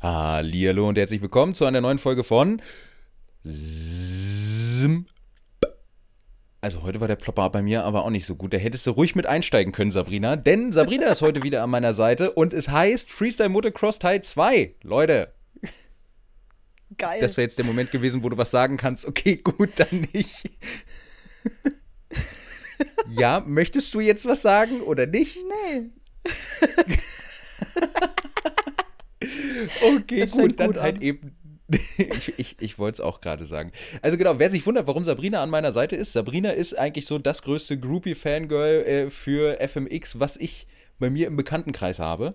[0.00, 2.60] Hallihallo und herzlich willkommen zu einer neuen Folge von.
[6.60, 8.52] Also heute war der Plopper bei mir aber auch nicht so gut.
[8.52, 10.36] Da hättest du ruhig mit einsteigen können, Sabrina.
[10.36, 14.74] Denn Sabrina ist heute wieder an meiner Seite und es heißt Freestyle Motocross Teil 2.
[14.82, 15.32] Leute.
[16.98, 17.20] Geil.
[17.20, 19.06] Das wäre jetzt der Moment gewesen, wo du was sagen kannst.
[19.06, 20.50] Okay, gut, dann nicht.
[23.08, 25.38] ja, möchtest du jetzt was sagen oder nicht?
[25.64, 25.90] Nee.
[29.82, 31.02] Okay, gut, dann gut halt an.
[31.02, 31.32] eben.
[31.98, 33.72] ich ich, ich wollte es auch gerade sagen.
[34.00, 37.18] Also genau, wer sich wundert, warum Sabrina an meiner Seite ist, Sabrina ist eigentlich so
[37.18, 42.34] das größte Groupie-Fangirl äh, für FMX, was ich bei mir im Bekanntenkreis habe.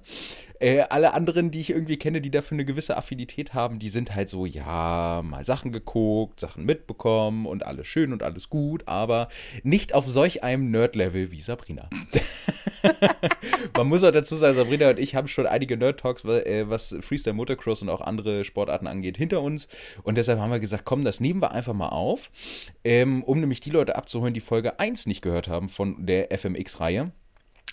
[0.59, 4.13] Äh, alle anderen, die ich irgendwie kenne, die dafür eine gewisse Affinität haben, die sind
[4.13, 9.29] halt so, ja, mal Sachen geguckt, Sachen mitbekommen und alles schön und alles gut, aber
[9.63, 11.89] nicht auf solch einem Nerd-Level wie Sabrina.
[13.77, 17.33] Man muss auch dazu sagen, Sabrina und ich haben schon einige Nerd-Talks, äh, was Freestyle
[17.33, 19.67] Motocross und auch andere Sportarten angeht, hinter uns.
[20.03, 22.31] Und deshalb haben wir gesagt, komm, das nehmen wir einfach mal auf,
[22.83, 27.11] ähm, um nämlich die Leute abzuholen, die Folge 1 nicht gehört haben von der FMX-Reihe.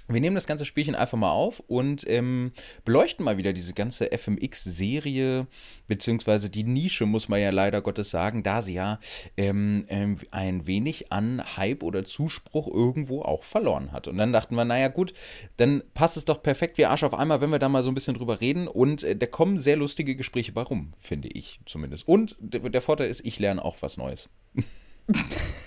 [0.09, 2.53] Wir nehmen das ganze Spielchen einfach mal auf und ähm,
[2.85, 5.47] beleuchten mal wieder diese ganze FMX-Serie,
[5.87, 9.01] beziehungsweise die Nische, muss man ja leider Gottes sagen, da sie ja
[9.37, 14.09] ähm, ähm, ein wenig an Hype oder Zuspruch irgendwo auch verloren hat.
[14.09, 15.13] Und dann dachten wir, naja gut,
[15.59, 17.95] dann passt es doch perfekt wie Arsch auf einmal, wenn wir da mal so ein
[17.95, 18.67] bisschen drüber reden.
[18.67, 22.09] Und äh, da kommen sehr lustige Gespräche bei rum, finde ich zumindest.
[22.09, 24.31] Und der Vorteil ist, ich lerne auch was Neues.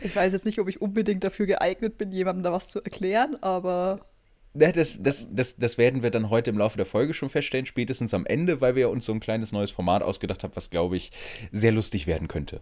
[0.00, 3.36] Ich weiß jetzt nicht, ob ich unbedingt dafür geeignet bin, jemandem da was zu erklären,
[3.42, 4.00] aber
[4.54, 7.66] Ja, das, das, das, das werden wir dann heute im Laufe der Folge schon feststellen,
[7.66, 10.96] spätestens am Ende, weil wir uns so ein kleines neues Format ausgedacht haben, was, glaube
[10.96, 11.10] ich,
[11.50, 12.60] sehr lustig werden könnte.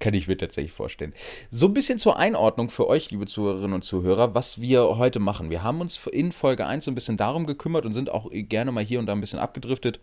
[0.00, 1.14] Kann ich mir tatsächlich vorstellen.
[1.50, 5.50] So ein bisschen zur Einordnung für euch, liebe Zuhörerinnen und Zuhörer, was wir heute machen.
[5.50, 8.72] Wir haben uns in Folge 1 so ein bisschen darum gekümmert und sind auch gerne
[8.72, 10.00] mal hier und da ein bisschen abgedriftet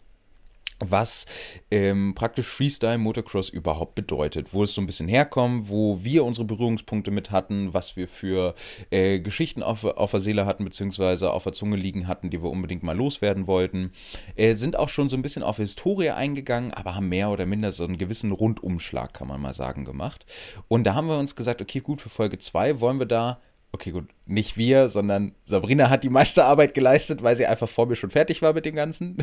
[0.82, 1.26] was
[1.70, 6.46] ähm, praktisch Freestyle Motocross überhaupt bedeutet, wo es so ein bisschen herkommt, wo wir unsere
[6.46, 8.56] Berührungspunkte mit hatten, was wir für
[8.90, 12.50] äh, Geschichten auf, auf der Seele hatten, beziehungsweise auf der Zunge liegen hatten, die wir
[12.50, 13.92] unbedingt mal loswerden wollten.
[14.36, 17.72] Äh, sind auch schon so ein bisschen auf Historie eingegangen, aber haben mehr oder minder
[17.72, 20.26] so einen gewissen Rundumschlag, kann man mal sagen, gemacht.
[20.68, 23.40] Und da haben wir uns gesagt, okay, gut, für Folge 2 wollen wir da
[23.74, 27.86] Okay, gut, nicht wir, sondern Sabrina hat die meiste Arbeit geleistet, weil sie einfach vor
[27.86, 29.18] mir schon fertig war mit dem Ganzen.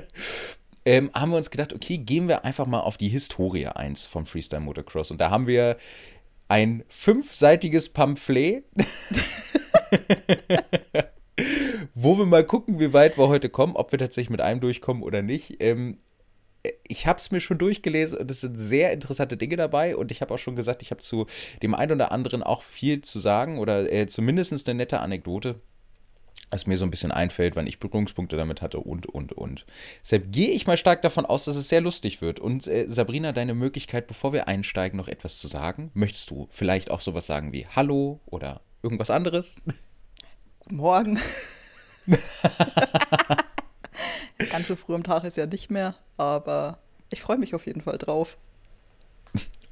[0.84, 4.26] ähm, haben wir uns gedacht, okay, gehen wir einfach mal auf die Historie eins vom
[4.26, 5.10] Freestyle Motocross.
[5.10, 5.76] Und da haben wir
[6.48, 8.64] ein fünfseitiges Pamphlet,
[11.94, 15.02] wo wir mal gucken, wie weit wir heute kommen, ob wir tatsächlich mit einem durchkommen
[15.02, 15.62] oder nicht.
[15.62, 15.98] Ähm,
[16.86, 20.20] ich habe es mir schon durchgelesen und es sind sehr interessante Dinge dabei und ich
[20.22, 21.26] habe auch schon gesagt, ich habe zu
[21.62, 25.60] dem einen oder anderen auch viel zu sagen oder äh, zumindest eine nette Anekdote,
[26.50, 29.66] was mir so ein bisschen einfällt, wann ich Berührungspunkte damit hatte und, und, und.
[30.02, 32.40] Deshalb gehe ich mal stark davon aus, dass es sehr lustig wird.
[32.40, 35.90] Und äh, Sabrina, deine Möglichkeit, bevor wir einsteigen, noch etwas zu sagen.
[35.94, 39.56] Möchtest du vielleicht auch sowas sagen wie Hallo oder irgendwas anderes?
[40.60, 41.18] guten Morgen.
[44.50, 46.78] Ganz so früh am Tag ist ja nicht mehr, aber
[47.10, 48.36] ich freue mich auf jeden Fall drauf.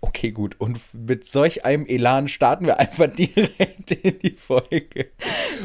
[0.05, 0.57] Okay, gut.
[0.59, 5.11] Und mit solch einem Elan starten wir einfach direkt in die Folge.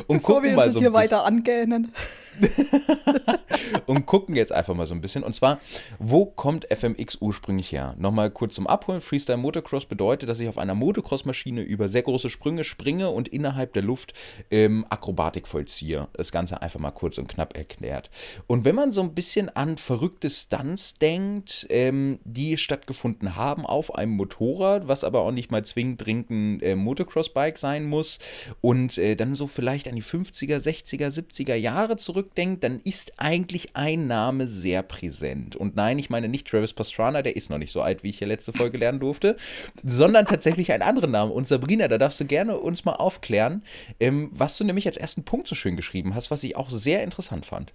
[0.06, 1.92] Und Bevor gucken wir uns mal so hier weiter angähnen.
[3.88, 5.24] und gucken jetzt einfach mal so ein bisschen.
[5.24, 5.60] Und zwar,
[5.98, 7.96] wo kommt FMX ursprünglich her?
[7.98, 9.02] Nochmal kurz zum Abholen.
[9.02, 13.74] Freestyle Motocross bedeutet, dass ich auf einer Motocross-Maschine über sehr große Sprünge springe und innerhalb
[13.74, 14.14] der Luft
[14.52, 16.08] ähm, Akrobatik vollziehe.
[16.14, 18.10] Das Ganze einfach mal kurz und knapp erklärt.
[18.46, 23.96] Und wenn man so ein bisschen an verrückte Stunts denkt, ähm, die stattgefunden haben auf
[23.96, 28.20] einem Motorrad, was aber auch nicht mal zwingend dringend ein äh, Motocross-Bike sein muss,
[28.62, 33.76] und äh, dann so vielleicht an die 50er, 60er, 70er Jahre zurückdenkt, dann ist eigentlich
[33.76, 35.56] ein Name sehr präsent.
[35.56, 38.20] Und nein, ich meine nicht Travis Pastrana, der ist noch nicht so alt, wie ich
[38.20, 39.38] ja letzte Folge lernen durfte,
[39.84, 41.32] sondern tatsächlich einen anderen Namen.
[41.32, 43.64] Und Sabrina, da darfst du gerne uns mal aufklären,
[44.00, 47.04] ähm, was du nämlich als ersten Punkt so schön geschrieben hast, was ich auch sehr
[47.04, 47.74] interessant fand.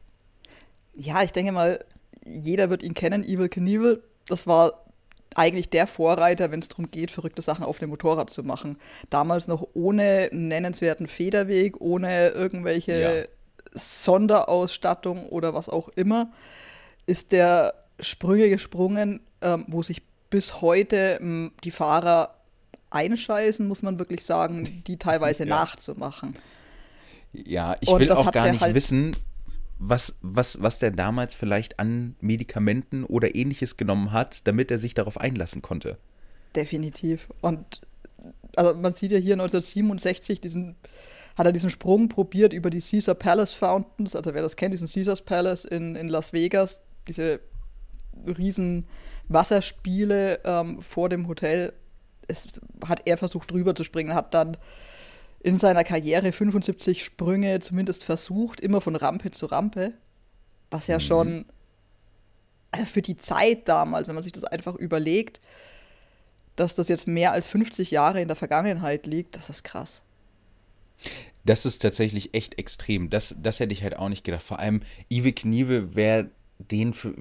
[0.94, 1.84] Ja, ich denke mal,
[2.25, 4.02] jeder wird ihn kennen, Evil Knievel.
[4.26, 4.84] Das war
[5.34, 8.76] eigentlich der Vorreiter, wenn es darum geht, verrückte Sachen auf dem Motorrad zu machen.
[9.11, 13.11] Damals noch ohne nennenswerten Federweg, ohne irgendwelche Ja.
[13.75, 16.31] Sonderausstattung oder was auch immer,
[17.06, 22.35] ist der Sprünge gesprungen, ähm, wo sich bis heute ähm, die Fahrer
[22.90, 25.56] einscheißen, muss man wirklich sagen, die teilweise Ja.
[25.56, 26.35] nachzumachen.
[27.32, 29.17] Ja, ich Und will das auch hat gar nicht halt- wissen,
[29.78, 34.94] was, was, was der damals vielleicht an Medikamenten oder ähnliches genommen hat, damit er sich
[34.94, 35.98] darauf einlassen konnte.
[36.54, 37.28] Definitiv.
[37.40, 37.80] Und
[38.56, 40.76] also man sieht ja hier 1967 diesen
[41.36, 44.88] hat er diesen Sprung probiert über die Caesar Palace Fountains, also wer das kennt, diesen
[44.88, 47.40] Caesars Palace in, in Las Vegas, diese
[48.26, 48.86] riesen
[49.28, 51.72] Wasserspiele ähm, vor dem Hotel.
[52.28, 52.46] Es
[52.86, 54.56] hat er versucht drüber zu springen, hat dann
[55.42, 59.92] in seiner Karriere 75 Sprünge zumindest versucht, immer von Rampe zu Rampe,
[60.70, 61.00] was ja mhm.
[61.00, 61.44] schon
[62.70, 65.40] also für die Zeit damals, wenn man sich das einfach überlegt,
[66.56, 70.02] dass das jetzt mehr als 50 Jahre in der Vergangenheit liegt, das ist krass.
[71.44, 73.10] Das ist tatsächlich echt extrem.
[73.10, 74.42] Das, das hätte ich halt auch nicht gedacht.
[74.42, 76.28] Vor allem Ive Kniewe, wer
[76.58, 77.14] den für,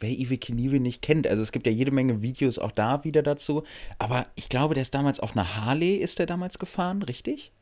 [0.00, 1.26] wer Ive Kniewe nicht kennt.
[1.26, 3.62] Also es gibt ja jede Menge Videos auch da wieder dazu.
[3.98, 7.52] Aber ich glaube, der ist damals auf einer Harley, ist der damals gefahren, richtig?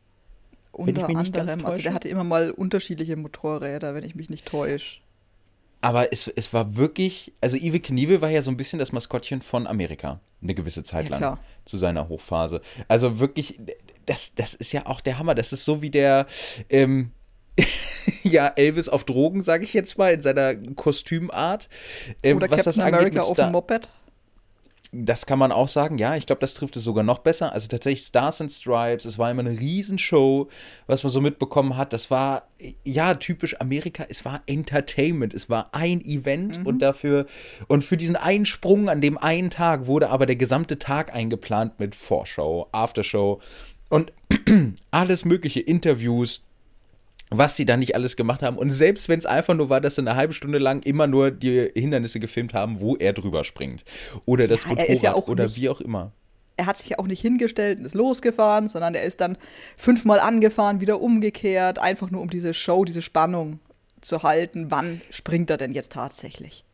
[0.72, 5.00] Unter anderem, also der hatte immer mal unterschiedliche Motorräder, wenn ich mich nicht täusche
[5.80, 9.42] aber es, es war wirklich, also Ive Knievel war ja so ein bisschen das Maskottchen
[9.42, 11.40] von Amerika, eine gewisse Zeit ja, lang, klar.
[11.64, 12.60] zu seiner Hochphase.
[12.88, 13.60] Also wirklich,
[14.06, 15.34] das, das ist ja auch der Hammer.
[15.34, 16.26] Das ist so wie der,
[16.68, 17.12] ähm,
[18.22, 21.68] ja, Elvis auf Drogen, sage ich jetzt mal, in seiner Kostümart.
[22.22, 23.88] Ähm, Oder was Captain das America auf dem Moped.
[24.90, 26.16] Das kann man auch sagen, ja.
[26.16, 27.52] Ich glaube, das trifft es sogar noch besser.
[27.52, 30.48] Also tatsächlich Stars and Stripes, es war immer eine Riesenshow,
[30.86, 31.92] was man so mitbekommen hat.
[31.92, 32.48] Das war,
[32.84, 34.06] ja, typisch Amerika.
[34.08, 35.34] Es war Entertainment.
[35.34, 36.66] Es war ein Event mhm.
[36.66, 37.26] und dafür,
[37.66, 41.78] und für diesen einen Sprung an dem einen Tag wurde aber der gesamte Tag eingeplant
[41.78, 43.40] mit Vorschau, Aftershow
[43.90, 44.12] und
[44.90, 46.47] alles mögliche, Interviews,
[47.30, 48.56] was sie da nicht alles gemacht haben.
[48.56, 51.30] Und selbst wenn es einfach nur war, dass sie eine halbe Stunde lang immer nur
[51.30, 53.84] die Hindernisse gefilmt haben, wo er drüber springt.
[54.24, 56.12] Oder das ja, Motorrad ja oder nicht, wie auch immer.
[56.56, 59.38] Er hat sich ja auch nicht hingestellt und ist losgefahren, sondern er ist dann
[59.76, 63.60] fünfmal angefahren, wieder umgekehrt, einfach nur um diese Show, diese Spannung
[64.00, 64.70] zu halten.
[64.70, 66.64] Wann springt er denn jetzt tatsächlich?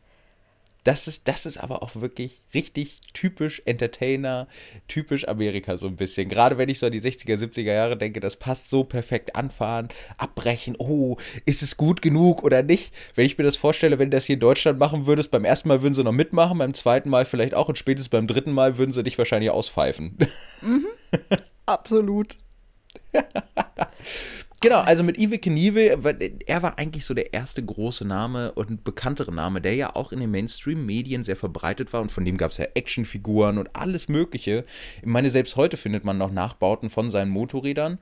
[0.85, 4.49] Das ist, das ist aber auch wirklich richtig typisch Entertainer,
[4.87, 6.29] typisch Amerika so ein bisschen.
[6.29, 9.89] Gerade wenn ich so an die 60er, 70er Jahre denke, das passt so perfekt anfahren,
[10.19, 11.17] abbrechen, oh,
[11.47, 12.95] ist es gut genug oder nicht?
[13.15, 15.69] Wenn ich mir das vorstelle, wenn du das hier in Deutschland machen würdest, beim ersten
[15.69, 18.77] Mal würden sie noch mitmachen, beim zweiten Mal vielleicht auch und spätestens beim dritten Mal
[18.77, 20.19] würden sie dich wahrscheinlich auspfeifen.
[20.61, 20.87] Mhm.
[21.67, 22.39] Absolut.
[24.64, 25.99] Genau, also mit Ive Knievel,
[26.46, 30.20] er war eigentlich so der erste große Name und bekanntere Name, der ja auch in
[30.20, 34.64] den Mainstream-Medien sehr verbreitet war und von dem gab es ja Actionfiguren und alles Mögliche.
[35.02, 37.99] Ich meine, selbst heute findet man noch Nachbauten von seinen Motorrädern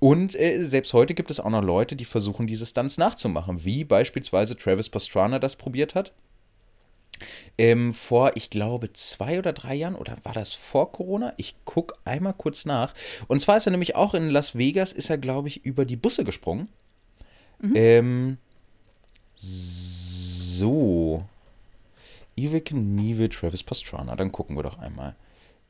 [0.00, 3.84] und äh, selbst heute gibt es auch noch Leute, die versuchen, diese Stunts nachzumachen, wie
[3.84, 6.12] beispielsweise Travis Pastrana das probiert hat.
[7.58, 11.32] Ähm, vor, ich glaube, zwei oder drei Jahren, oder war das vor Corona?
[11.36, 12.94] Ich gucke einmal kurz nach.
[13.28, 15.96] Und zwar ist er nämlich auch in Las Vegas, ist er, glaube ich, über die
[15.96, 16.68] Busse gesprungen.
[17.60, 17.72] Mhm.
[17.76, 18.38] Ähm,
[19.36, 21.24] so.
[22.36, 25.14] Ivik Nive Travis Pastrana, dann gucken wir doch einmal.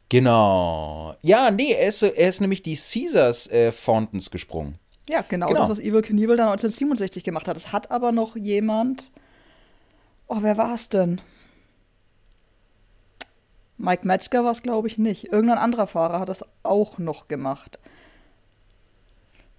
[0.08, 1.14] Genau.
[1.22, 4.74] Ja, nee, er ist, er ist nämlich die Caesars äh, Fountains gesprungen.
[5.08, 5.60] Ja, genau, genau.
[5.60, 7.56] das, was Evil Knievel dann 1967 gemacht hat.
[7.56, 9.10] Das hat aber noch jemand.
[10.26, 11.20] Oh, wer war es denn?
[13.80, 15.32] Mike Metzger war es, glaube ich, nicht.
[15.32, 17.78] Irgendein anderer Fahrer hat das auch noch gemacht.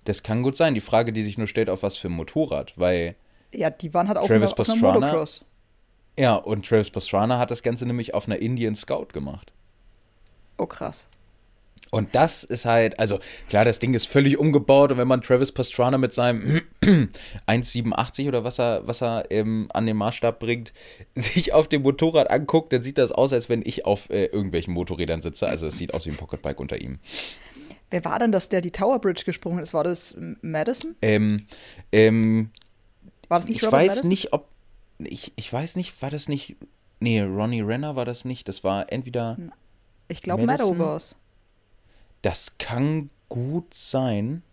[0.03, 0.75] Das kann gut sein.
[0.75, 3.15] Die Frage, die sich nur stellt, auf was für ein Motorrad, weil.
[3.51, 5.44] Ja, die waren halt auf, Travis einer, auf einer Motocross.
[6.18, 9.53] Ja, und Travis Pastrana hat das Ganze nämlich auf einer Indian Scout gemacht.
[10.57, 11.07] Oh, krass.
[11.89, 13.19] Und das ist halt, also
[13.49, 16.61] klar, das Ding ist völlig umgebaut und wenn man Travis Pastrana mit seinem
[17.47, 20.71] 1,87 oder was er, was er ähm, an den Maßstab bringt,
[21.15, 24.73] sich auf dem Motorrad anguckt, dann sieht das aus, als wenn ich auf äh, irgendwelchen
[24.73, 25.47] Motorrädern sitze.
[25.47, 27.00] Also es sieht aus wie ein Pocketbike unter ihm.
[27.89, 29.73] Wer war denn das, der die Tower Bridge gesprungen ist?
[29.73, 30.95] War das Madison?
[31.01, 31.45] Ähm,
[31.91, 32.51] ähm,
[33.27, 34.07] war das nicht Ich Robert weiß Madison?
[34.07, 34.47] nicht, ob.
[35.00, 36.55] Ich, ich weiß nicht, war das nicht.
[37.01, 38.47] Nee, Ronnie Renner war das nicht.
[38.47, 39.38] Das war entweder.
[40.07, 41.17] Ich glaube, Meadow war's.
[42.21, 44.43] Das kann gut sein.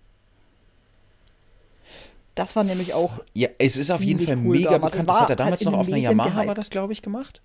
[2.35, 3.19] Das war nämlich auch.
[3.35, 4.93] Ja, es ist auf jeden Fall cool mega damals.
[4.93, 5.11] bekannt.
[5.11, 7.43] Das hat er damals halt noch auf einer Yamaha, war das, glaube ich, gemacht.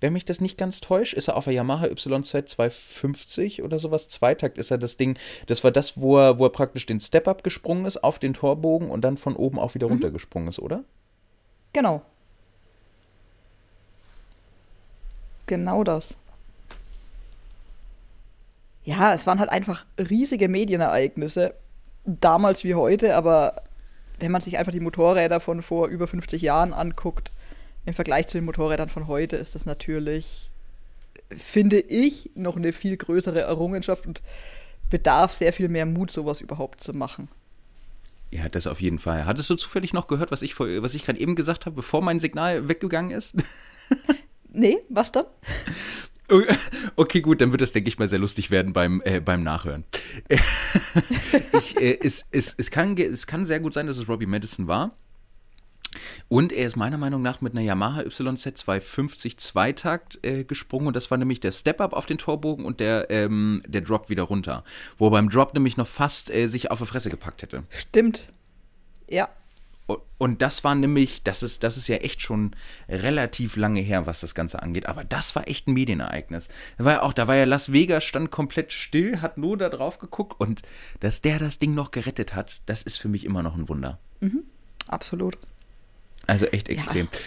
[0.00, 4.08] Wenn mich das nicht ganz täuscht, ist er auf der Yamaha YZ 250 oder sowas.
[4.08, 5.18] Zweitakt ist er das Ding.
[5.46, 8.90] Das war das, wo er, wo er praktisch den Step-Up gesprungen ist auf den Torbogen
[8.90, 9.94] und dann von oben auch wieder mhm.
[9.94, 10.84] runtergesprungen ist, oder?
[11.72, 12.02] Genau.
[15.46, 16.14] Genau das
[18.86, 21.54] ja, es waren halt einfach riesige Medienereignisse,
[22.04, 23.62] damals wie heute, aber
[24.20, 27.32] wenn man sich einfach die Motorräder von vor über 50 Jahren anguckt,
[27.84, 30.50] im Vergleich zu den Motorrädern von heute, ist das natürlich,
[31.36, 34.22] finde ich, noch eine viel größere Errungenschaft und
[34.88, 37.28] bedarf sehr viel mehr Mut, sowas überhaupt zu machen.
[38.30, 39.26] Ja, das auf jeden Fall.
[39.26, 42.20] Hattest du zufällig noch gehört, was ich, was ich gerade eben gesagt habe, bevor mein
[42.20, 43.34] Signal weggegangen ist?
[44.52, 45.26] nee, was dann?
[46.96, 49.84] Okay, gut, dann wird das, denke ich mal, sehr lustig werden beim, äh, beim Nachhören.
[50.28, 54.66] ich, äh, es, es, es, kann, es kann sehr gut sein, dass es Robbie Madison
[54.66, 54.96] war.
[56.28, 60.96] Und er ist meiner Meinung nach mit einer Yamaha YZ 250 Zweitakt äh, gesprungen und
[60.96, 64.64] das war nämlich der Step-Up auf den Torbogen und der, ähm, der Drop wieder runter.
[64.98, 67.62] Wo beim Drop nämlich noch fast äh, sich auf die Fresse gepackt hätte.
[67.70, 68.28] Stimmt.
[69.08, 69.28] Ja.
[70.18, 72.56] Und das war nämlich, das ist, das ist ja echt schon
[72.88, 74.86] relativ lange her, was das Ganze angeht.
[74.86, 76.48] Aber das war echt ein Medienereignis.
[76.78, 79.68] Da war ja auch, da war ja Las Vegas, stand komplett still, hat nur da
[79.68, 80.62] drauf geguckt und
[81.00, 84.00] dass der das Ding noch gerettet hat, das ist für mich immer noch ein Wunder.
[84.20, 84.42] Mhm,
[84.88, 85.38] absolut.
[86.26, 87.08] Also echt extrem.
[87.12, 87.18] Ja.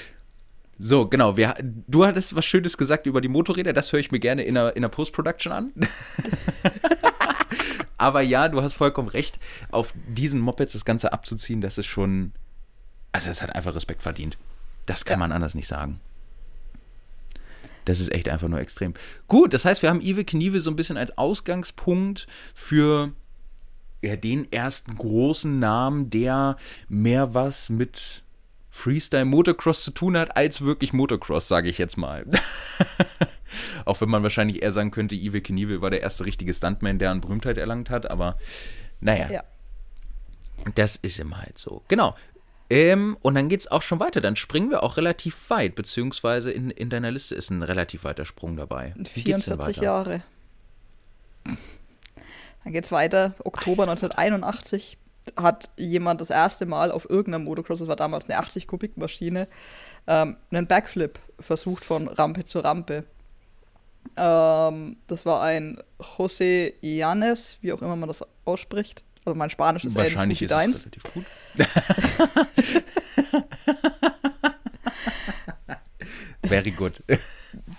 [0.82, 1.36] So, genau.
[1.36, 3.74] Wir, du hattest was Schönes gesagt über die Motorräder.
[3.74, 5.74] Das höre ich mir gerne in der, in der Post-Production an.
[7.98, 9.40] Aber ja, du hast vollkommen recht.
[9.72, 12.32] Auf diesen Mopeds das Ganze abzuziehen, das ist schon.
[13.12, 14.38] Also, es hat einfach Respekt verdient.
[14.86, 15.20] Das kann ja.
[15.20, 16.00] man anders nicht sagen.
[17.86, 18.94] Das ist echt einfach nur extrem.
[19.28, 23.14] Gut, das heißt, wir haben Ive Kniewe so ein bisschen als Ausgangspunkt für
[24.02, 28.24] ja, den ersten großen Namen, der mehr was mit
[28.70, 32.26] Freestyle Motocross zu tun hat, als wirklich Motocross, sage ich jetzt mal.
[33.86, 37.12] Auch wenn man wahrscheinlich eher sagen könnte, Evil Knievel war der erste richtige Stuntman, der
[37.12, 38.38] an Berühmtheit erlangt hat, aber
[39.02, 39.32] naja.
[39.32, 39.44] Ja.
[40.76, 41.84] Das ist immer halt so.
[41.88, 42.16] Genau.
[42.70, 44.22] Ähm, und dann geht es auch schon weiter.
[44.22, 48.26] Dann springen wir auch relativ weit, beziehungsweise in, in deiner Liste ist ein relativ weiter
[48.26, 48.94] Sprung dabei.
[48.96, 50.24] Wie 44 Jahre.
[52.64, 53.34] Dann geht es weiter.
[53.44, 54.98] Oktober 1981
[55.36, 59.48] hat jemand das erste Mal auf irgendeinem Motocross, das war damals eine 80 Kubik Maschine,
[60.08, 63.06] ähm, einen Backflip versucht von Rampe zu Rampe.
[64.16, 69.04] Ähm, das war ein José Yanes, wie auch immer man das ausspricht.
[69.30, 71.24] Also mein Spanisch ist Wahrscheinlich ist es relativ gut.
[76.44, 77.04] Very good.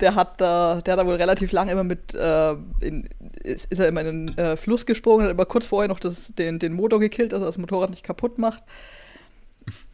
[0.01, 3.09] Der hat da, der hat da wohl relativ lange immer mit, äh, in,
[3.43, 6.33] ist, ist, er immer in den äh, Fluss gesprungen, hat immer kurz vorher noch das,
[6.35, 8.63] den, den Motor gekillt, dass er das Motorrad nicht kaputt macht.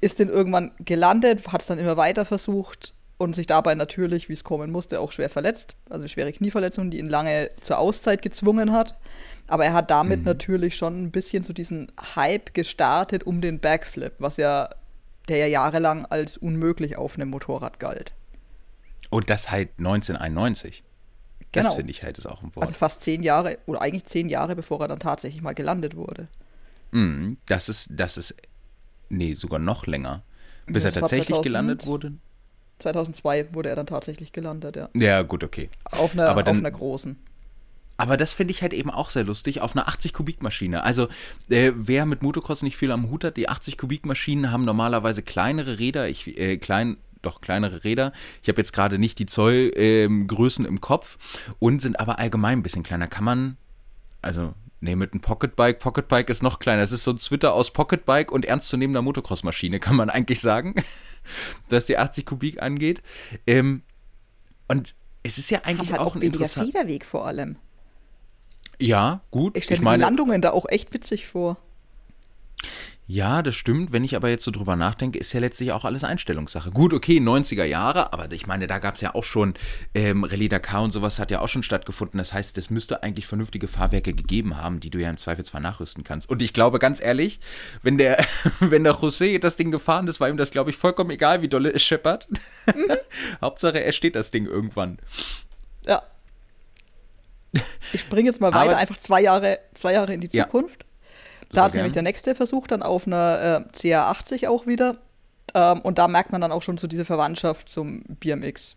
[0.03, 4.35] Ist dann irgendwann gelandet, hat es dann immer weiter versucht und sich dabei natürlich, wie
[4.35, 5.77] es kommen musste, auch schwer verletzt.
[5.87, 8.95] Also eine schwere Knieverletzung, die ihn lange zur Auszeit gezwungen hat.
[9.49, 10.27] Aber er hat damit mhm.
[10.27, 14.69] natürlich schon ein bisschen so diesen Hype gestartet um den Backflip, was ja,
[15.29, 18.13] der ja jahrelang als unmöglich auf einem Motorrad galt.
[19.11, 20.83] Und das halt 1991.
[21.53, 21.77] Das genau.
[21.77, 22.67] finde ich halt ist auch ein Wort.
[22.67, 26.29] Also fast zehn Jahre oder eigentlich zehn Jahre, bevor er dann tatsächlich mal gelandet wurde.
[26.91, 28.35] Mm, das ist, das ist,
[29.09, 30.23] nee, sogar noch länger.
[30.67, 32.13] Bis das er tatsächlich 2000, gelandet wurde.
[32.79, 34.89] 2002 wurde er dann tatsächlich gelandet, ja.
[34.95, 35.71] Ja, gut, okay.
[35.85, 37.17] Auf einer, dann, auf einer großen.
[37.97, 40.85] Aber das finde ich halt eben auch sehr lustig, auf einer 80 Kubik Maschine.
[40.85, 41.09] Also
[41.49, 45.23] äh, wer mit Motocross nicht viel am Hut hat, die 80 Kubik Maschinen haben normalerweise
[45.23, 48.13] kleinere Räder, ich, äh, klein, doch kleinere Räder.
[48.43, 51.17] Ich habe jetzt gerade nicht die Zollgrößen ähm, im Kopf
[51.59, 53.09] und sind aber allgemein ein bisschen kleiner.
[53.09, 53.57] Kann man,
[54.21, 55.79] also Nee, mit einem Pocketbike.
[55.79, 56.83] Pocketbike ist noch kleiner.
[56.83, 60.75] Es ist so ein Twitter aus Pocketbike und ernstzunehmender Motocross-Maschine, kann man eigentlich sagen,
[61.69, 63.03] was die 80 Kubik angeht.
[63.47, 63.83] Ähm,
[64.69, 67.57] und es ist ja eigentlich halt auch, auch ein weniger Federweg vor allem.
[68.79, 69.57] Ja, gut.
[69.57, 71.57] Ich stelle mir die Landungen da auch echt witzig vor.
[73.09, 73.93] Ja, das stimmt.
[73.93, 76.73] Wenn ich aber jetzt so drüber nachdenke, ist ja letztlich auch alles Einstellungssache.
[76.73, 79.55] Gut, okay, 90er Jahre, aber ich meine, da gab es ja auch schon
[79.95, 82.19] ähm, Rallye Dakar und sowas hat ja auch schon stattgefunden.
[82.19, 86.03] Das heißt, es müsste eigentlich vernünftige Fahrwerke gegeben haben, die du ja im Zweifelsfall nachrüsten
[86.03, 86.29] kannst.
[86.29, 87.39] Und ich glaube, ganz ehrlich,
[87.83, 88.19] wenn der,
[88.61, 91.49] wenn der José das Ding gefahren ist, war ihm das, glaube ich, vollkommen egal, wie
[91.49, 92.27] dolle es scheppert.
[92.67, 92.91] Mhm.
[93.41, 94.99] Hauptsache, er steht das Ding irgendwann.
[95.87, 96.03] Ja.
[97.93, 100.83] Ich springe jetzt mal weiter, aber, einfach zwei Jahre, zwei Jahre in die Zukunft.
[100.83, 100.86] Ja.
[101.51, 104.97] Da hat nämlich der nächste Versuch dann auf einer äh, CA80 auch wieder.
[105.55, 108.77] Ähm, und da merkt man dann auch schon so diese Verwandtschaft zum BMX.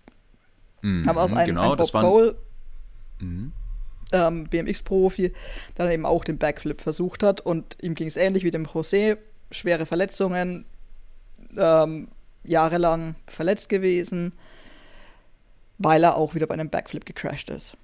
[0.81, 2.35] Mhm, Haben auch einen, genau, ein Bob Cole,
[3.19, 3.51] mhm.
[4.11, 5.29] ähm, BMX-Profi,
[5.77, 7.41] der dann eben auch den Backflip versucht hat.
[7.41, 9.17] Und ihm ging es ähnlich wie dem José.
[9.51, 10.65] Schwere Verletzungen,
[11.57, 12.07] ähm,
[12.43, 14.33] jahrelang verletzt gewesen,
[15.79, 17.75] weil er auch wieder bei einem Backflip gecrashed ist.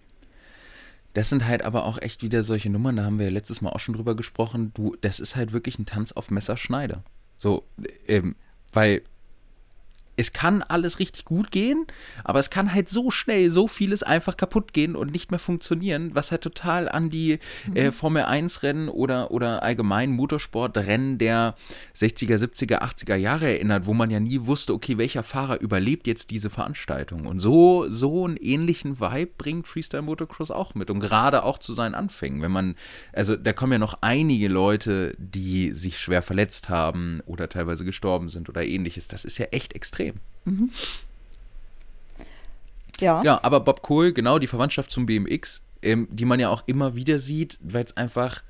[1.16, 3.70] Das sind halt aber auch echt wieder solche Nummern, da haben wir ja letztes Mal
[3.70, 4.72] auch schon drüber gesprochen.
[4.74, 7.04] Du, das ist halt wirklich ein Tanz auf Messerschneide.
[7.38, 7.64] So,
[8.06, 8.36] ähm,
[8.74, 9.02] weil
[10.18, 11.86] es kann alles richtig gut gehen,
[12.24, 16.12] aber es kann halt so schnell so vieles einfach kaputt gehen und nicht mehr funktionieren,
[16.14, 17.76] was halt total an die mhm.
[17.76, 21.56] äh, Formel 1 Rennen oder, oder allgemein Motorsportrennen der
[21.96, 26.30] 60er, 70er, 80er Jahre erinnert, wo man ja nie wusste, okay, welcher Fahrer überlebt jetzt
[26.30, 27.26] diese Veranstaltung.
[27.26, 31.74] Und so, so einen ähnlichen Vibe bringt Freestyle Motocross auch mit und gerade auch zu
[31.74, 32.76] seinen Anfängen, wenn man,
[33.14, 38.30] also da kommen ja noch einige Leute, die sich schwer verletzt haben oder teilweise gestorben
[38.30, 39.08] sind oder ähnliches.
[39.08, 40.05] Das ist ja echt extrem.
[40.46, 40.70] Mhm.
[43.00, 43.22] Ja.
[43.24, 46.96] Ja, aber Bob Cole, genau, die Verwandtschaft zum BMX, ähm, die man ja auch immer
[46.96, 48.42] wieder sieht, weil es einfach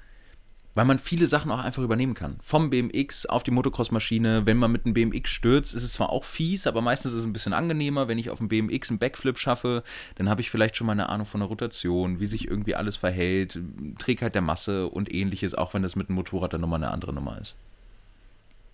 [0.75, 2.35] weil man viele Sachen auch einfach übernehmen kann.
[2.43, 4.45] Vom BMX auf die Motocross-Maschine.
[4.45, 7.25] Wenn man mit einem BMX stürzt, ist es zwar auch fies, aber meistens ist es
[7.25, 8.09] ein bisschen angenehmer.
[8.09, 9.83] Wenn ich auf dem BMX einen Backflip schaffe,
[10.15, 12.97] dann habe ich vielleicht schon mal eine Ahnung von der Rotation, wie sich irgendwie alles
[12.97, 13.57] verhält,
[13.97, 17.13] Trägheit der Masse und ähnliches, auch wenn das mit dem Motorrad dann nochmal eine andere
[17.13, 17.55] Nummer ist.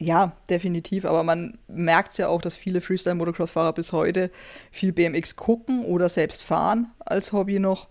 [0.02, 1.06] Ja, definitiv.
[1.06, 4.32] Aber man merkt ja auch, dass viele Freestyle-Motocross-Fahrer bis heute
[4.72, 7.88] viel BMX gucken oder selbst fahren als Hobby noch,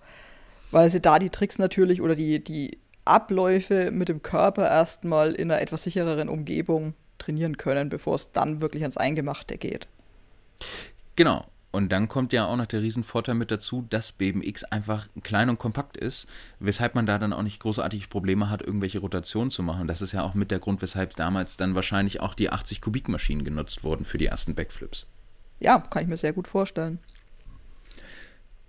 [0.73, 5.53] weil sie da die Tricks natürlich oder die, die Abläufe mit dem Körper erstmal in
[5.53, 9.87] einer etwas sichereren Umgebung trainieren können, bevor es dann wirklich ans Eingemachte geht.
[11.15, 11.45] Genau.
[11.73, 15.59] Und dann kommt ja auch noch der Riesenvorteil mit dazu, dass BMX einfach klein und
[15.59, 16.27] kompakt ist,
[16.59, 19.87] weshalb man da dann auch nicht großartig Probleme hat, irgendwelche Rotationen zu machen.
[19.87, 23.09] Das ist ja auch mit der Grund, weshalb damals dann wahrscheinlich auch die 80 Kubik
[23.09, 25.07] Maschinen genutzt wurden für die ersten Backflips.
[25.61, 26.99] Ja, kann ich mir sehr gut vorstellen.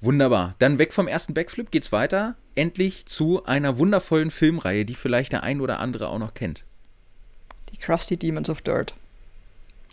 [0.02, 0.56] Wunderbar.
[0.60, 2.36] Dann weg vom ersten Backflip geht's weiter.
[2.56, 6.64] Endlich zu einer wundervollen Filmreihe, die vielleicht der ein oder andere auch noch kennt.
[7.72, 8.94] Die Krusty Demons of Dirt.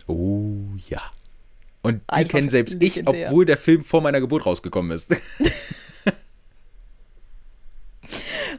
[0.07, 0.57] Oh
[0.89, 1.03] ja.
[1.89, 5.11] Und die Einfach kennen selbst ich, obwohl der Film vor meiner Geburt rausgekommen ist.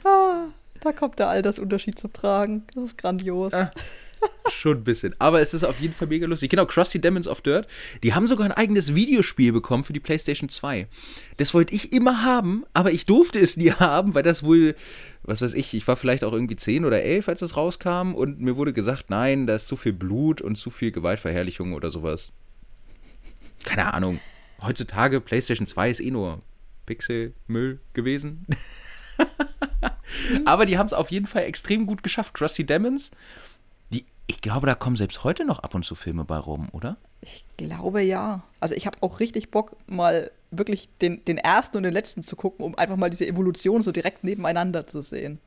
[0.04, 0.48] ah,
[0.80, 2.64] da kommt der Altersunterschied zum Tragen.
[2.74, 3.54] Das ist grandios.
[3.54, 3.72] Ah,
[4.52, 5.14] Schon ein bisschen.
[5.20, 6.50] Aber es ist auf jeden Fall mega lustig.
[6.50, 7.68] Genau, Krusty Demons of Dirt.
[8.02, 10.88] Die haben sogar ein eigenes Videospiel bekommen für die PlayStation 2.
[11.38, 14.74] Das wollte ich immer haben, aber ich durfte es nie haben, weil das wohl,
[15.22, 18.40] was weiß ich, ich war vielleicht auch irgendwie 10 oder 11, als es rauskam und
[18.40, 22.32] mir wurde gesagt, nein, da ist zu viel Blut und zu viel Gewaltverherrlichung oder sowas.
[23.64, 24.20] Keine Ahnung.
[24.62, 26.42] Heutzutage PlayStation 2 ist eh nur
[26.86, 28.46] Pixelmüll gewesen.
[30.46, 32.34] aber die haben es auf jeden Fall extrem gut geschafft.
[32.34, 33.12] Krusty Demons
[34.30, 36.98] ich glaube, da kommen selbst heute noch ab und zu Filme bei rum, oder?
[37.22, 38.44] Ich glaube ja.
[38.60, 42.36] Also ich habe auch richtig Bock, mal wirklich den, den ersten und den letzten zu
[42.36, 45.40] gucken, um einfach mal diese Evolution so direkt nebeneinander zu sehen.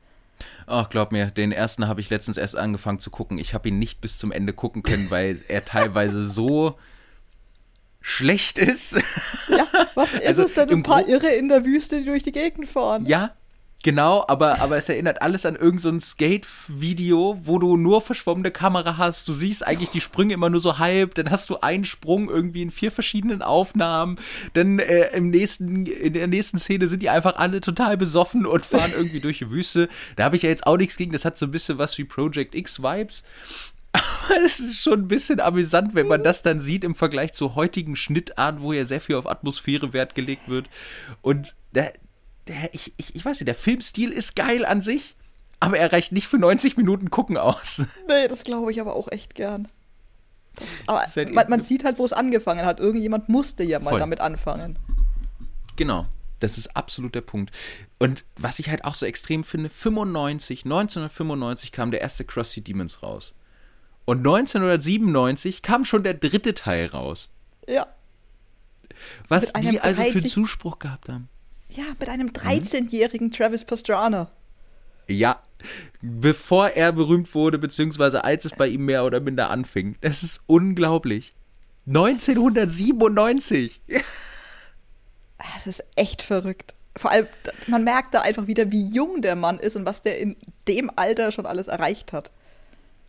[0.67, 3.37] Ach, glaub mir, den ersten habe ich letztens erst angefangen zu gucken.
[3.37, 6.77] Ich habe ihn nicht bis zum Ende gucken können, weil er teilweise so
[8.03, 9.01] schlecht ist.
[9.49, 10.69] Ja, was ist also es denn?
[10.69, 13.05] Ein paar Irre in der Wüste, die durch die Gegend fahren.
[13.07, 13.31] Ja,
[13.83, 18.95] Genau, aber, aber es erinnert alles an irgendein so Skate-Video, wo du nur verschwommene Kamera
[18.97, 19.27] hast.
[19.27, 21.15] Du siehst eigentlich die Sprünge immer nur so halb.
[21.15, 24.17] Dann hast du einen Sprung irgendwie in vier verschiedenen Aufnahmen.
[24.53, 28.65] Dann äh, im nächsten, in der nächsten Szene sind die einfach alle total besoffen und
[28.65, 29.89] fahren irgendwie durch die Wüste.
[30.15, 31.11] Da habe ich ja jetzt auch nichts gegen.
[31.11, 33.23] Das hat so ein bisschen was wie Project X-Vibes.
[33.93, 37.55] Aber es ist schon ein bisschen amüsant, wenn man das dann sieht im Vergleich zu
[37.55, 40.69] heutigen Schnittarten, wo ja sehr viel auf Atmosphäre Wert gelegt wird.
[41.21, 41.87] Und da,
[42.47, 45.15] der, ich, ich, ich weiß nicht, der Filmstil ist geil an sich,
[45.59, 47.85] aber er reicht nicht für 90 Minuten gucken aus.
[48.07, 49.67] Nee, das glaube ich aber auch echt gern.
[50.55, 52.79] Das, aber halt man, man, sieht halt, wo es angefangen hat.
[52.79, 53.99] Irgendjemand musste ja mal voll.
[53.99, 54.77] damit anfangen.
[55.75, 56.05] Genau.
[56.39, 57.55] Das ist absolut der Punkt.
[57.99, 63.01] Und was ich halt auch so extrem finde, 95, 1995 kam der erste Krusty Demons
[63.01, 63.33] raus.
[64.05, 67.29] Und 1997 kam schon der dritte Teil raus.
[67.67, 67.87] Ja.
[69.27, 71.29] Was die also für Zuspruch gehabt haben.
[71.69, 73.31] Ja, mit einem 13-jährigen mhm.
[73.31, 74.29] Travis Pastrana.
[75.07, 75.41] Ja,
[76.01, 79.95] bevor er berühmt wurde, beziehungsweise als es bei ihm mehr oder minder anfing.
[80.01, 81.33] Das ist unglaublich.
[81.87, 83.81] 1997.
[85.55, 86.73] Das ist echt verrückt.
[86.95, 87.27] Vor allem,
[87.67, 90.37] man merkt da einfach wieder, wie jung der Mann ist und was der in
[90.69, 92.31] dem Alter schon alles erreicht hat.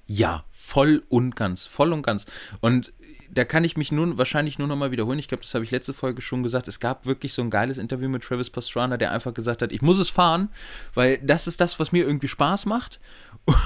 [0.06, 2.26] Ja, voll und ganz, voll und ganz.
[2.60, 2.92] Und
[3.34, 5.18] da kann ich mich nun wahrscheinlich nur noch mal wiederholen.
[5.18, 6.68] Ich glaube, das habe ich letzte Folge schon gesagt.
[6.68, 9.82] Es gab wirklich so ein geiles Interview mit Travis Pastrana, der einfach gesagt hat, ich
[9.82, 10.50] muss es fahren,
[10.94, 13.00] weil das ist das, was mir irgendwie Spaß macht.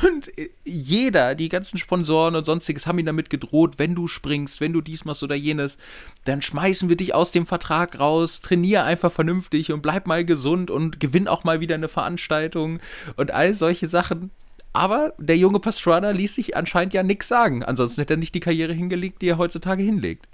[0.03, 0.31] Und
[0.65, 4.81] jeder, die ganzen Sponsoren und sonstiges haben ihn damit gedroht, wenn du springst, wenn du
[4.81, 5.79] dies machst oder jenes,
[6.25, 10.71] dann schmeißen wir dich aus dem Vertrag raus, trainier einfach vernünftig und bleib mal gesund
[10.71, 12.81] und gewinn auch mal wieder eine Veranstaltung
[13.17, 14.31] und all solche Sachen.
[14.79, 17.65] Aber der junge Pastrana ließ sich anscheinend ja nichts sagen.
[17.65, 20.29] Ansonsten hätte er nicht die Karriere hingelegt, die er heutzutage hinlegt.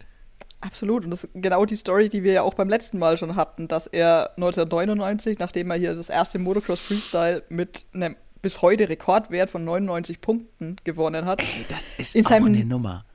[0.61, 1.04] Absolut.
[1.04, 3.68] Und das ist genau die Story, die wir ja auch beim letzten Mal schon hatten,
[3.68, 9.48] dass er 1999, nachdem er hier das erste Motocross Freestyle mit einem bis heute Rekordwert
[9.48, 11.40] von 99 Punkten gewonnen hat.
[11.40, 13.07] Ey, das ist in seinem, eine Nummer.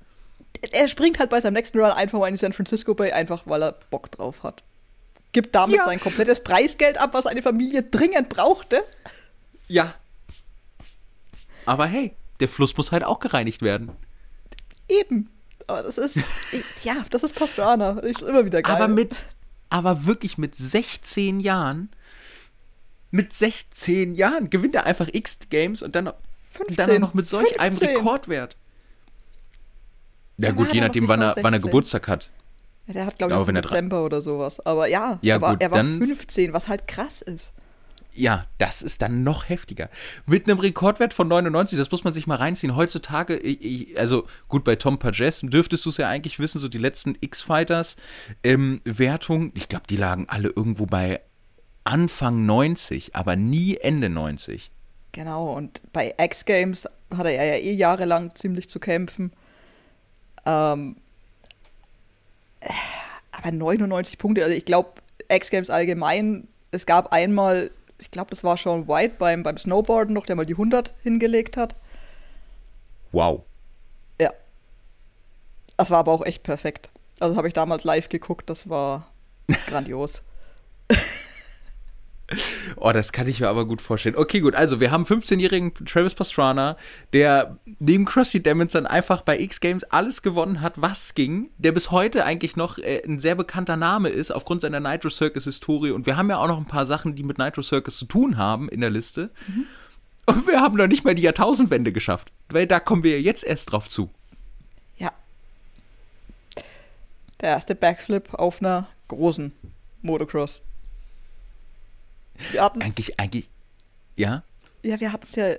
[0.71, 3.43] Er springt halt bei seinem nächsten Run einfach mal in die San Francisco Bay, einfach
[3.45, 4.63] weil er Bock drauf hat.
[5.31, 5.85] Gibt damit ja.
[5.85, 8.83] sein komplettes Preisgeld ab, was eine Familie dringend brauchte.
[9.67, 9.93] Ja,
[11.69, 13.91] aber hey, der Fluss muss halt auch gereinigt werden.
[14.87, 15.29] Eben.
[15.67, 16.19] Aber das ist,
[16.83, 17.93] ja, das ist Pastrana.
[17.93, 18.75] Das ist immer wieder geil.
[18.75, 19.17] Aber mit,
[19.69, 21.89] aber wirklich mit 16 Jahren,
[23.11, 26.15] mit 16 Jahren gewinnt er einfach X Games und dann, noch,
[26.53, 27.61] 15, dann noch mit solch 15.
[27.61, 28.57] einem Rekordwert.
[30.37, 32.31] Ja, gut, je nachdem, wann er, wann er Geburtstag hat.
[32.87, 34.59] Ja, der hat, glaube ich, Aber wenn im er Dezember oder sowas.
[34.65, 37.53] Aber ja, Ja, er, war, gut, er war dann- 15, was halt krass ist.
[38.19, 39.89] Ja, das ist dann noch heftiger.
[40.25, 42.75] Mit einem Rekordwert von 99, das muss man sich mal reinziehen.
[42.75, 46.67] Heutzutage, ich, ich, also gut, bei Tom Pages dürftest du es ja eigentlich wissen, so
[46.67, 47.95] die letzten X-Fighters
[48.43, 51.21] ähm, ich glaube, die lagen alle irgendwo bei
[51.85, 54.69] Anfang 90, aber nie Ende 90.
[55.13, 59.31] Genau, und bei X Games hatte er ja eh jahrelang ziemlich zu kämpfen.
[60.45, 60.97] Ähm,
[62.59, 62.69] äh,
[63.31, 64.89] aber 99 Punkte, also ich glaube,
[65.29, 70.13] X Games allgemein, es gab einmal, ich glaube, das war Sean White beim, beim Snowboarden
[70.13, 71.75] noch, der mal die 100 hingelegt hat.
[73.11, 73.43] Wow.
[74.19, 74.31] Ja.
[75.77, 76.89] Das war aber auch echt perfekt.
[77.19, 79.07] Also habe ich damals live geguckt, das war
[79.67, 80.21] grandios.
[82.75, 84.15] Oh, das kann ich mir aber gut vorstellen.
[84.15, 84.55] Okay, gut.
[84.55, 86.77] Also, wir haben 15-jährigen Travis Pastrana,
[87.13, 91.49] der neben Crossy Demons dann einfach bei X Games alles gewonnen hat, was ging.
[91.57, 95.45] Der bis heute eigentlich noch äh, ein sehr bekannter Name ist, aufgrund seiner Nitro Circus
[95.45, 95.91] Historie.
[95.91, 98.37] Und wir haben ja auch noch ein paar Sachen, die mit Nitro Circus zu tun
[98.37, 99.31] haben in der Liste.
[100.25, 102.31] Und wir haben noch nicht mal die Jahrtausendwende geschafft.
[102.49, 104.09] Weil da kommen wir jetzt erst drauf zu.
[104.97, 105.11] Ja.
[107.41, 109.53] Der erste Backflip auf einer großen
[110.03, 110.61] Motocross.
[112.51, 113.49] Wir Eigentlich, eigentlich,
[114.15, 114.43] ja.
[114.83, 115.53] ja, wir hatten es ja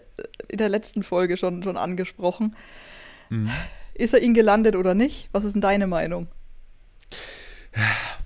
[0.48, 2.56] in der letzten Folge schon, schon angesprochen.
[3.94, 5.28] Ist er ihn gelandet oder nicht?
[5.32, 6.28] Was ist denn deine Meinung?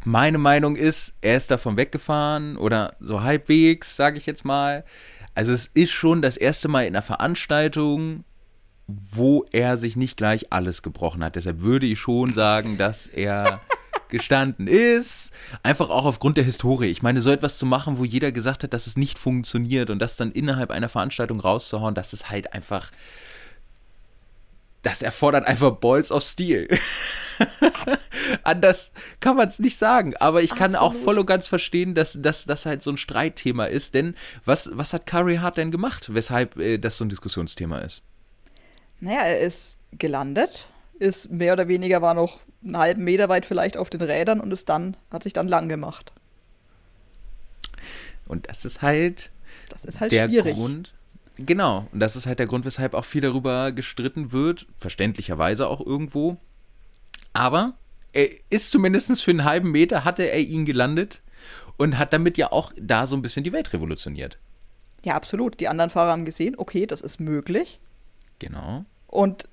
[0.04, 4.84] Meine Meinung ist, er ist davon weggefahren oder so halbwegs, sage ich jetzt mal.
[5.34, 8.24] Also es ist schon das erste Mal in einer Veranstaltung,
[8.86, 11.36] wo er sich nicht gleich alles gebrochen hat.
[11.36, 13.60] Deshalb würde ich schon sagen, dass er
[14.14, 15.33] gestanden ist.
[15.62, 16.87] Einfach auch aufgrund der Historie.
[16.87, 19.98] Ich meine, so etwas zu machen, wo jeder gesagt hat, dass es nicht funktioniert und
[19.98, 22.90] das dann innerhalb einer Veranstaltung rauszuhauen, das ist halt einfach.
[24.83, 26.68] Das erfordert einfach Balls of Steel.
[28.44, 30.14] Anders kann man es nicht sagen.
[30.18, 31.05] Aber ich kann auch Absolut.
[31.05, 33.94] voll und ganz verstehen, dass dass das halt so ein Streitthema ist.
[33.94, 38.03] Denn was, was hat Curry Hart denn gemacht, weshalb äh, das so ein Diskussionsthema ist?
[39.00, 43.77] Naja, er ist gelandet, ist mehr oder weniger, war noch einen halben Meter weit vielleicht
[43.77, 46.12] auf den Rädern und ist dann, hat sich dann lang gemacht.
[48.27, 49.31] Und das ist halt
[49.68, 50.55] Das ist halt der schwierig.
[50.55, 50.92] Grund.
[51.37, 55.85] Genau, und das ist halt der Grund, weshalb auch viel darüber gestritten wird, verständlicherweise auch
[55.85, 56.37] irgendwo.
[57.33, 57.74] Aber
[58.12, 61.20] er ist zumindest für einen halben Meter hatte er ihn gelandet
[61.77, 64.38] und hat damit ja auch da so ein bisschen die Welt revolutioniert.
[65.05, 65.59] Ja, absolut.
[65.61, 67.81] Die anderen Fahrer haben gesehen, okay, das ist möglich.
[68.38, 68.85] Genau.
[69.09, 69.48] Und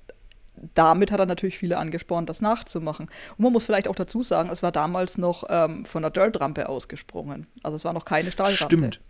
[0.74, 3.08] damit hat er natürlich viele angespornt, das nachzumachen.
[3.36, 6.68] Und man muss vielleicht auch dazu sagen, es war damals noch ähm, von der Dirt-Rampe
[6.68, 7.46] ausgesprungen.
[7.62, 8.64] Also es war noch keine Stahlrampe.
[8.64, 9.00] Stimmt.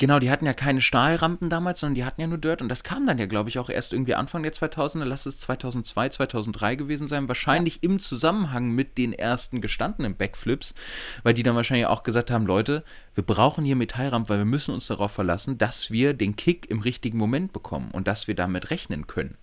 [0.00, 2.62] Genau, die hatten ja keine Stahlrampen damals, sondern die hatten ja nur Dirt.
[2.62, 5.04] Und das kam dann ja, glaube ich, auch erst irgendwie Anfang der 2000er.
[5.04, 7.28] Lass es 2002, 2003 gewesen sein.
[7.28, 10.74] Wahrscheinlich im Zusammenhang mit den ersten gestandenen Backflips,
[11.22, 12.82] weil die dann wahrscheinlich auch gesagt haben, Leute,
[13.14, 16.80] wir brauchen hier Metallrampen, weil wir müssen uns darauf verlassen, dass wir den Kick im
[16.80, 19.36] richtigen Moment bekommen und dass wir damit rechnen können.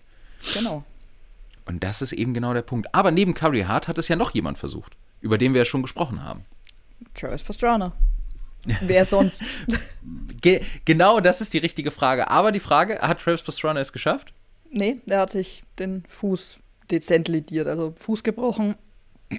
[0.54, 0.84] Genau.
[1.68, 2.94] Und das ist eben genau der Punkt.
[2.94, 5.82] Aber neben Curry Hart hat es ja noch jemand versucht, über den wir ja schon
[5.82, 6.44] gesprochen haben.
[7.14, 7.92] Travis Pastrana.
[8.80, 9.42] Wer sonst?
[10.40, 12.28] Ge genau, das ist die richtige Frage.
[12.30, 14.32] Aber die Frage, hat Travis Pastrana es geschafft?
[14.70, 16.58] nee, der hat sich den Fuß
[16.90, 18.76] dezent lediert, also Fuß gebrochen.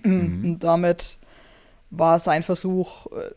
[0.04, 1.18] Und damit
[1.90, 3.32] war sein Versuch äh,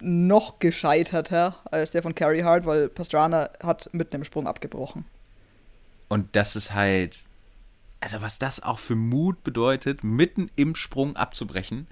[0.00, 5.04] noch gescheiterter als der von Carrie Hart, weil Pastrana hat mitten im Sprung abgebrochen.
[6.08, 7.24] Und das ist halt,
[8.00, 11.86] also was das auch für Mut bedeutet, mitten im Sprung abzubrechen.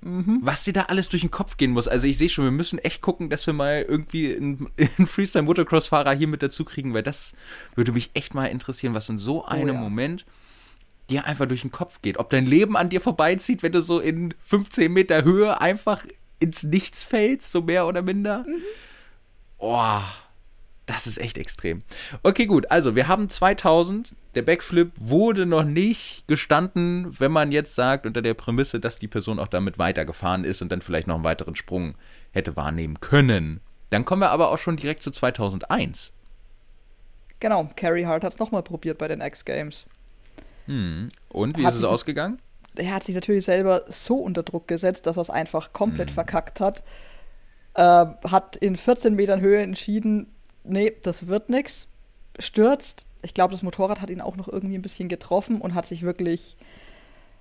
[0.00, 1.88] Was dir da alles durch den Kopf gehen muss.
[1.88, 6.12] Also ich sehe schon, wir müssen echt gucken, dass wir mal irgendwie einen, einen Freestyle-Motocross-Fahrer
[6.12, 7.32] hier mit dazu kriegen, weil das
[7.74, 9.80] würde mich echt mal interessieren, was in so einem ja.
[9.80, 10.24] Moment
[11.10, 12.18] dir einfach durch den Kopf geht.
[12.18, 16.06] Ob dein Leben an dir vorbeizieht, wenn du so in 15 Meter Höhe einfach
[16.38, 18.46] ins Nichts fällst, so mehr oder minder.
[19.58, 20.00] Oh,
[20.88, 21.82] das ist echt extrem.
[22.24, 22.70] Okay, gut.
[22.70, 24.14] Also, wir haben 2000.
[24.34, 29.08] Der Backflip wurde noch nicht gestanden, wenn man jetzt sagt, unter der Prämisse, dass die
[29.08, 31.94] Person auch damit weitergefahren ist und dann vielleicht noch einen weiteren Sprung
[32.32, 33.60] hätte wahrnehmen können.
[33.90, 36.12] Dann kommen wir aber auch schon direkt zu 2001.
[37.40, 39.86] Genau, Carrie Hart hat es nochmal probiert bei den X Games.
[40.66, 42.40] Und wie Hat ist es ausgegangen?
[42.76, 46.60] er hat sich natürlich selber so unter Druck gesetzt, dass er es einfach komplett verkackt
[46.60, 46.84] hat.
[47.74, 50.26] Äh, hat in 14 Metern Höhe entschieden,
[50.68, 51.88] nee, das wird nix.
[52.38, 53.04] Stürzt.
[53.22, 56.02] Ich glaube, das Motorrad hat ihn auch noch irgendwie ein bisschen getroffen und hat sich
[56.02, 56.56] wirklich,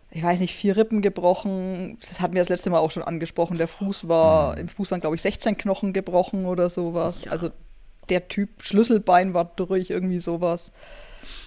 [0.10, 1.98] ich weiß nicht, vier Rippen gebrochen.
[2.02, 3.58] Das hatten wir das letzte Mal auch schon angesprochen.
[3.58, 7.26] Der Fuß war, im Fuß waren, glaube ich, 16 Knochen gebrochen oder sowas.
[7.26, 7.32] Ja.
[7.32, 7.52] Also
[8.10, 10.72] der Typ, Schlüsselbein war durch, irgendwie sowas.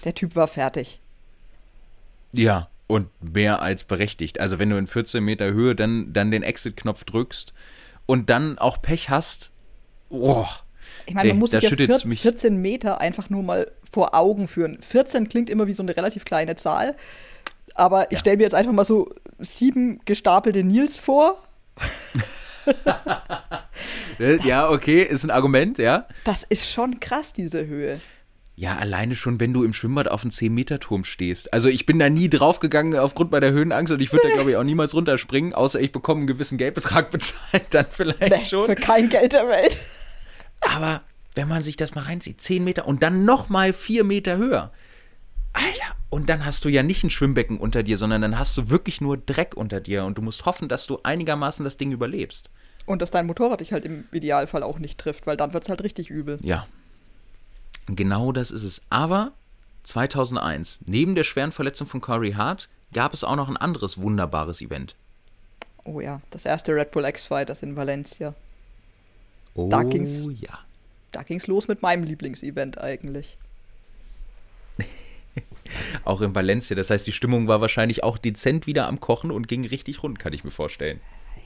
[0.04, 1.00] Der Typ war fertig.
[2.32, 2.68] Ja.
[2.86, 4.40] Und mehr als berechtigt.
[4.40, 7.54] Also wenn du in 14 Meter Höhe dann, dann den Exit-Knopf drückst
[8.06, 9.52] und dann auch Pech hast,
[10.08, 10.44] oh,
[11.10, 12.22] Ich meine, man Nee, muss sich ja schüttelt's vier, mich.
[12.22, 14.78] 14 Meter einfach nur mal vor Augen führen.
[14.80, 16.94] 14 klingt immer wie so eine relativ kleine Zahl.
[17.74, 18.18] Aber ich Ja.
[18.20, 21.42] stelle mir jetzt einfach mal so sieben gestapelte Nils vor.
[24.18, 26.06] Äh, ja, okay, ist ein Argument, ja.
[26.24, 27.98] Das ist schon krass, diese Höhe.
[28.54, 31.54] Ja, alleine schon, wenn du im Schwimmbad auf einem 10-Meter-Turm stehst.
[31.54, 34.56] Also ich bin da nie draufgegangen aufgrund meiner Höhenangst und ich würde da, glaube ich,
[34.58, 38.66] auch niemals runterspringen, außer ich bekomme einen gewissen Geldbetrag bezahlt, dann vielleicht schon.
[38.66, 39.80] Für kein Geld der Welt.
[40.60, 41.02] Aber
[41.34, 44.72] wenn man sich das mal reinzieht, 10 Meter und dann nochmal 4 Meter höher.
[45.52, 48.70] Alter, und dann hast du ja nicht ein Schwimmbecken unter dir, sondern dann hast du
[48.70, 52.50] wirklich nur Dreck unter dir und du musst hoffen, dass du einigermaßen das Ding überlebst.
[52.86, 55.68] Und dass dein Motorrad dich halt im Idealfall auch nicht trifft, weil dann wird es
[55.68, 56.38] halt richtig übel.
[56.42, 56.66] Ja.
[57.86, 58.82] Genau das ist es.
[58.90, 59.32] Aber
[59.84, 64.60] 2001, neben der schweren Verletzung von Corey Hart, gab es auch noch ein anderes wunderbares
[64.60, 64.94] Event.
[65.84, 68.34] Oh ja, das erste Red Bull X-Fighters in Valencia.
[69.54, 70.26] Oh Da ging's.
[70.40, 70.58] ja.
[71.12, 73.36] Da ging's los mit meinem Lieblingsevent eigentlich.
[76.04, 76.76] Auch in Valencia.
[76.76, 80.18] Das heißt, die Stimmung war wahrscheinlich auch dezent wieder am Kochen und ging richtig rund,
[80.18, 81.00] kann ich mir vorstellen.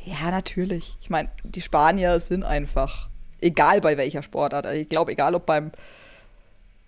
[0.04, 0.96] Ja, natürlich.
[1.00, 3.08] Ich meine, die Spanier sind einfach,
[3.40, 5.72] egal bei welcher Sportart, also ich glaube, egal ob beim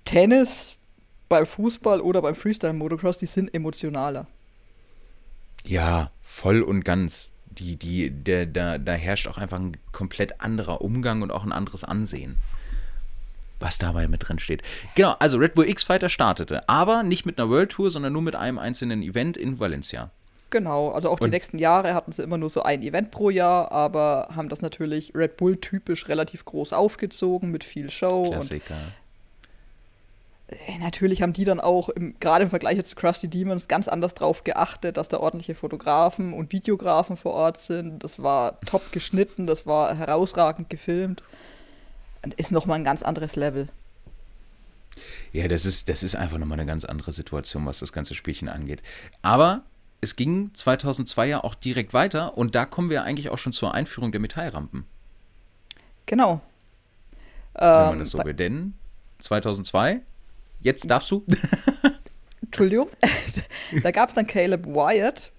[0.05, 0.77] Tennis,
[1.29, 4.27] beim Fußball oder beim Freestyle-Motocross, die sind emotionaler.
[5.65, 7.33] Ja, voll und ganz.
[7.59, 11.53] Die, die, der, da, da herrscht auch einfach ein komplett anderer Umgang und auch ein
[11.53, 12.37] anderes Ansehen.
[13.59, 14.63] Was dabei mit drin steht.
[14.95, 18.37] Genau, also Red Bull X-Fighter startete, aber nicht mit einer World Tour, sondern nur mit
[18.37, 20.11] einem einzelnen Event in Valencia.
[20.51, 23.31] Genau, also auch die Und- nächsten Jahre hatten sie immer nur so ein Event pro
[23.31, 28.25] Jahr, aber haben das natürlich Red Bull-typisch relativ groß aufgezogen mit viel Show.
[28.25, 28.75] Und Klassiker.
[28.75, 28.93] äh,
[30.81, 34.45] natürlich haben die dann auch, gerade im Vergleich jetzt zu Krusty Demons, ganz anders drauf
[34.45, 38.05] geachtet, dass da ordentliche Fotografen und Videografen vor Ort sind.
[38.05, 41.23] Das war top geschnitten, das war herausragend gefilmt.
[42.23, 43.69] Und ist nochmal ein ganz anderes Level.
[45.33, 48.49] Ja, das ist, das ist einfach nochmal eine ganz andere Situation, was das ganze Spielchen
[48.49, 48.83] angeht.
[49.23, 49.63] Aber
[50.01, 53.75] es ging 2002 ja auch direkt weiter und da kommen wir eigentlich auch schon zur
[53.75, 54.87] Einführung der Metallrampen,
[56.07, 56.41] Genau.
[57.55, 58.35] wenn man das so will.
[58.35, 58.75] Denn
[59.19, 60.01] 2002,
[60.67, 61.25] jetzt darfst du.
[62.43, 62.89] Entschuldigung.
[63.83, 65.33] da gab es dann Caleb Wyatt.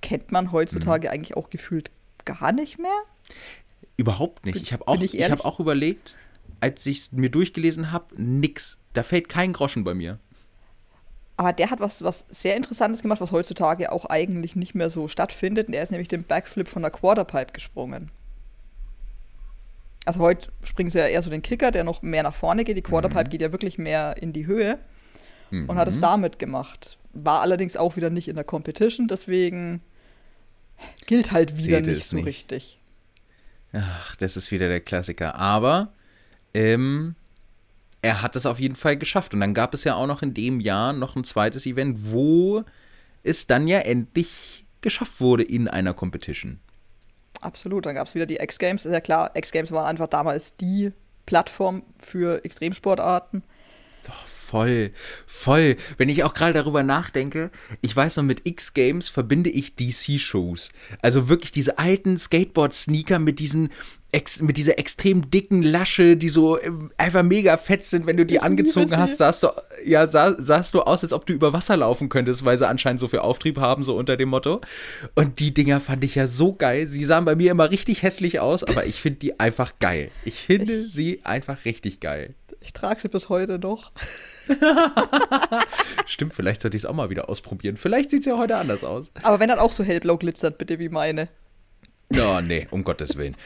[0.00, 1.90] Kennt man heutzutage eigentlich auch gefühlt
[2.24, 3.02] gar nicht mehr.
[3.96, 4.56] Überhaupt nicht.
[4.56, 6.16] Ich habe auch, ich ich hab auch überlegt,
[6.60, 8.78] als ich es mir durchgelesen habe, nix.
[8.92, 10.18] Da fällt kein Groschen bei mir.
[11.36, 15.08] Aber der hat was, was sehr Interessantes gemacht, was heutzutage auch eigentlich nicht mehr so
[15.08, 15.68] stattfindet.
[15.68, 18.10] Und er ist nämlich den Backflip von der Quarterpipe gesprungen.
[20.08, 22.76] Also heute springen sie ja eher so den Kicker, der noch mehr nach vorne geht.
[22.78, 24.78] Die Quarterpipe geht ja wirklich mehr in die Höhe
[25.50, 26.00] und hat es Mhm.
[26.02, 26.98] damit gemacht.
[27.12, 29.80] War allerdings auch wieder nicht in der Competition, deswegen
[31.06, 32.26] gilt halt wieder Zählte nicht so nicht.
[32.26, 32.78] richtig.
[33.72, 35.34] Ach, das ist wieder der Klassiker.
[35.34, 35.92] Aber
[36.54, 37.14] ähm,
[38.00, 39.34] er hat es auf jeden Fall geschafft.
[39.34, 42.64] Und dann gab es ja auch noch in dem Jahr noch ein zweites Event, wo
[43.24, 46.60] es dann ja endlich geschafft wurde in einer Competition.
[47.40, 48.84] Absolut, dann gab es wieder die X-Games.
[48.84, 50.92] Ist ja klar, X-Games waren einfach damals die
[51.26, 53.42] Plattform für Extremsportarten.
[54.48, 54.92] Voll,
[55.26, 55.76] voll.
[55.98, 57.50] Wenn ich auch gerade darüber nachdenke,
[57.82, 60.70] ich weiß noch, mit X-Games verbinde ich DC-Shows.
[61.02, 63.68] Also wirklich diese alten Skateboard-Sneaker mit diesen
[64.10, 68.06] ex, mit dieser extrem dicken Lasche, die so ähm, einfach mega fett sind.
[68.06, 69.48] Wenn du die Ich angezogen hast, sahst du,
[69.84, 73.00] ja, sah, sahst du aus, als ob du über Wasser laufen könntest, weil sie anscheinend
[73.00, 74.62] so viel Auftrieb haben, so unter dem Motto.
[75.14, 76.86] Und die Dinger fand ich ja so geil.
[76.88, 80.10] Sie sahen bei mir immer richtig hässlich aus, aber ich finde die einfach geil.
[80.24, 82.34] Ich finde Ich- sie einfach richtig geil.
[82.60, 83.92] Ich trage sie bis heute noch.
[86.06, 87.76] Stimmt, vielleicht sollte ich es auch mal wieder ausprobieren.
[87.76, 89.10] Vielleicht sieht es ja heute anders aus.
[89.22, 91.28] Aber wenn dann auch so hellblau glitzert, bitte wie meine.
[92.10, 93.36] No, nee, um Gottes Willen.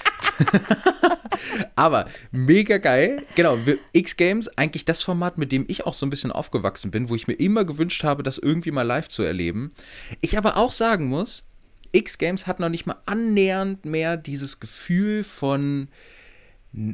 [1.75, 3.23] Aber mega geil.
[3.35, 3.59] Genau,
[3.93, 7.27] X-Games, eigentlich das Format, mit dem ich auch so ein bisschen aufgewachsen bin, wo ich
[7.27, 9.73] mir immer gewünscht habe, das irgendwie mal live zu erleben.
[10.21, 11.45] Ich aber auch sagen muss,
[11.91, 15.89] X-Games hat noch nicht mal annähernd mehr dieses Gefühl von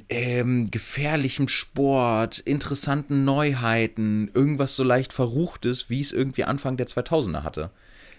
[0.08, 7.42] ähm, gefährlichem Sport, interessanten Neuheiten, irgendwas so leicht Verruchtes, wie es irgendwie Anfang der 2000er
[7.42, 7.70] hatte.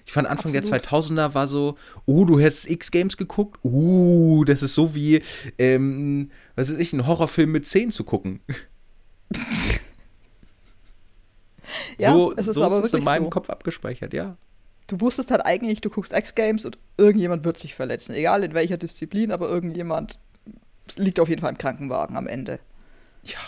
[0.06, 0.84] Ich fand Anfang Absolut.
[0.86, 3.60] der 2000er war so, oh, du hättest X-Games geguckt?
[3.64, 5.22] Uh, das ist so wie,
[5.58, 8.40] ähm, was weiß ich, ein Horrorfilm mit 10 zu gucken.
[12.00, 13.30] Ja, so es ist so aber ist es in meinem so.
[13.30, 14.38] Kopf abgespeichert, ja.
[14.88, 18.16] Du wusstest halt eigentlich, du guckst X-Games und irgendjemand wird sich verletzen.
[18.16, 20.18] Egal in welcher Disziplin, aber irgendjemand
[20.98, 22.60] liegt auf jeden Fall im Krankenwagen am Ende.
[23.24, 23.40] Ja.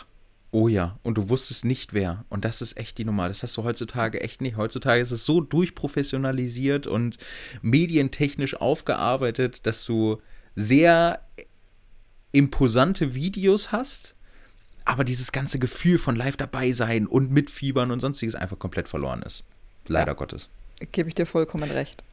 [0.54, 2.26] Oh ja, und du wusstest nicht wer.
[2.28, 3.30] Und das ist echt die Nummer.
[3.30, 4.58] Das hast du heutzutage echt nicht.
[4.58, 7.18] Heutzutage ist es so durchprofessionalisiert und
[7.62, 10.22] medientechnisch aufgearbeitet, dass du
[10.56, 11.22] sehr
[12.34, 14.16] imposante Videos hast,
[14.84, 19.22] aber dieses ganze Gefühl von live dabei sein und mitfiebern und sonstiges einfach komplett verloren
[19.22, 19.44] ist.
[19.88, 20.50] Leider ja, Gottes.
[20.92, 22.04] Gebe ich dir vollkommen recht.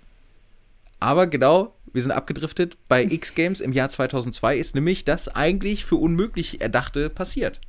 [1.00, 2.76] Aber genau, wir sind abgedriftet.
[2.88, 7.60] Bei X Games im Jahr 2002 ist nämlich das eigentlich für unmöglich Erdachte passiert.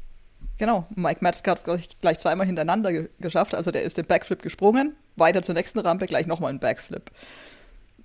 [0.58, 3.56] Genau, Mike Metzger hat es gleich, gleich, zweimal hintereinander ge geschafft.
[3.56, 7.12] Also der ist den Backflip gesprungen, weiter zur nächsten Rampe, gleich nochmal einen Backflip.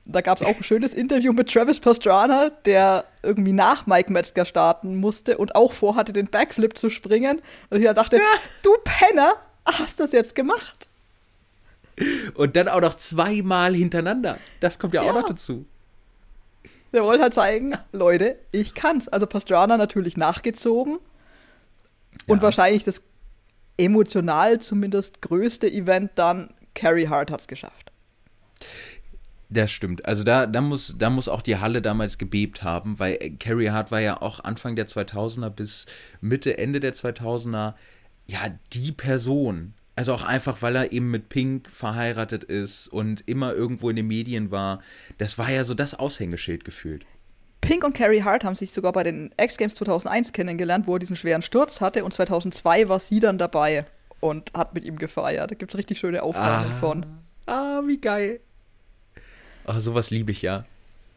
[0.06, 4.44] Da gab es auch ein schönes Interview mit Travis Pastrana, der irgendwie nach Mike Metzger
[4.44, 7.42] starten musste und auch vorhatte, den Backflip zu springen.
[7.70, 8.22] Und ich dachte, ja.
[8.62, 10.86] du Penner, hast das jetzt gemacht?
[12.34, 14.38] Und dann auch noch zweimal hintereinander.
[14.60, 15.10] Das kommt ja, ja.
[15.10, 15.64] auch noch dazu.
[16.94, 19.08] Der wollte halt zeigen, Leute, ich kann's.
[19.08, 21.00] Also Pastrana natürlich nachgezogen.
[22.28, 23.02] Und wahrscheinlich das
[23.76, 27.90] emotional zumindest größte Event dann, Carrie Hart hat's geschafft.
[29.50, 30.06] Das stimmt.
[30.06, 33.90] Also da, da, muss, da muss auch die Halle damals gebebt haben, weil Carrie Hart
[33.90, 35.86] war ja auch Anfang der 2000er bis
[36.20, 37.74] Mitte, Ende der 2000er
[38.26, 38.38] ja
[38.72, 39.74] die Person.
[39.96, 44.08] Also auch einfach, weil er eben mit Pink verheiratet ist und immer irgendwo in den
[44.08, 44.80] Medien war.
[45.18, 47.06] Das war ja so das Aushängeschild gefühlt.
[47.60, 50.98] Pink und Carrie Hart haben sich sogar bei den X Games 2001 kennengelernt, wo er
[50.98, 53.86] diesen schweren Sturz hatte und 2002 war sie dann dabei
[54.20, 55.50] und hat mit ihm gefeiert.
[55.50, 57.06] Da gibt es richtig schöne Aufnahmen ah, von.
[57.46, 58.40] Ah, wie geil.
[59.66, 60.64] Ach, sowas liebe ich ja.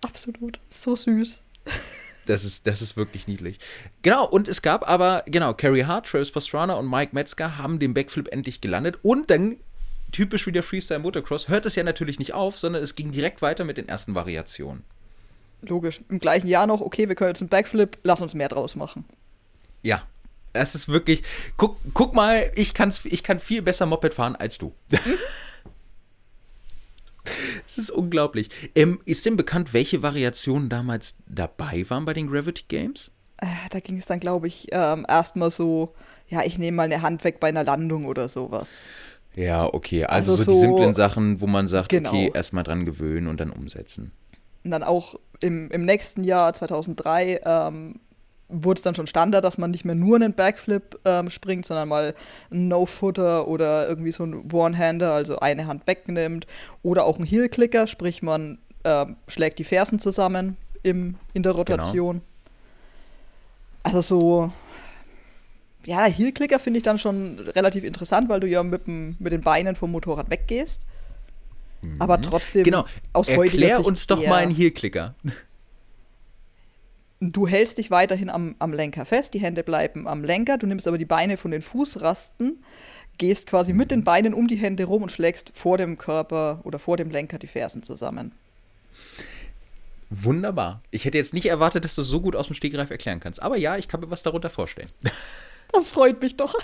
[0.02, 0.60] Absolut.
[0.70, 1.42] So süß.
[2.28, 3.58] Das ist, das ist wirklich niedlich.
[4.02, 7.94] Genau, und es gab aber, genau, Carrie Hart, Travis Pastrana und Mike Metzger haben den
[7.94, 9.00] Backflip endlich gelandet.
[9.02, 9.58] Und dann,
[10.12, 13.42] typisch wie der Freestyle Motocross, hört es ja natürlich nicht auf, sondern es ging direkt
[13.42, 14.84] weiter mit den ersten Variationen.
[15.62, 16.02] Logisch.
[16.10, 19.06] Im gleichen Jahr noch, okay, wir können jetzt einen Backflip, lass uns mehr draus machen.
[19.82, 20.04] Ja,
[20.54, 21.24] es ist wirklich.
[21.56, 24.74] Guck, guck mal, ich, kann's, ich kann viel besser Moped fahren als du.
[27.66, 28.50] Es ist unglaublich.
[28.76, 33.12] Ähm, ist denn bekannt, welche Variationen damals dabei waren bei den Gravity Games?
[33.38, 35.94] Äh, da ging es dann, glaube ich, ähm, erstmal so,
[36.28, 38.82] ja, ich nehme mal eine Hand weg bei einer Landung oder sowas.
[39.36, 40.06] Ja, okay.
[40.06, 42.10] Also, also so, so, die simplen Sachen, wo man sagt, genau.
[42.10, 44.12] okay, erstmal dran gewöhnen und dann umsetzen.
[44.64, 48.00] Und dann auch im, im nächsten Jahr, 2003, ähm,
[48.50, 51.90] wurde es dann schon Standard, dass man nicht mehr nur einen Backflip ähm, springt, sondern
[51.90, 52.14] mal
[52.50, 56.48] einen No-Footer oder irgendwie so einen One-Hander, also eine Hand wegnimmt.
[56.82, 62.18] Oder auch einen Heel-Clicker, sprich man äh, schlägt die Fersen zusammen im, in der Rotation.
[62.18, 62.24] Genau.
[63.84, 64.52] Also so,
[65.86, 69.42] ja, Heel-Clicker finde ich dann schon relativ interessant, weil du ja mit, dem, mit den
[69.42, 70.82] Beinen vom Motorrad weggehst.
[71.82, 72.02] Mhm.
[72.02, 72.86] Aber trotzdem genau.
[73.14, 75.16] aus Erklär uns doch mal einen Heel-Clicker.
[77.20, 80.88] Du hältst dich weiterhin am, am Lenker fest, die Hände bleiben am Lenker, du nimmst
[80.88, 82.64] aber die Beine von den Fußrasten,
[83.18, 86.78] gehst quasi mit den Beinen um die Hände rum und schlägst vor dem Körper oder
[86.78, 88.34] vor dem Lenker die Fersen zusammen.
[90.10, 90.82] Wunderbar.
[90.92, 93.42] Ich hätte jetzt nicht erwartet, dass du so gut aus dem Stegreif erklären kannst.
[93.42, 94.90] Aber ja, ich kann mir was darunter vorstellen.
[95.74, 96.56] Das freut mich doch.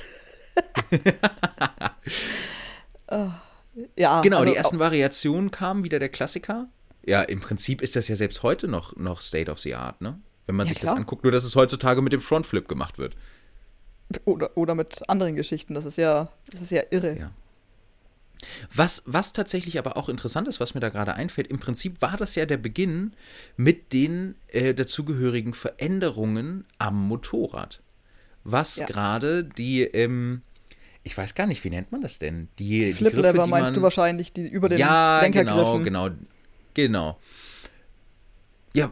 [3.11, 3.27] uh,
[3.97, 6.69] ja, genau, also, die ersten Variationen kamen, wieder der Klassiker.
[7.05, 10.21] Ja, im Prinzip ist das ja selbst heute noch, noch State of the Art, ne?
[10.45, 10.93] Wenn man ja, sich klar.
[10.93, 11.23] das anguckt.
[11.23, 13.15] Nur, dass es heutzutage mit dem Frontflip gemacht wird.
[14.25, 15.73] Oder, oder mit anderen Geschichten.
[15.73, 17.17] Das ist ja, das ist ja irre.
[17.17, 17.31] Ja.
[18.73, 22.17] Was, was tatsächlich aber auch interessant ist, was mir da gerade einfällt, im Prinzip war
[22.17, 23.13] das ja der Beginn
[23.55, 27.81] mit den äh, dazugehörigen Veränderungen am Motorrad.
[28.43, 28.85] Was ja.
[28.85, 30.41] gerade die, ähm,
[31.03, 32.49] ich weiß gar nicht, wie nennt man das denn?
[32.59, 35.83] Die, die Flip-Lever meinst du wahrscheinlich, die über den ja, Lenkergriffen.
[35.83, 36.15] genau, genau,
[36.73, 37.19] genau.
[38.75, 38.91] Ja,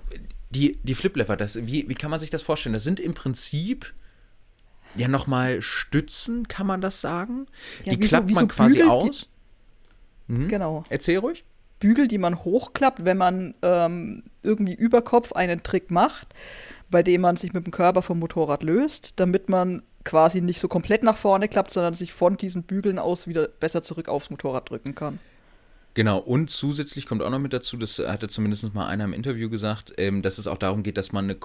[0.52, 2.74] die, die Flip-Lever, wie, wie kann man sich das vorstellen?
[2.74, 3.94] Das sind im Prinzip
[4.96, 7.48] ja nochmal Stützen, kann man das sagen?
[7.86, 9.30] Ja, die klappt so, man so quasi Bügel, aus.
[10.28, 10.48] Hm?
[10.50, 10.84] Genau.
[10.90, 11.46] Erzähl ruhig.
[11.80, 16.34] Bügel, die man hochklappt, wenn man ähm, irgendwie über Kopf einen Trick macht,
[16.92, 20.68] bei dem man sich mit dem Körper vom Motorrad löst, damit man quasi nicht so
[20.68, 24.70] komplett nach vorne klappt, sondern sich von diesen Bügeln aus wieder besser zurück aufs Motorrad
[24.70, 25.20] drücken kann.
[25.94, 29.50] Genau, und zusätzlich kommt auch noch mit dazu, das hatte zumindest mal einer im Interview
[29.50, 31.38] gesagt, ähm, dass es auch darum geht, dass man eine,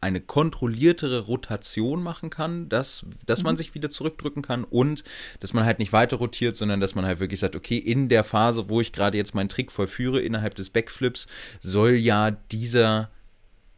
[0.00, 3.46] eine kontrolliertere Rotation machen kann, dass, dass mhm.
[3.46, 5.02] man sich wieder zurückdrücken kann und
[5.40, 8.22] dass man halt nicht weiter rotiert, sondern dass man halt wirklich sagt, okay, in der
[8.22, 11.26] Phase, wo ich gerade jetzt meinen Trick vollführe, innerhalb des Backflips,
[11.60, 13.10] soll ja dieser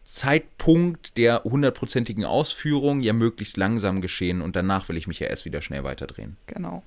[0.04, 5.44] Zeitpunkt der hundertprozentigen Ausführung ja möglichst langsam geschehen und danach will ich mich ja erst
[5.44, 6.36] wieder schnell weiterdrehen.
[6.46, 6.82] Genau.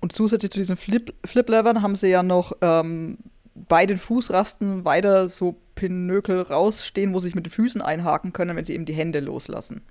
[0.00, 3.18] Und zusätzlich zu diesen Flip-Levern Flip haben sie ja noch ähm,
[3.54, 8.56] bei den Fußrasten weiter so Pinökel rausstehen, wo sie sich mit den Füßen einhaken können,
[8.56, 9.82] wenn sie eben die Hände loslassen.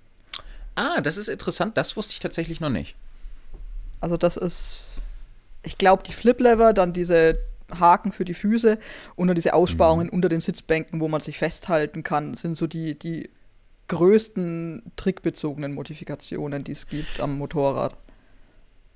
[0.76, 1.78] Ah, das ist interessant.
[1.78, 2.95] Das wusste ich tatsächlich noch nicht.
[3.99, 4.80] Also das ist,
[5.64, 7.39] ich glaube, die Flip-Lever, dann diese
[7.72, 8.78] Haken für die Füße
[9.16, 10.14] und dann diese Aussparungen mhm.
[10.14, 13.30] unter den Sitzbänken, wo man sich festhalten kann, sind so die, die
[13.88, 17.97] größten trickbezogenen Modifikationen, die es gibt am Motorrad.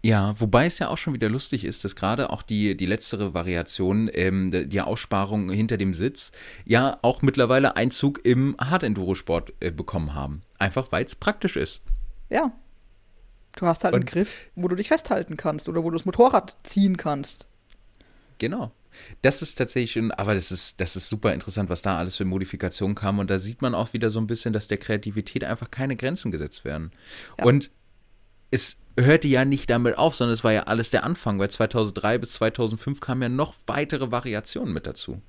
[0.04, 3.36] Ja, wobei es ja auch schon wieder lustig ist, dass gerade auch die, die letztere
[3.36, 6.32] Variation, ähm, die Aussparung hinter dem Sitz,
[6.66, 10.42] ja auch mittlerweile Einzug im Hard-Enduro-Sport äh, bekommen haben.
[10.58, 11.82] Einfach weil es praktisch ist.
[12.30, 12.52] Ja.
[13.58, 16.06] Du hast halt Und, einen Griff, wo du dich festhalten kannst oder wo du das
[16.06, 17.48] Motorrad ziehen kannst.
[18.40, 18.72] Genau.
[19.22, 22.26] Das ist tatsächlich schon, aber das ist, das ist super interessant, was da alles für
[22.26, 23.20] Modifikationen kam.
[23.20, 26.32] Und da sieht man auch wieder so ein bisschen, dass der Kreativität einfach keine Grenzen
[26.32, 26.92] gesetzt werden.
[27.38, 27.46] Ja.
[27.46, 27.70] Und
[28.52, 32.18] es hörte ja nicht damit auf, sondern es war ja alles der Anfang, weil 2003
[32.18, 35.22] bis 2005 kamen ja noch weitere Variationen mit dazu.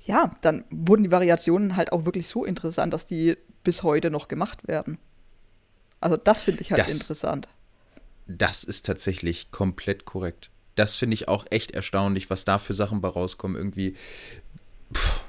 [0.00, 4.28] Ja, dann wurden die Variationen halt auch wirklich so interessant, dass die bis heute noch
[4.28, 4.98] gemacht werden.
[6.00, 7.48] Also das finde ich halt das, interessant.
[8.26, 10.50] Das ist tatsächlich komplett korrekt.
[10.76, 13.56] Das finde ich auch echt erstaunlich, was da für Sachen bei rauskommen.
[13.56, 13.96] Irgendwie
[14.94, 15.24] pff,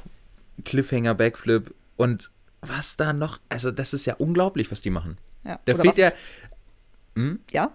[0.63, 3.39] Cliffhanger, Backflip und was da noch.
[3.49, 5.17] Also das ist ja unglaublich, was die machen.
[5.43, 6.11] Ja, da fehlt ja
[7.16, 7.39] hm?
[7.51, 7.72] Ja.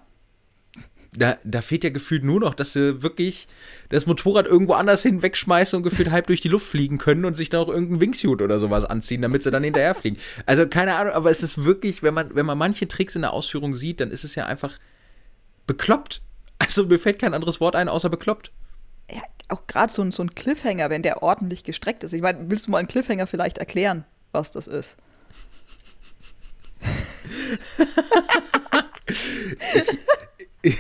[1.17, 3.47] Da, da fehlt ja gefühlt nur noch, dass sie wirklich
[3.89, 7.37] das Motorrad irgendwo anders hin wegschmeißen und gefühlt halb durch die Luft fliegen können und
[7.37, 10.19] sich dann auch irgendeinen Wingsuit oder sowas anziehen, damit sie dann hinterher fliegen.
[10.45, 13.33] Also keine Ahnung, aber es ist wirklich, wenn man, wenn man manche Tricks in der
[13.33, 14.79] Ausführung sieht, dann ist es ja einfach
[15.69, 16.21] bekloppt.
[16.59, 18.51] Also mir fällt kein anderes Wort ein, außer bekloppt.
[19.11, 22.13] Ja, auch gerade so ein, so ein Cliffhanger, wenn der ordentlich gestreckt ist.
[22.13, 24.97] Ich meine, willst du mal einen Cliffhanger vielleicht erklären, was das ist?
[30.63, 30.79] ich,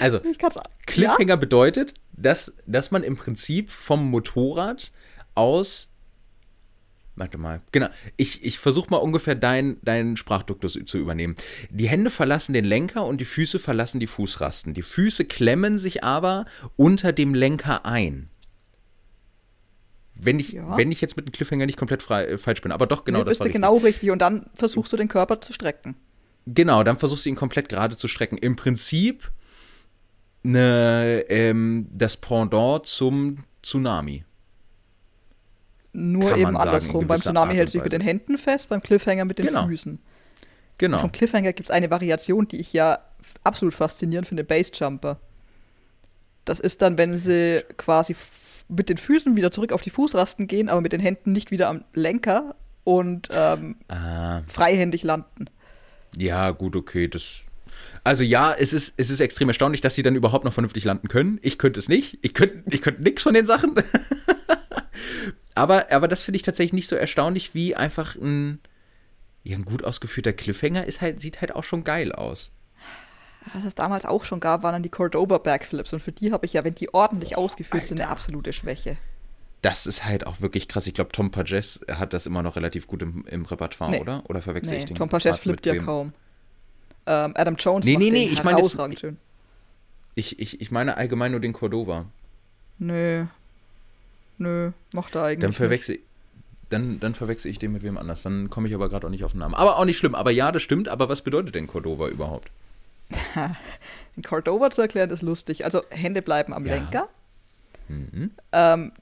[0.00, 0.20] also,
[0.86, 1.36] Cliffhanger ja?
[1.36, 4.92] bedeutet, dass, dass man im Prinzip vom Motorrad
[5.34, 5.88] aus.
[7.14, 7.88] Warte mal, genau.
[8.16, 11.34] Ich, ich versuche mal ungefähr deinen dein Sprachduktus zu übernehmen.
[11.70, 14.74] Die Hände verlassen den Lenker und die Füße verlassen die Fußrasten.
[14.74, 16.44] Die Füße klemmen sich aber
[16.76, 18.28] unter dem Lenker ein.
[20.14, 20.76] Wenn ich, ja.
[20.76, 23.18] wenn ich jetzt mit dem Cliffhanger nicht komplett frei, äh, falsch bin, aber doch genau
[23.18, 23.60] nee, das war richtig.
[23.60, 25.94] genau richtig und dann versuchst du den Körper zu strecken.
[26.46, 28.38] Genau, dann versuchst du ihn komplett gerade zu strecken.
[28.38, 29.30] Im Prinzip
[30.42, 34.24] ne, ähm, das Pendant zum Tsunami.
[35.92, 37.06] Nur eben andersrum.
[37.06, 39.66] Beim Tsunami hältst du dich mit den Händen fest, beim Cliffhanger mit den genau.
[39.66, 39.98] Füßen.
[40.78, 40.98] Genau.
[40.98, 42.98] Vom Cliffhanger gibt es eine Variation, die ich ja
[43.44, 45.18] absolut faszinierend finde, Bassjumper.
[46.44, 48.14] Das ist dann, wenn sie quasi
[48.68, 51.68] mit den Füßen wieder zurück auf die Fußrasten gehen, aber mit den Händen nicht wieder
[51.68, 54.42] am Lenker und ähm, ah.
[54.46, 55.46] freihändig landen.
[56.16, 57.42] Ja, gut, okay, das.
[58.04, 61.08] Also ja, es ist, es ist extrem erstaunlich, dass sie dann überhaupt noch vernünftig landen
[61.08, 61.38] können.
[61.42, 62.18] Ich könnte es nicht.
[62.22, 63.74] Ich könnte ich könnt nichts von den Sachen.
[65.54, 68.60] aber, aber das finde ich tatsächlich nicht so erstaunlich, wie einfach ein,
[69.44, 72.52] ja, ein gut ausgeführter Cliffhanger ist halt, sieht halt auch schon geil aus.
[73.52, 75.92] Was es damals auch schon gab, waren dann die Cordoba Backflips.
[75.92, 77.86] Und für die habe ich ja, wenn die ordentlich oh, ausgeführt Alter.
[77.86, 78.96] sind, eine absolute Schwäche.
[79.66, 80.86] Das ist halt auch wirklich krass.
[80.86, 84.00] Ich glaube, Tom Pages hat das immer noch relativ gut im, im Repertoire, nee.
[84.00, 84.22] oder?
[84.28, 84.96] Oder verwechsel nee, ich den?
[84.96, 86.12] Tom Pages flippt ja kaum.
[87.04, 89.16] Ähm, Adam Jones nee, nee, nee, ich meine herausragend schön.
[90.14, 92.04] Ich, ich, ich meine allgemein nur den Cordova.
[92.78, 93.26] Nö.
[94.38, 95.98] Nö, macht er eigentlich dann verwechsel.
[96.68, 98.22] Dann, dann verwechsel ich den mit wem anders.
[98.22, 99.56] Dann komme ich aber gerade auch nicht auf den Namen.
[99.56, 100.14] Aber auch nicht schlimm.
[100.14, 100.88] Aber ja, das stimmt.
[100.88, 102.52] Aber was bedeutet denn Cordova überhaupt?
[104.24, 105.64] Cordova zu erklären ist lustig.
[105.64, 106.74] Also Hände bleiben am ja.
[106.74, 107.08] Lenker.
[107.88, 108.30] Mhm.
[108.52, 108.92] Ähm,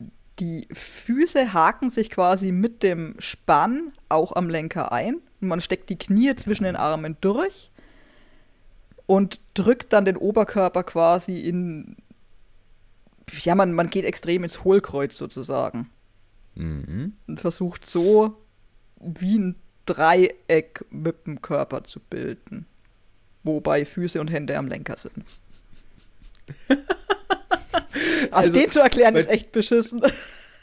[0.41, 5.21] die Füße haken sich quasi mit dem Spann auch am Lenker ein.
[5.41, 7.71] Man steckt die Knie zwischen den Armen durch
[9.07, 11.97] und drückt dann den Oberkörper quasi in.
[13.43, 15.91] Ja, man, man geht extrem ins Hohlkreuz sozusagen.
[16.55, 17.15] Mhm.
[17.27, 18.37] Und versucht so
[19.01, 19.57] wie ein
[19.87, 22.67] Dreieck mit dem Körper zu bilden
[23.45, 25.25] wobei Füße und Hände am Lenker sind.
[28.35, 30.03] also, den zu erklären ist echt beschissen.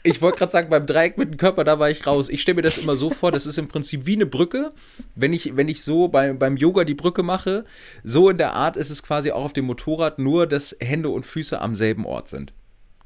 [0.04, 2.28] Ich wollte gerade sagen, beim Dreieck mit dem Körper, da war ich raus.
[2.28, 4.72] Ich stelle mir das immer so vor, das ist im Prinzip wie eine Brücke.
[5.14, 7.64] Wenn ich, wenn ich so bei, beim Yoga die Brücke mache,
[8.02, 11.24] so in der Art ist es quasi auch auf dem Motorrad, nur dass Hände und
[11.24, 12.52] Füße am selben Ort sind.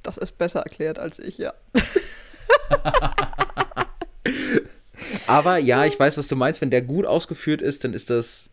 [0.03, 1.53] Das ist besser erklärt als ich, ja.
[5.27, 6.63] Aber ja, ich weiß, was du meinst.
[6.63, 8.49] Wenn der gut ausgeführt ist, dann ist das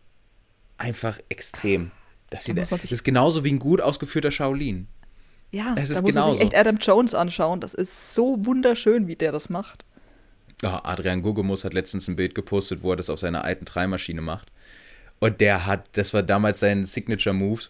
[0.76, 1.92] einfach extrem.
[2.30, 4.88] Das, da das ist genauso wie ein gut ausgeführter Shaolin.
[5.54, 6.28] Ja, es ist da muss genauso.
[6.30, 7.60] man sich echt Adam Jones anschauen.
[7.60, 9.84] Das ist so wunderschön, wie der das macht.
[10.64, 14.20] Oh, Adrian Gugemus hat letztens ein Bild gepostet, wo er das auf seiner alten Dreimaschine
[14.20, 14.50] macht.
[15.20, 17.62] Und der hat, das war damals sein Signature Move.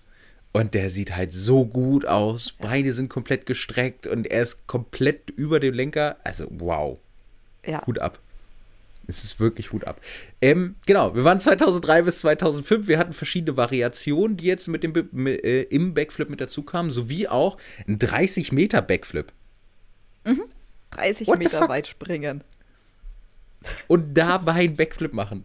[0.52, 2.52] Und der sieht halt so gut aus.
[2.52, 6.16] Beine sind komplett gestreckt und er ist komplett über dem Lenker.
[6.24, 6.98] Also, wow.
[7.66, 7.86] Ja.
[7.86, 8.18] Hut ab.
[9.06, 10.00] Es ist wirklich Hut ab.
[10.40, 12.88] Ähm, genau, wir waren 2003 bis 2005.
[12.88, 16.90] Wir hatten verschiedene Variationen, die jetzt mit dem mit, äh, im Backflip mit dazu kamen,
[16.90, 19.32] sowie auch ein 30 Meter Backflip.
[20.24, 20.44] Mhm.
[20.90, 22.42] 30 What Meter weit springen.
[23.88, 25.44] Und dabei einen Backflip machen.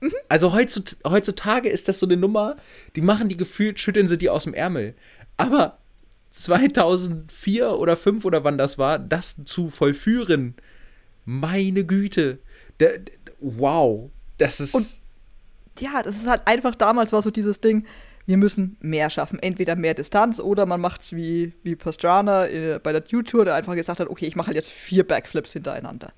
[0.00, 0.12] Mhm.
[0.28, 2.56] Also heutzutage ist das so eine Nummer,
[2.94, 4.94] die machen die gefühlt, schütteln sie die aus dem Ärmel.
[5.36, 5.78] Aber
[6.30, 10.54] 2004 oder 5 oder wann das war, das zu vollführen,
[11.24, 12.38] meine Güte,
[12.80, 14.74] der, der, wow, das ist.
[14.74, 15.00] Und
[15.78, 17.84] ja, das ist halt einfach damals war so dieses Ding,
[18.26, 19.38] wir müssen mehr schaffen.
[19.38, 23.54] Entweder mehr Distanz oder man macht es wie, wie Pastrana äh, bei der Due-Tour, der
[23.54, 26.12] einfach gesagt hat, okay, ich mache halt jetzt vier Backflips hintereinander.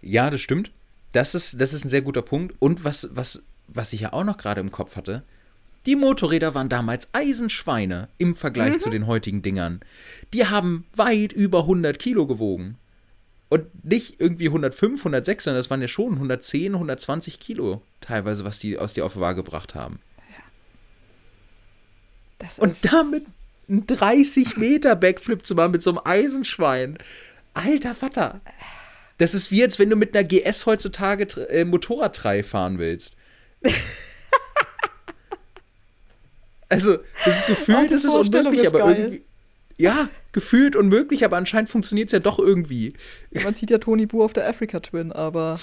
[0.00, 0.70] Ja, das stimmt.
[1.12, 2.54] Das ist, das ist ein sehr guter Punkt.
[2.58, 5.22] Und was, was, was ich ja auch noch gerade im Kopf hatte,
[5.86, 8.80] die Motorräder waren damals Eisenschweine im Vergleich mhm.
[8.80, 9.80] zu den heutigen Dingern.
[10.32, 12.76] Die haben weit über 100 Kilo gewogen.
[13.48, 18.58] Und nicht irgendwie 105, 106, sondern das waren ja schon 110, 120 Kilo teilweise, was
[18.58, 20.00] die aus die auf die Waage gebracht haben.
[22.40, 22.48] Ja.
[22.58, 23.26] Und damit
[23.68, 26.98] einen 30 Meter Backflip zu machen mit so einem Eisenschwein.
[27.54, 28.40] Alter Vater.
[29.18, 33.16] Das ist wie jetzt, wenn du mit einer GS heutzutage äh, Motorradtrei fahren willst.
[36.68, 39.25] also, das ist gefühlt, das ist unmöglich, aber irgendwie.
[39.78, 42.94] Ja, gefühlt unmöglich, aber anscheinend funktioniert es ja doch irgendwie.
[43.32, 45.60] Man sieht ja Tony Boo auf der Africa Twin, aber.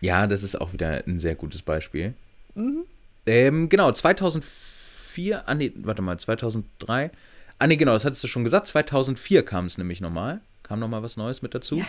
[0.00, 2.14] Ja, das ist auch wieder ein sehr gutes Beispiel.
[2.54, 2.84] Mhm.
[3.26, 7.10] Ähm, genau, 2004, ah nee, warte mal, 2003.
[7.58, 8.66] Ah nee, genau, das hattest du schon gesagt.
[8.66, 10.40] 2004 kam es nämlich nochmal.
[10.64, 11.76] Kam nochmal was Neues mit dazu.
[11.76, 11.86] Ja,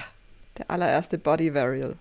[0.60, 1.96] der allererste Body Varial.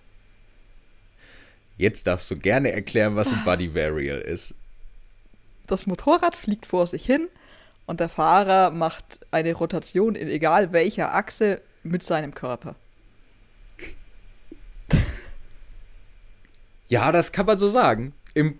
[1.77, 4.53] Jetzt darfst du gerne erklären, was ein Body Varial ist.
[5.67, 7.27] Das Motorrad fliegt vor sich hin
[7.85, 12.75] und der Fahrer macht eine Rotation in egal welcher Achse mit seinem Körper.
[16.87, 18.13] Ja, das kann man so sagen.
[18.35, 18.59] Im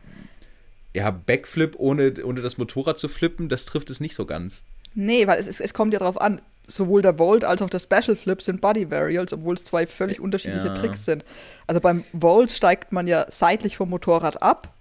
[0.95, 4.63] ja, Backflip ohne, ohne das Motorrad zu flippen, das trifft es nicht so ganz.
[4.95, 8.15] Nee, weil es, es kommt ja darauf an, sowohl der Volt als auch der Special
[8.15, 10.73] Flip sind Body Varials, obwohl es zwei völlig unterschiedliche ja.
[10.73, 11.23] Tricks sind.
[11.67, 14.73] Also beim Volt steigt man ja seitlich vom Motorrad ab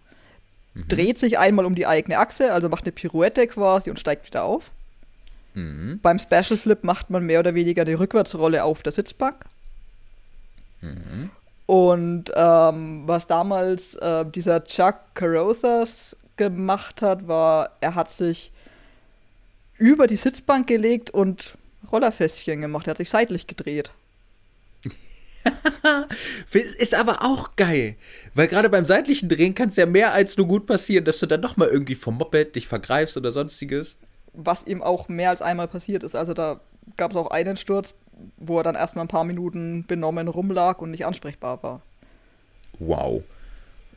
[0.74, 0.88] mhm.
[0.88, 4.44] dreht sich einmal um die eigene Achse, also macht eine Pirouette quasi und steigt wieder
[4.44, 4.70] auf.
[5.54, 6.00] Mhm.
[6.02, 9.36] Beim Special Flip macht man mehr oder weniger die Rückwärtsrolle auf der Sitzbank.
[10.80, 11.30] Mhm.
[11.66, 18.52] Und ähm, was damals äh, dieser Chuck Carothers gemacht hat, war, er hat sich
[19.78, 21.56] über die Sitzbank gelegt und
[21.90, 22.86] Rollerfässchen gemacht.
[22.86, 23.90] Er hat sich seitlich gedreht.
[26.52, 27.96] ist aber auch geil.
[28.34, 31.26] Weil gerade beim seitlichen Drehen kann es ja mehr als nur gut passieren, dass du
[31.26, 33.96] dann nochmal irgendwie vom Moped dich vergreifst oder sonstiges.
[34.32, 36.14] Was ihm auch mehr als einmal passiert ist.
[36.14, 36.60] Also da
[36.96, 37.94] gab es auch einen Sturz,
[38.36, 41.82] wo er dann erstmal ein paar Minuten benommen rumlag und nicht ansprechbar war.
[42.78, 43.22] Wow.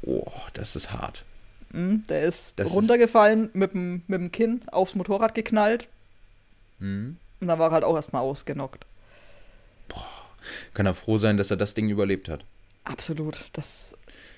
[0.04, 1.26] Oh, das ist hart.
[1.72, 3.56] Mhm, der ist das runtergefallen, ist...
[3.56, 5.88] mit, dem, mit dem Kinn aufs Motorrad geknallt.
[6.80, 7.18] Mhm.
[7.40, 8.86] Und dann war er halt auch erstmal ausgenockt
[10.74, 12.44] kann er froh sein, dass er das Ding überlebt hat.
[12.84, 13.46] Absolut.
[13.54, 13.96] Das,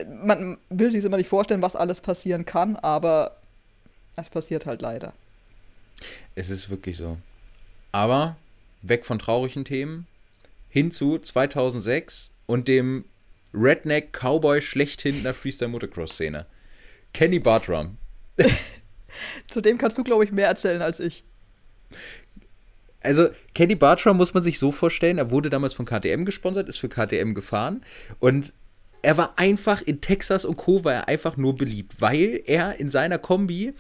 [0.08, 3.38] man will sich immer nicht vorstellen, was alles passieren kann, aber
[4.16, 5.14] es passiert halt leider.
[6.36, 7.18] Es ist wirklich so.
[7.92, 8.38] Aber
[8.82, 10.08] weg von traurigen Themen
[10.70, 13.06] hin zu 2006 und dem
[13.54, 16.46] Redneck Cowboy schlechthin in der Freestyle Motocross Szene.
[17.14, 17.98] Kenny Bartram.
[19.48, 21.24] zu dem kannst du, glaube ich, mehr erzählen als ich
[23.02, 26.80] also Kenny Bartram muss man sich so vorstellen, er wurde damals von KTM gesponsert, ist
[26.80, 27.84] für KTM gefahren
[28.20, 28.54] und
[29.02, 30.84] er war einfach in Texas und Co.
[30.84, 33.74] war er einfach nur beliebt, weil er in seiner Kombi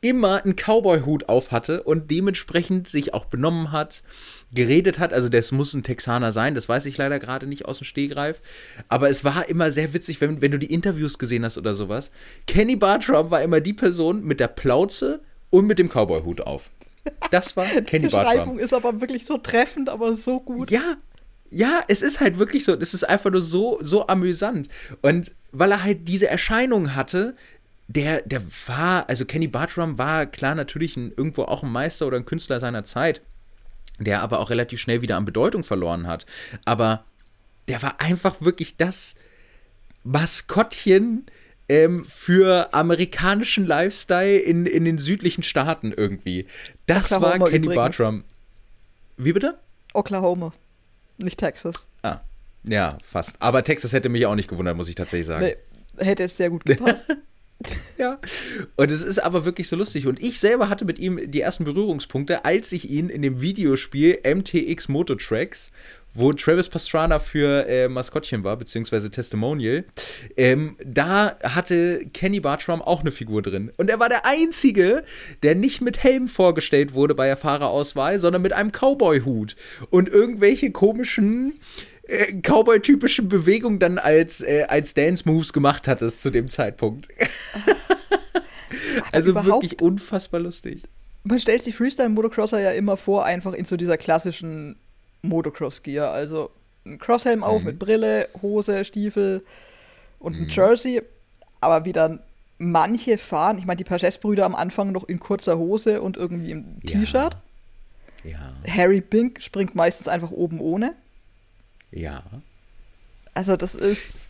[0.00, 4.02] immer einen Cowboy-Hut auf hatte und dementsprechend sich auch benommen hat,
[4.52, 5.12] geredet hat.
[5.12, 8.40] Also, das muss ein Texaner sein, das weiß ich leider gerade nicht aus dem Stehgreif.
[8.88, 12.10] Aber es war immer sehr witzig, wenn, wenn du die Interviews gesehen hast oder sowas.
[12.46, 15.20] Kenny Bartram war immer die Person mit der Plauze
[15.50, 16.70] und mit dem Cowboy-Hut auf.
[17.30, 18.32] Das war Kenny Bartram.
[18.32, 20.70] Die Beschreibung ist aber wirklich so treffend, aber so gut.
[20.70, 20.96] Ja,
[21.50, 24.68] ja, es ist halt wirklich so, es ist einfach nur so, so amüsant.
[25.02, 27.36] Und weil er halt diese Erscheinung hatte,
[27.86, 32.16] der, der war, also Kenny Bartram war klar natürlich ein, irgendwo auch ein Meister oder
[32.16, 33.20] ein Künstler seiner Zeit,
[33.98, 36.26] der aber auch relativ schnell wieder an Bedeutung verloren hat.
[36.64, 37.04] Aber
[37.68, 39.14] der war einfach wirklich das
[40.02, 41.26] Maskottchen
[41.68, 46.46] ähm, für amerikanischen Lifestyle in, in den südlichen Staaten irgendwie.
[46.86, 47.96] Das Oklahoma war Kenny übrigens.
[47.96, 48.24] Bartram.
[49.16, 49.58] Wie bitte?
[49.92, 50.52] Oklahoma,
[51.18, 51.86] nicht Texas.
[52.02, 52.20] Ah,
[52.64, 53.36] ja, fast.
[53.40, 55.44] Aber Texas hätte mich auch nicht gewundert, muss ich tatsächlich sagen.
[55.44, 55.56] Nee,
[56.04, 57.16] hätte es sehr gut gepasst.
[57.96, 58.18] Ja.
[58.76, 60.06] Und es ist aber wirklich so lustig.
[60.06, 64.18] Und ich selber hatte mit ihm die ersten Berührungspunkte, als ich ihn in dem Videospiel
[64.24, 65.70] MTX Mototracks
[66.14, 69.84] wo Travis Pastrana für äh, Maskottchen war, beziehungsweise Testimonial,
[70.36, 73.72] ähm, da hatte Kenny Bartram auch eine Figur drin.
[73.76, 75.04] Und er war der Einzige,
[75.42, 79.56] der nicht mit Helm vorgestellt wurde bei der Fahrerauswahl, sondern mit einem Cowboy-Hut
[79.90, 81.60] und irgendwelche komischen
[82.04, 87.08] äh, Cowboy-typischen Bewegungen dann als, äh, als Dance-Moves gemacht hattest zu dem Zeitpunkt.
[89.12, 90.82] also wirklich unfassbar lustig.
[91.24, 94.76] Man stellt sich Freestyle-Motocrosser ja immer vor, einfach in so dieser klassischen
[95.28, 96.10] Motocross-Gear.
[96.10, 96.50] Also
[96.86, 97.66] ein Crosshelm auf mhm.
[97.66, 99.44] mit Brille, Hose, Stiefel
[100.18, 100.48] und ein mhm.
[100.48, 101.02] Jersey.
[101.60, 102.20] Aber wie dann
[102.58, 106.80] manche fahren, ich meine, die Pages-Brüder am Anfang noch in kurzer Hose und irgendwie im
[106.82, 107.00] ja.
[107.00, 107.36] T-Shirt.
[108.24, 108.54] Ja.
[108.68, 110.94] Harry Bink springt meistens einfach oben ohne.
[111.90, 112.22] Ja.
[113.34, 114.20] Also das ist,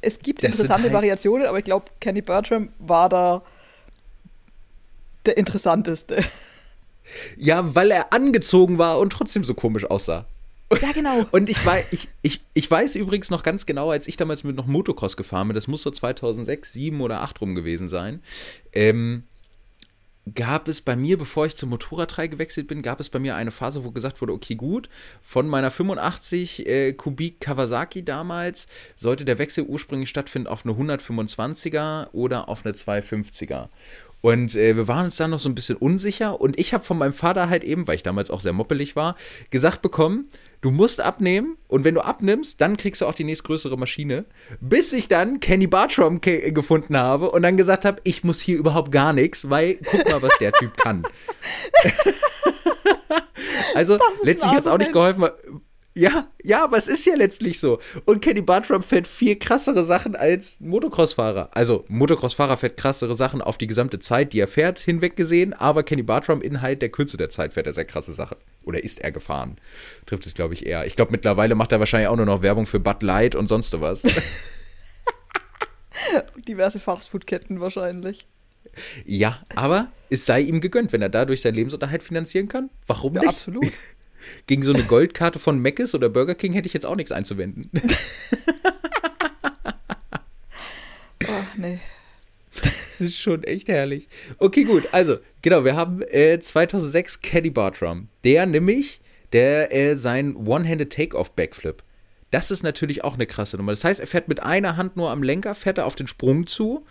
[0.00, 3.42] es gibt das interessante halt Variationen, aber ich glaube, Kenny Bertram war da
[5.26, 6.24] der interessanteste.
[7.36, 10.26] Ja, weil er angezogen war und trotzdem so komisch aussah.
[10.80, 11.26] Ja, genau.
[11.32, 14.56] Und ich, weiß, ich, ich, ich weiß übrigens noch ganz genau, als ich damals mit
[14.56, 18.22] noch Motocross gefahren bin, das muss so 2006, 2007 oder 2008 rum gewesen sein,
[18.72, 19.24] ähm,
[20.34, 23.50] gab es bei mir, bevor ich zum Motorradteil gewechselt bin, gab es bei mir eine
[23.50, 24.88] Phase, wo gesagt wurde, okay, gut,
[25.22, 28.66] von meiner 85 äh, Kubik Kawasaki damals
[28.96, 33.68] sollte der Wechsel ursprünglich stattfinden auf eine 125er oder auf eine 250er.
[34.20, 36.40] Und äh, wir waren uns dann noch so ein bisschen unsicher.
[36.40, 39.16] Und ich habe von meinem Vater halt eben, weil ich damals auch sehr moppelig war,
[39.50, 40.28] gesagt bekommen,
[40.60, 41.56] du musst abnehmen.
[41.68, 44.26] Und wenn du abnimmst, dann kriegst du auch die nächstgrößere Maschine.
[44.60, 48.92] Bis ich dann Kenny Bartram gefunden habe und dann gesagt habe, ich muss hier überhaupt
[48.92, 51.02] gar nichts, weil guck mal, was der Typ kann.
[53.74, 55.28] also letztlich hat es auch nicht geholfen,
[55.94, 57.80] ja, ja, aber es ist ja letztlich so.
[58.04, 61.50] Und Kenny Bartram fährt viel krassere Sachen als Motocross-Fahrer.
[61.52, 65.52] Also, Motocross-Fahrer fährt krassere Sachen auf die gesamte Zeit, die er fährt, hinweg gesehen.
[65.52, 68.36] Aber Kenny Bartram in halt der Kürze der Zeit fährt er sehr krasse Sachen.
[68.64, 69.58] Oder ist er gefahren?
[70.06, 70.86] Trifft es, glaube ich, eher.
[70.86, 73.78] Ich glaube, mittlerweile macht er wahrscheinlich auch nur noch Werbung für Bud Light und sonst
[73.80, 74.02] was.
[76.48, 78.26] Diverse Fastfood-Ketten wahrscheinlich.
[79.04, 82.70] Ja, aber es sei ihm gegönnt, wenn er dadurch seinen Lebensunterhalt finanzieren kann.
[82.86, 83.30] Warum ja, nicht?
[83.30, 83.66] Absolut.
[84.46, 87.70] Gegen so eine Goldkarte von Mc's oder Burger King hätte ich jetzt auch nichts einzuwenden.
[91.26, 91.78] Ach, nee.
[92.62, 94.08] Das ist schon echt herrlich.
[94.38, 94.88] Okay, gut.
[94.92, 98.08] Also, genau, wir haben äh, 2006 Caddy Bartram.
[98.24, 99.00] Der nämlich,
[99.32, 101.82] der äh, sein One-Handed Take-Off Backflip.
[102.30, 103.72] Das ist natürlich auch eine krasse Nummer.
[103.72, 106.46] Das heißt, er fährt mit einer Hand nur am Lenker, fährt er auf den Sprung
[106.46, 106.84] zu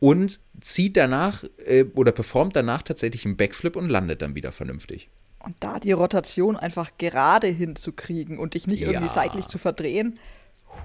[0.00, 5.10] und zieht danach äh, oder performt danach tatsächlich einen Backflip und landet dann wieder vernünftig.
[5.42, 8.90] Und da die Rotation einfach gerade hinzukriegen und dich nicht ja.
[8.90, 10.18] irgendwie seitlich zu verdrehen,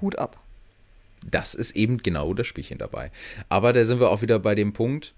[0.00, 0.40] Hut ab.
[1.24, 3.10] Das ist eben genau das Spielchen dabei.
[3.48, 5.14] Aber da sind wir auch wieder bei dem Punkt,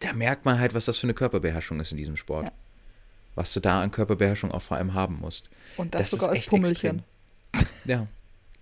[0.00, 2.46] da merkt man halt, was das für eine Körperbeherrschung ist in diesem Sport.
[2.46, 2.52] Ja.
[3.34, 5.48] Was du da an Körperbeherrschung auch vor allem haben musst.
[5.76, 7.02] Und das, das sogar als Pummelchen.
[7.52, 7.68] Extrem.
[7.84, 8.06] Ja.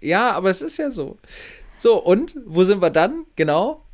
[0.00, 1.18] Ja, aber es ist ja so.
[1.78, 3.24] So, und wo sind wir dann?
[3.36, 3.84] Genau.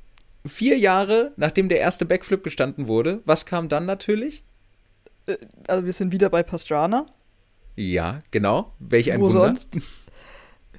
[0.47, 4.43] Vier Jahre, nachdem der erste Backflip gestanden wurde, was kam dann natürlich?
[5.29, 5.37] Äh,
[5.69, 7.07] also wir sind wieder bei Pastrana.
[7.77, 8.73] Ja, genau.
[8.81, 9.47] Welch ein Wo Wunder.
[9.47, 9.79] sonst?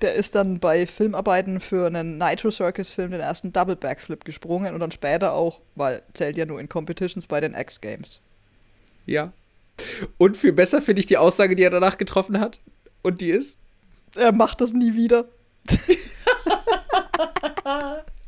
[0.02, 4.74] Der ist dann bei Filmarbeiten für einen Nitro Circus Film den ersten Double Backflip gesprungen
[4.74, 8.22] und dann später auch, weil zählt ja nur in Competitions bei den X Games.
[9.06, 9.34] Ja.
[10.18, 12.60] Und viel besser finde ich die Aussage, die er danach getroffen hat.
[13.02, 13.58] Und die ist?
[14.16, 15.26] Er macht das nie wieder.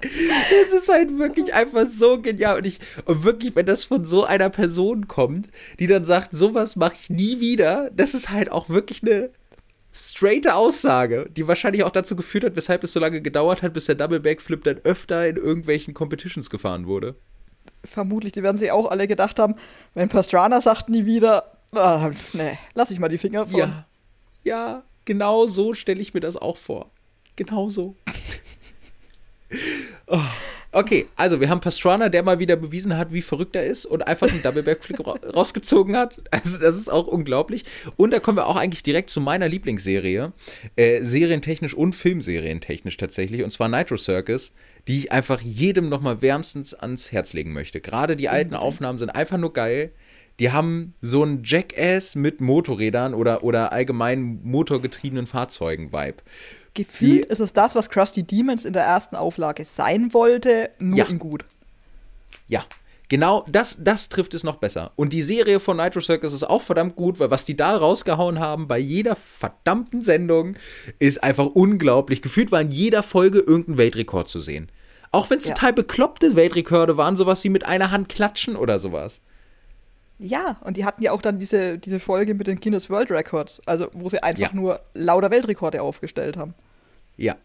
[0.01, 2.57] Das ist halt wirklich einfach so genial.
[2.57, 5.47] Und ich, und wirklich, wenn das von so einer Person kommt,
[5.79, 9.29] die dann sagt, sowas mache ich nie wieder, das ist halt auch wirklich eine
[9.93, 13.85] straighte Aussage, die wahrscheinlich auch dazu geführt hat, weshalb es so lange gedauert hat, bis
[13.85, 17.15] der Double Backflip dann öfter in irgendwelchen Competitions gefahren wurde.
[17.83, 19.55] Vermutlich, die werden sich auch alle gedacht haben,
[19.93, 23.59] wenn Pastrana sagt nie wieder, ah, nee, lass ich mal die Finger von.
[23.59, 23.85] Ja,
[24.43, 26.91] ja genau so stelle ich mir das auch vor.
[27.35, 27.95] Genau so.
[30.11, 30.19] Oh.
[30.73, 34.07] Okay, also wir haben Pastrana, der mal wieder bewiesen hat, wie verrückt er ist und
[34.07, 35.05] einfach einen Double Backflip
[35.35, 36.21] rausgezogen hat.
[36.31, 37.65] Also das ist auch unglaublich.
[37.97, 40.31] Und da kommen wir auch eigentlich direkt zu meiner Lieblingsserie,
[40.77, 44.53] äh, serientechnisch und filmserientechnisch tatsächlich, und zwar Nitro Circus,
[44.87, 47.81] die ich einfach jedem nochmal wärmstens ans Herz legen möchte.
[47.81, 49.91] Gerade die alten Aufnahmen sind einfach nur geil.
[50.39, 56.23] Die haben so einen Jackass mit Motorrädern oder, oder allgemein motorgetriebenen Fahrzeugen-Vibe.
[56.73, 61.05] Gefühlt ist es das, was Krusty Demons in der ersten Auflage sein wollte, nur ja.
[61.05, 61.45] in gut.
[62.47, 62.65] Ja,
[63.11, 64.93] Genau, das, das trifft es noch besser.
[64.95, 68.39] Und die Serie von Nitro Circus ist auch verdammt gut, weil was die da rausgehauen
[68.39, 70.55] haben bei jeder verdammten Sendung
[70.97, 72.21] ist einfach unglaublich.
[72.21, 74.71] Gefühlt war in jeder Folge irgendein Weltrekord zu sehen.
[75.11, 75.53] Auch wenn es ja.
[75.53, 79.19] total bekloppte Weltrekorde waren, sowas wie mit einer Hand klatschen oder sowas.
[80.23, 83.59] Ja, und die hatten ja auch dann diese, diese Folge mit den Guinness World Records,
[83.65, 84.49] also wo sie einfach ja.
[84.53, 86.53] nur lauter Weltrekorde aufgestellt haben.
[87.17, 87.35] Ja,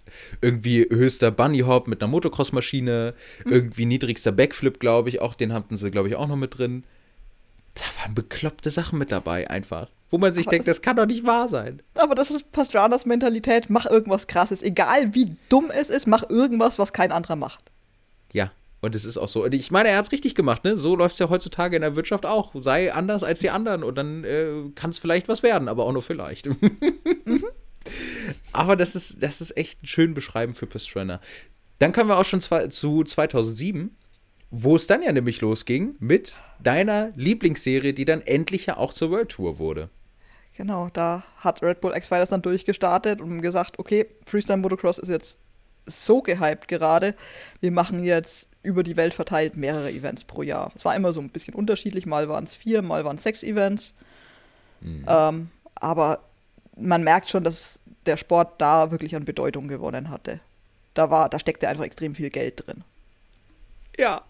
[0.42, 3.14] irgendwie höchster Bunny Hop mit einer Motocross-Maschine,
[3.44, 3.52] hm.
[3.52, 6.84] irgendwie niedrigster Backflip, glaube ich, auch den hatten sie, glaube ich, auch noch mit drin.
[7.74, 9.88] Da waren bekloppte Sachen mit dabei, einfach.
[10.10, 11.80] Wo man sich aber denkt, das, das kann doch nicht wahr sein.
[11.94, 14.62] Aber das ist Pastranas Mentalität, mach irgendwas krasses.
[14.62, 17.70] Egal wie dumm es ist, mach irgendwas, was kein anderer macht.
[18.32, 19.44] Ja, und es ist auch so.
[19.44, 20.76] Und ich meine, er hat es richtig gemacht, ne?
[20.76, 22.54] So läuft es ja heutzutage in der Wirtschaft auch.
[22.60, 25.92] Sei anders als die anderen und dann äh, kann es vielleicht was werden, aber auch
[25.92, 26.46] nur vielleicht.
[26.46, 27.44] mhm.
[28.52, 31.20] Aber das ist, das ist echt ein schön beschreiben für Pastrana.
[31.78, 33.94] Dann kommen wir auch schon zu 2007
[34.50, 39.10] wo es dann ja nämlich losging mit deiner Lieblingsserie, die dann endlich ja auch zur
[39.10, 39.90] World Tour wurde.
[40.56, 45.38] Genau, da hat Red Bull X-Fighters dann durchgestartet und gesagt, okay, Freestyle Motocross ist jetzt
[45.84, 47.14] so gehypt gerade,
[47.60, 50.72] wir machen jetzt über die Welt verteilt mehrere Events pro Jahr.
[50.74, 53.42] Es war immer so ein bisschen unterschiedlich, mal waren es vier, mal waren es sechs
[53.42, 53.94] Events.
[54.80, 55.04] Mhm.
[55.06, 56.20] Ähm, aber
[56.76, 60.40] man merkt schon, dass der Sport da wirklich an Bedeutung gewonnen hatte.
[60.94, 62.82] Da war, da steckte einfach extrem viel Geld drin.
[63.98, 64.22] Ja,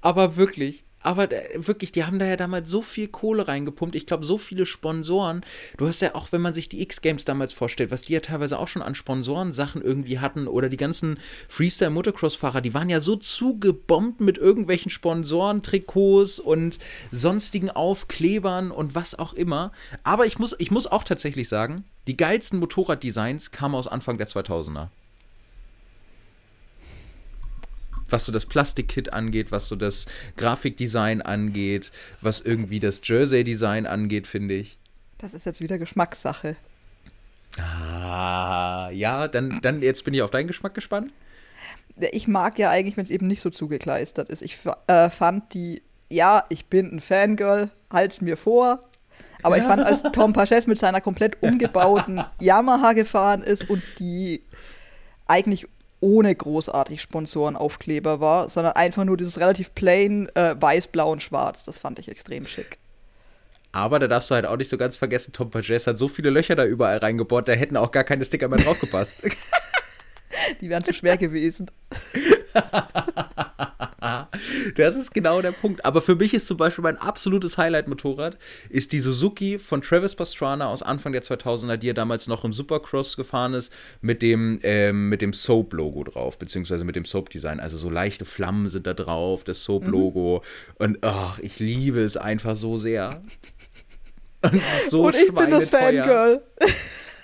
[0.00, 3.94] aber wirklich, aber wirklich, die haben da ja damals so viel Kohle reingepumpt.
[3.94, 5.42] Ich glaube, so viele Sponsoren.
[5.76, 8.58] Du hast ja auch, wenn man sich die X-Games damals vorstellt, was die ja teilweise
[8.58, 11.18] auch schon an Sponsorensachen irgendwie hatten oder die ganzen
[11.48, 16.78] Freestyle-Motocross-Fahrer, die waren ja so zugebombt mit irgendwelchen Sponsoren-Trikots und
[17.12, 19.72] sonstigen Aufklebern und was auch immer.
[20.02, 24.28] Aber ich muss, ich muss auch tatsächlich sagen, die geilsten Motorraddesigns kamen aus Anfang der
[24.28, 24.88] 2000er
[28.08, 31.90] was so das Plastikkit angeht, was so das Grafikdesign angeht,
[32.20, 34.78] was irgendwie das Jersey-Design angeht, finde ich.
[35.18, 36.56] Das ist jetzt wieder Geschmackssache.
[37.58, 41.12] Ah, ja, dann, dann jetzt bin ich auf deinen Geschmack gespannt.
[42.12, 44.42] Ich mag ja eigentlich, wenn es eben nicht so zugekleistert ist.
[44.42, 48.80] Ich äh, fand die, ja, ich bin ein Fangirl, halt's mir vor.
[49.42, 54.42] Aber ich fand, als Tom Paches mit seiner komplett umgebauten Yamaha gefahren ist und die
[55.26, 55.68] eigentlich
[56.06, 61.64] ohne großartig Sponsorenaufkleber war, sondern einfach nur dieses relativ plain äh, weiß, blau und schwarz.
[61.64, 62.78] Das fand ich extrem schick.
[63.72, 66.30] Aber da darfst du halt auch nicht so ganz vergessen, Tom Pages hat so viele
[66.30, 69.22] Löcher da überall reingebohrt, da hätten auch gar keine Sticker mehr draufgepasst.
[70.60, 71.68] Die wären zu schwer gewesen.
[74.76, 75.84] das ist genau der Punkt.
[75.84, 78.38] Aber für mich ist zum Beispiel mein absolutes Highlight-Motorrad
[78.68, 82.52] ist die Suzuki von Travis Pastrana aus Anfang der 2000er, die er damals noch im
[82.52, 84.60] Supercross gefahren ist, mit dem,
[85.08, 87.60] mit dem Soap-Logo drauf, beziehungsweise mit dem Soap-Design.
[87.60, 90.42] Also so leichte Flammen sind da drauf, das Soap-Logo.
[90.42, 90.84] Mhm.
[90.84, 93.22] Und ach, ich liebe es einfach so sehr.
[94.42, 96.40] Und, so Und ich bin das Fangirl.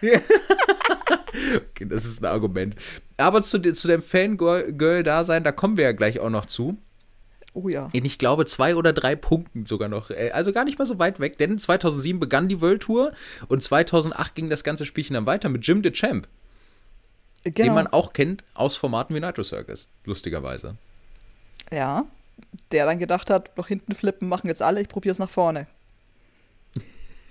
[1.71, 2.75] okay, das ist ein Argument.
[3.17, 6.79] Aber zu, zu dem Fangirl-Dasein, da kommen wir ja gleich auch noch zu.
[7.55, 7.91] Oh ja.
[7.93, 10.11] In, ich glaube, zwei oder drei Punkten sogar noch.
[10.11, 13.13] Äh, also gar nicht mal so weit weg, denn 2007 begann die World Tour
[13.49, 16.27] und 2008 ging das ganze Spielchen dann weiter mit Jim the Champ.
[17.45, 17.55] Genau.
[17.55, 20.77] Den man auch kennt aus Formaten wie Nitro Circus, lustigerweise.
[21.71, 22.07] Ja,
[22.71, 25.67] der dann gedacht hat, noch hinten flippen machen jetzt alle, ich probiere es nach vorne.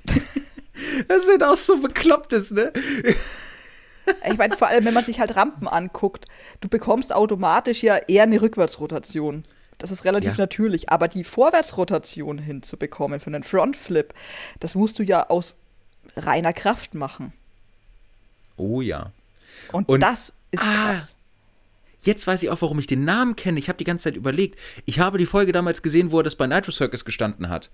[1.08, 2.72] das sind auch so beklopptes, ne?
[4.28, 6.26] Ich meine, vor allem, wenn man sich halt Rampen anguckt,
[6.60, 9.44] du bekommst automatisch ja eher eine Rückwärtsrotation.
[9.78, 10.44] Das ist relativ ja.
[10.44, 10.90] natürlich.
[10.90, 14.14] Aber die Vorwärtsrotation hinzubekommen für einen Frontflip,
[14.60, 15.56] das musst du ja aus
[16.16, 17.34] reiner Kraft machen.
[18.58, 19.12] Oh ja.
[19.72, 21.16] Und, Und das ist ah, krass.
[22.02, 23.60] Jetzt weiß ich auch, warum ich den Namen kenne.
[23.60, 24.60] Ich habe die ganze Zeit überlegt.
[24.86, 27.70] Ich habe die Folge damals gesehen, wo er das bei Nitro Circus gestanden hat.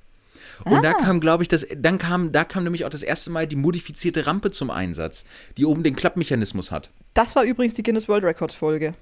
[0.66, 0.82] Und ah.
[0.82, 3.56] da kam, glaube ich, das, dann kam, da kam nämlich auch das erste Mal die
[3.56, 5.26] modifizierte Rampe zum Einsatz,
[5.58, 6.90] die oben den Klappmechanismus hat.
[7.14, 8.94] Das war übrigens die Guinness World Records Folge.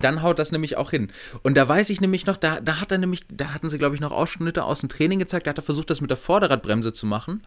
[0.00, 1.08] Dann haut das nämlich auch hin.
[1.42, 3.94] Und da weiß ich nämlich noch, da, da hat er nämlich, da hatten sie, glaube
[3.94, 6.92] ich, noch Ausschnitte aus dem Training gezeigt, da hat er versucht, das mit der Vorderradbremse
[6.92, 7.42] zu machen.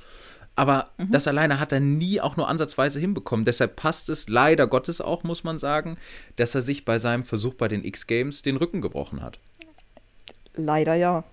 [0.55, 1.11] Aber mhm.
[1.11, 3.45] das alleine hat er nie auch nur ansatzweise hinbekommen.
[3.45, 5.97] Deshalb passt es leider Gottes auch, muss man sagen,
[6.35, 9.39] dass er sich bei seinem Versuch bei den X-Games den Rücken gebrochen hat.
[10.55, 11.23] Leider ja.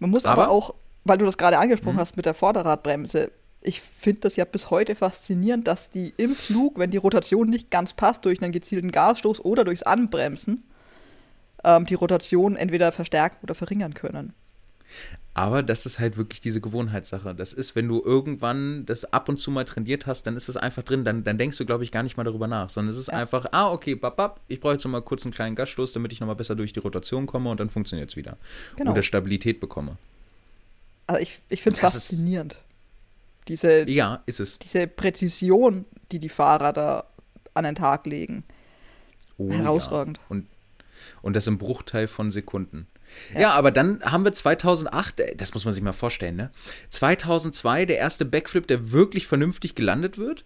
[0.00, 0.74] Man muss aber, aber auch,
[1.04, 2.00] weil du das gerade angesprochen mhm.
[2.00, 3.30] hast mit der Vorderradbremse,
[3.62, 7.70] ich finde das ja bis heute faszinierend, dass die im Flug, wenn die Rotation nicht
[7.70, 10.64] ganz passt, durch einen gezielten Gasstoß oder durchs Anbremsen,
[11.62, 14.32] ähm, die Rotation entweder verstärken oder verringern können.
[15.32, 17.34] Aber das ist halt wirklich diese Gewohnheitssache.
[17.34, 20.56] Das ist, wenn du irgendwann das ab und zu mal trainiert hast, dann ist es
[20.56, 21.04] einfach drin.
[21.04, 23.14] Dann, dann denkst du, glaube ich, gar nicht mal darüber nach, sondern es ist ja.
[23.14, 26.12] einfach, ah, okay, bap, bap, ich brauche jetzt noch mal kurz einen kleinen Gasstoß, damit
[26.12, 28.38] ich noch mal besser durch die Rotation komme und dann funktioniert es wieder.
[28.76, 28.90] Genau.
[28.90, 29.96] Oder Stabilität bekomme.
[31.06, 32.60] Also ich, ich finde es faszinierend.
[33.46, 34.58] Diese, ja, ist es.
[34.58, 37.04] Diese Präzision, die die Fahrer da
[37.54, 38.44] an den Tag legen.
[39.38, 40.18] Oh, Herausragend.
[40.18, 40.24] Ja.
[40.28, 40.46] Und,
[41.22, 42.86] und das im Bruchteil von Sekunden.
[43.34, 43.40] Ja.
[43.40, 43.50] ja.
[43.52, 46.50] aber dann haben wir 2008, äh, das muss man sich mal vorstellen, ne?
[46.90, 50.44] 2002 der erste Backflip, der wirklich vernünftig gelandet wird.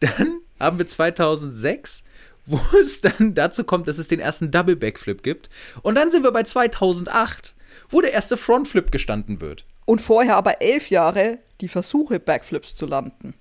[0.00, 2.04] Dann haben wir 2006,
[2.46, 5.50] wo es dann dazu kommt, dass es den ersten Double Backflip gibt.
[5.82, 7.54] Und dann sind wir bei 2008,
[7.88, 9.64] wo der erste Frontflip gestanden wird.
[9.84, 13.34] Und vorher aber elf Jahre die Versuche, Backflips zu landen.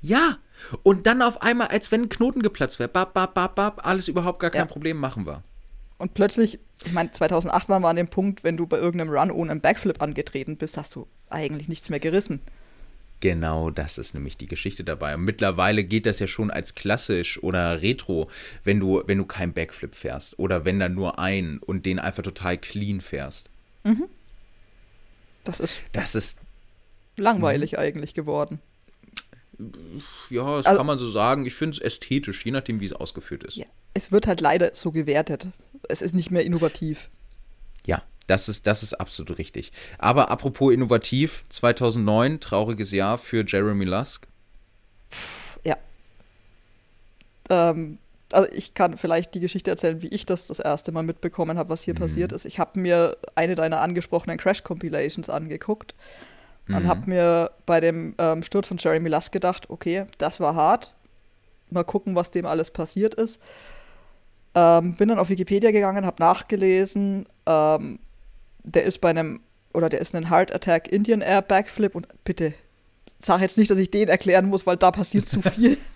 [0.00, 0.38] Ja,
[0.82, 4.08] und dann auf einmal, als wenn ein Knoten geplatzt wäre, bap, bap, bap, bap, alles
[4.08, 4.66] überhaupt gar kein ja.
[4.66, 5.42] Problem machen wir.
[6.02, 9.30] Und plötzlich, ich meine, 2008 waren wir an dem Punkt, wenn du bei irgendeinem Run
[9.30, 12.40] ohne einen Backflip angetreten bist, hast du eigentlich nichts mehr gerissen.
[13.20, 15.14] Genau, das ist nämlich die Geschichte dabei.
[15.14, 18.28] Und mittlerweile geht das ja schon als klassisch oder retro,
[18.64, 22.24] wenn du, wenn du keinen Backflip fährst oder wenn dann nur einen und den einfach
[22.24, 23.48] total clean fährst.
[23.84, 24.06] Mhm.
[25.44, 25.84] Das ist.
[25.92, 26.36] Das ist.
[27.16, 28.58] Langweilig eigentlich geworden.
[30.30, 31.46] Ja, das also, kann man so sagen.
[31.46, 33.54] Ich finde es ästhetisch, je nachdem, wie es ausgeführt ist.
[33.54, 35.46] Ja, es wird halt leider so gewertet.
[35.88, 37.08] Es ist nicht mehr innovativ.
[37.86, 39.72] Ja, das ist, das ist absolut richtig.
[39.98, 44.26] Aber apropos innovativ, 2009, trauriges Jahr für Jeremy Lusk.
[45.64, 45.76] Ja.
[47.50, 47.98] Ähm,
[48.32, 51.68] also ich kann vielleicht die Geschichte erzählen, wie ich das das erste Mal mitbekommen habe,
[51.68, 51.98] was hier mhm.
[51.98, 52.44] passiert ist.
[52.44, 55.94] Ich habe mir eine deiner angesprochenen Crash-Compilations angeguckt
[56.66, 56.76] mhm.
[56.76, 60.94] und habe mir bei dem ähm, Sturz von Jeremy Lusk gedacht, okay, das war hart.
[61.70, 63.40] Mal gucken, was dem alles passiert ist.
[64.54, 67.26] Ähm, bin dann auf Wikipedia gegangen, habe nachgelesen.
[67.46, 67.98] Ähm,
[68.64, 69.40] der ist bei einem,
[69.72, 72.54] oder der ist ein Heart Attack Indian Air Backflip und bitte
[73.24, 75.78] sag jetzt nicht, dass ich den erklären muss, weil da passiert zu viel.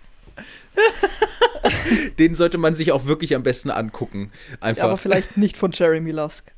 [2.19, 4.31] den sollte man sich auch wirklich am besten angucken.
[4.59, 4.83] Einfach.
[4.83, 6.53] Ja, aber vielleicht nicht von Jeremy Lusk.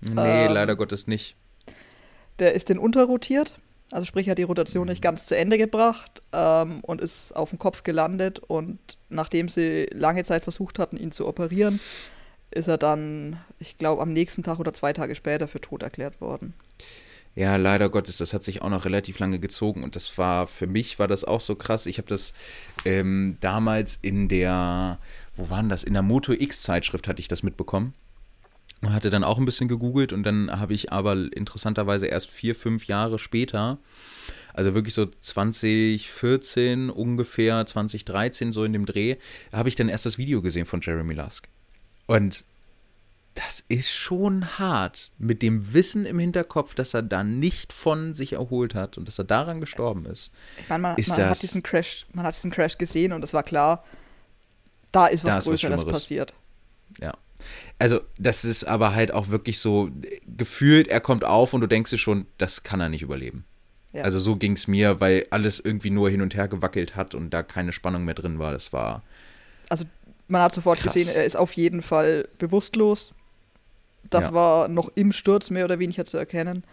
[0.00, 1.36] Nee, ähm, leider Gottes nicht.
[2.38, 3.56] Der ist den unterrotiert,
[3.90, 7.58] also sprich, hat die Rotation nicht ganz zu Ende gebracht ähm, und ist auf dem
[7.58, 8.38] Kopf gelandet.
[8.38, 8.78] Und
[9.08, 11.80] nachdem sie lange Zeit versucht hatten, ihn zu operieren,
[12.50, 16.20] ist er dann, ich glaube, am nächsten Tag oder zwei Tage später für tot erklärt
[16.20, 16.54] worden.
[17.36, 20.68] Ja, leider Gottes, das hat sich auch noch relativ lange gezogen und das war, für
[20.68, 21.86] mich war das auch so krass.
[21.86, 22.32] Ich habe das
[22.84, 24.98] ähm, damals in der,
[25.36, 25.82] wo waren das?
[25.82, 27.92] In der Moto X-Zeitschrift hatte ich das mitbekommen.
[28.84, 32.54] Und hatte dann auch ein bisschen gegoogelt und dann habe ich aber interessanterweise erst vier,
[32.54, 33.78] fünf Jahre später,
[34.52, 39.16] also wirklich so 2014 ungefähr, 2013 so in dem Dreh,
[39.52, 41.48] habe ich dann erst das Video gesehen von Jeremy Lusk.
[42.06, 42.44] Und
[43.34, 48.34] das ist schon hart, mit dem Wissen im Hinterkopf, dass er da nicht von sich
[48.34, 50.30] erholt hat und dass er daran gestorben ist.
[50.60, 53.42] Ich meine, man, man hat diesen Crash, man hat diesen Crash gesehen und es war
[53.42, 53.84] klar,
[54.92, 56.34] da ist was da ist Größeres was passiert.
[57.00, 57.14] Ja.
[57.78, 59.90] Also, das ist aber halt auch wirklich so
[60.36, 63.44] gefühlt, er kommt auf und du denkst dir schon, das kann er nicht überleben.
[63.94, 64.02] Ja.
[64.02, 67.30] Also so ging es mir, weil alles irgendwie nur hin und her gewackelt hat und
[67.30, 68.52] da keine Spannung mehr drin war.
[68.52, 69.02] Das war.
[69.68, 69.84] Also
[70.26, 70.94] man hat sofort Krass.
[70.94, 73.12] gesehen, er ist auf jeden Fall bewusstlos.
[74.10, 74.34] Das ja.
[74.34, 76.64] war noch im Sturz mehr oder weniger zu erkennen.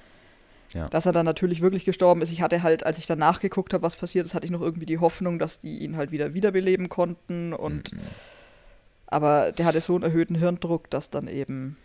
[0.74, 0.88] Ja.
[0.88, 2.32] Dass er dann natürlich wirklich gestorben ist.
[2.32, 4.86] Ich hatte halt, als ich dann nachgeguckt habe, was passiert ist, hatte ich noch irgendwie
[4.88, 7.54] die Hoffnung, dass die ihn halt wieder wiederbeleben konnten.
[7.54, 8.00] Und mhm.
[9.12, 11.78] Aber der hatte so einen erhöhten Hirndruck, dass dann eben.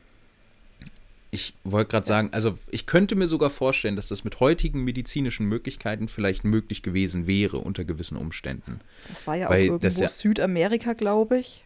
[1.32, 2.08] Ich wollte gerade ja.
[2.08, 6.82] sagen, also ich könnte mir sogar vorstellen, dass das mit heutigen medizinischen Möglichkeiten vielleicht möglich
[6.82, 8.80] gewesen wäre unter gewissen Umständen.
[9.08, 11.64] Das war ja Weil auch irgendwo Südamerika, glaube ich.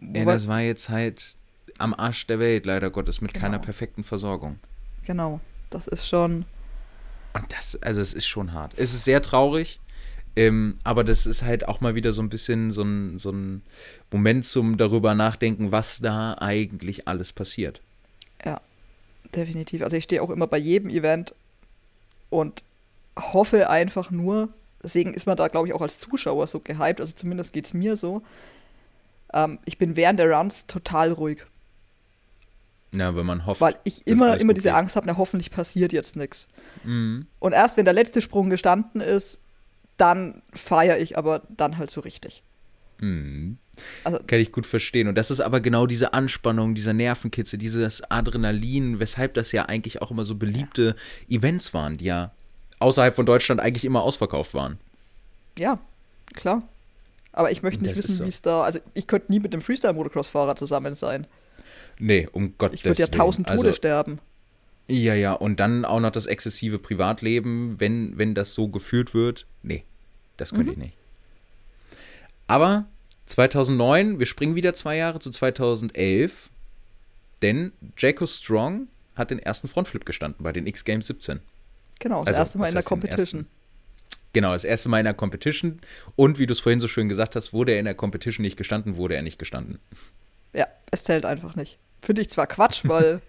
[0.00, 1.36] Ja, das war jetzt halt
[1.78, 3.44] am Arsch der Welt, leider Gottes, mit genau.
[3.44, 4.58] keiner perfekten Versorgung.
[5.04, 5.38] Genau,
[5.70, 6.46] das ist schon.
[7.34, 8.72] Und das, also es ist schon hart.
[8.76, 9.80] Es ist sehr traurig,
[10.36, 13.62] ähm, aber das ist halt auch mal wieder so ein bisschen so ein, so ein
[14.10, 17.80] Moment zum darüber nachdenken, was da eigentlich alles passiert.
[18.44, 18.60] Ja,
[19.34, 19.82] definitiv.
[19.82, 21.34] Also ich stehe auch immer bei jedem Event
[22.30, 22.62] und
[23.18, 24.48] hoffe einfach nur,
[24.82, 27.74] deswegen ist man da, glaube ich, auch als Zuschauer so gehypt, also zumindest geht es
[27.74, 28.22] mir so,
[29.34, 31.44] ähm, ich bin während der Runs total ruhig.
[32.94, 33.60] Ja, wenn man hofft.
[33.60, 36.48] Weil ich immer, immer diese Angst habe, na hoffentlich passiert jetzt nichts.
[36.84, 37.26] Mhm.
[37.38, 39.38] Und erst wenn der letzte Sprung gestanden ist,
[40.02, 42.42] dann feiere ich aber dann halt so richtig.
[42.98, 43.58] Mhm.
[44.02, 45.06] Also, Kann ich gut verstehen.
[45.06, 50.02] Und das ist aber genau diese Anspannung, dieser Nervenkitzel, dieses Adrenalin, weshalb das ja eigentlich
[50.02, 50.96] auch immer so beliebte
[51.28, 51.38] ja.
[51.38, 52.32] Events waren, die ja
[52.80, 54.78] außerhalb von Deutschland eigentlich immer ausverkauft waren.
[55.56, 55.78] Ja,
[56.34, 56.64] klar.
[57.32, 58.24] Aber ich möchte nicht das wissen, so.
[58.24, 58.62] wie es da.
[58.62, 61.28] Also, ich könnte nie mit dem Freestyle-Motocross-Fahrer zusammen sein.
[62.00, 64.18] Nee, um Gottes Ich würde ja tausend Tode also, sterben.
[64.88, 69.46] Ja, ja, und dann auch noch das exzessive Privatleben, wenn, wenn das so geführt wird.
[69.62, 69.84] Nee,
[70.42, 70.72] das könnte mhm.
[70.72, 70.96] ich nicht.
[72.46, 72.86] Aber
[73.26, 76.50] 2009, wir springen wieder zwei Jahre zu 2011,
[77.40, 81.40] denn Jacko Strong hat den ersten Frontflip gestanden bei den X Games 17.
[81.98, 83.46] Genau, das also, erste Mal in der Competition.
[84.32, 85.80] Genau, das erste Mal in der Competition.
[86.16, 88.56] Und wie du es vorhin so schön gesagt hast, wurde er in der Competition nicht
[88.56, 89.78] gestanden, wurde er nicht gestanden.
[90.54, 91.78] Ja, es zählt einfach nicht.
[92.00, 93.20] Finde ich zwar Quatsch, weil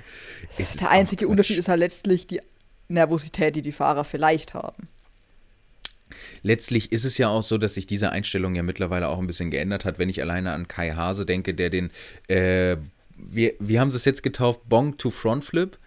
[0.80, 2.40] der einzige Unterschied ist halt letztlich die
[2.88, 4.88] Nervosität, die die Fahrer vielleicht haben.
[6.42, 9.50] Letztlich ist es ja auch so, dass sich diese Einstellung ja mittlerweile auch ein bisschen
[9.50, 11.90] geändert hat, wenn ich alleine an Kai Hase denke, der den,
[12.28, 12.76] äh,
[13.16, 15.78] wir, wie haben sie es jetzt getauft, Bong to Front Flip.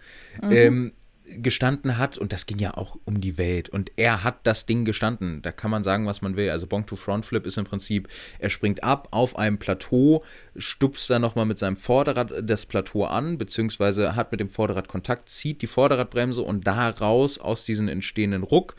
[0.42, 0.52] Mhm.
[0.52, 0.92] Ähm,
[1.36, 4.84] gestanden hat und das ging ja auch um die Welt und er hat das Ding
[4.84, 5.42] gestanden.
[5.42, 6.50] Da kann man sagen, was man will.
[6.50, 8.08] Also Bonk to Front Flip ist im Prinzip,
[8.38, 10.24] er springt ab auf einem Plateau,
[10.56, 15.28] stupst dann nochmal mit seinem Vorderrad das Plateau an, beziehungsweise hat mit dem Vorderrad Kontakt,
[15.28, 18.76] zieht die Vorderradbremse und daraus aus diesem entstehenden Ruck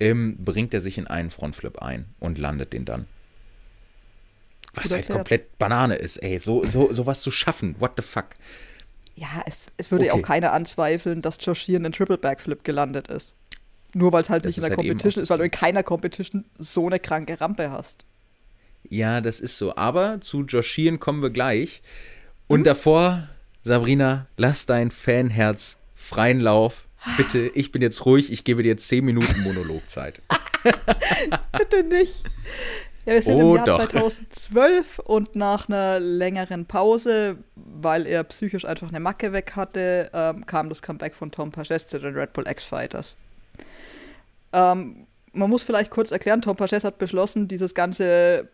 [0.00, 3.06] ähm, bringt er sich in einen Frontflip ein und landet den dann.
[4.74, 6.38] Was halt komplett Banane ist, ey.
[6.38, 8.26] So, so, sowas zu schaffen, what the fuck.
[9.16, 10.22] Ja, es, es würde ja okay.
[10.22, 13.34] auch keiner anzweifeln, dass Josh Sheeran in Triple Backflip gelandet ist.
[13.92, 15.82] Nur weil es halt das nicht in der halt Competition ist, weil du in keiner
[15.82, 18.06] Competition so eine kranke Rampe hast.
[18.88, 19.76] Ja, das ist so.
[19.76, 21.82] Aber zu Josh Sheeran kommen wir gleich.
[22.46, 22.64] Und mhm.
[22.64, 23.28] davor,
[23.64, 26.86] Sabrina, lass dein Fanherz freien Lauf.
[27.16, 30.20] Bitte, ich bin jetzt ruhig, ich gebe dir 10 Minuten Monologzeit.
[31.56, 32.22] Bitte nicht.
[33.06, 33.88] Ja, wir sind oh, im Jahr doch.
[33.88, 40.44] 2012 und nach einer längeren Pause, weil er psychisch einfach eine Macke weg hatte, ähm,
[40.44, 43.16] kam das Comeback von Tom Paches zu den Red Bull X-Fighters.
[44.52, 48.48] Ähm, man muss vielleicht kurz erklären, Tom Paches hat beschlossen, dieses ganze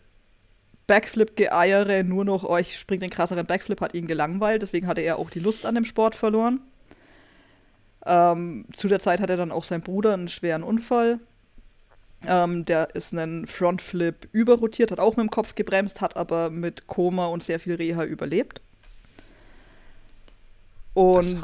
[0.86, 5.30] Backflip-Geeiere, nur noch euch springt den krasseren Backflip, hat ihn gelangweilt, deswegen hatte er auch
[5.30, 6.60] die Lust an dem Sport verloren.
[8.06, 11.18] Ähm, zu der Zeit hatte dann auch sein Bruder einen schweren Unfall
[12.24, 16.86] ähm, der ist einen Frontflip überrotiert, hat auch mit dem Kopf gebremst, hat aber mit
[16.86, 18.60] Koma und sehr viel Reha überlebt.
[20.94, 21.40] Und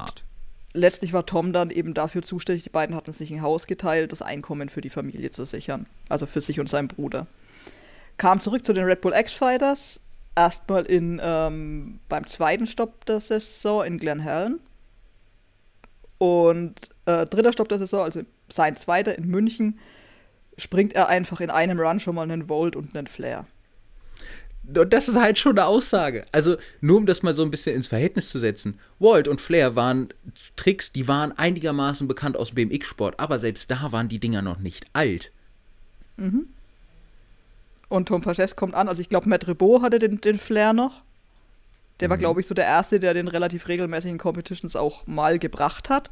[0.73, 4.23] letztlich war Tom dann eben dafür zuständig, die beiden hatten sich ein Haus geteilt, das
[4.23, 5.87] Einkommen für die Familie zu sichern.
[6.09, 7.27] Also für sich und seinen Bruder.
[8.17, 10.01] Kam zurück zu den Red Bull X-Fighters,
[10.35, 14.59] erstmal in, ähm, beim zweiten Stopp der Saison in Glen Helen.
[16.23, 19.81] Und äh, dritter Stopp der Saison, also sein zweiter in München,
[20.57, 23.45] springt er einfach in einem Run schon mal einen Volt und einen Flare.
[24.63, 26.25] Das ist halt schon eine Aussage.
[26.31, 28.79] Also, nur um das mal so ein bisschen ins Verhältnis zu setzen.
[29.01, 30.15] Volt und Flair waren
[30.55, 34.87] Tricks, die waren einigermaßen bekannt aus BMX-Sport, aber selbst da waren die Dinger noch nicht
[34.93, 35.33] alt.
[36.19, 36.47] Mhm.
[37.89, 41.03] Und Tom Paches kommt an, also ich glaube, Matt Rebo hatte den, den Flair noch.
[42.01, 42.21] Der war, mhm.
[42.21, 46.11] glaube ich, so der Erste, der den relativ regelmäßigen Competitions auch mal gebracht hat.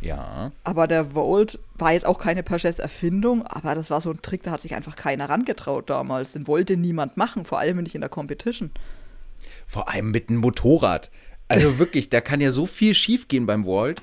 [0.00, 0.50] Ja.
[0.64, 4.50] Aber der Volt war jetzt auch keine Paches-Erfindung, aber das war so ein Trick, da
[4.50, 6.32] hat sich einfach keiner rangetraut damals.
[6.32, 8.70] Den wollte niemand machen, vor allem nicht in der Competition.
[9.66, 11.10] Vor allem mit einem Motorrad.
[11.48, 14.02] Also wirklich, da kann ja so viel schiefgehen beim Volt.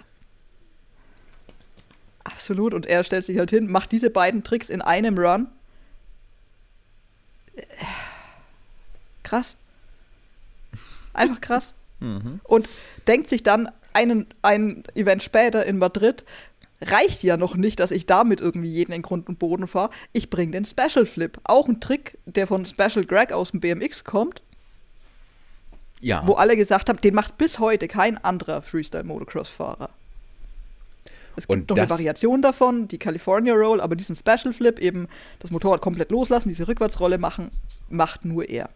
[2.24, 5.48] Absolut, und er stellt sich halt hin, macht diese beiden Tricks in einem Run.
[9.24, 9.58] Krass.
[11.18, 11.74] Einfach krass.
[12.00, 12.40] Mhm.
[12.44, 12.70] Und
[13.08, 16.24] denkt sich dann, einen, ein Event später in Madrid
[16.82, 19.90] reicht ja noch nicht, dass ich damit irgendwie jeden in Grund und Boden fahre.
[20.14, 21.40] Ich bringe den Special Flip.
[21.44, 24.42] Auch ein Trick, der von Special Greg aus dem BMX kommt.
[26.00, 26.22] Ja.
[26.28, 29.90] Wo alle gesagt haben, den macht bis heute kein anderer Freestyle-Motocross-Fahrer.
[31.36, 35.08] Es gibt und noch eine Variation davon, die California Roll, aber diesen Special Flip, eben
[35.40, 37.50] das Motorrad komplett loslassen, diese Rückwärtsrolle machen,
[37.90, 38.70] macht nur er.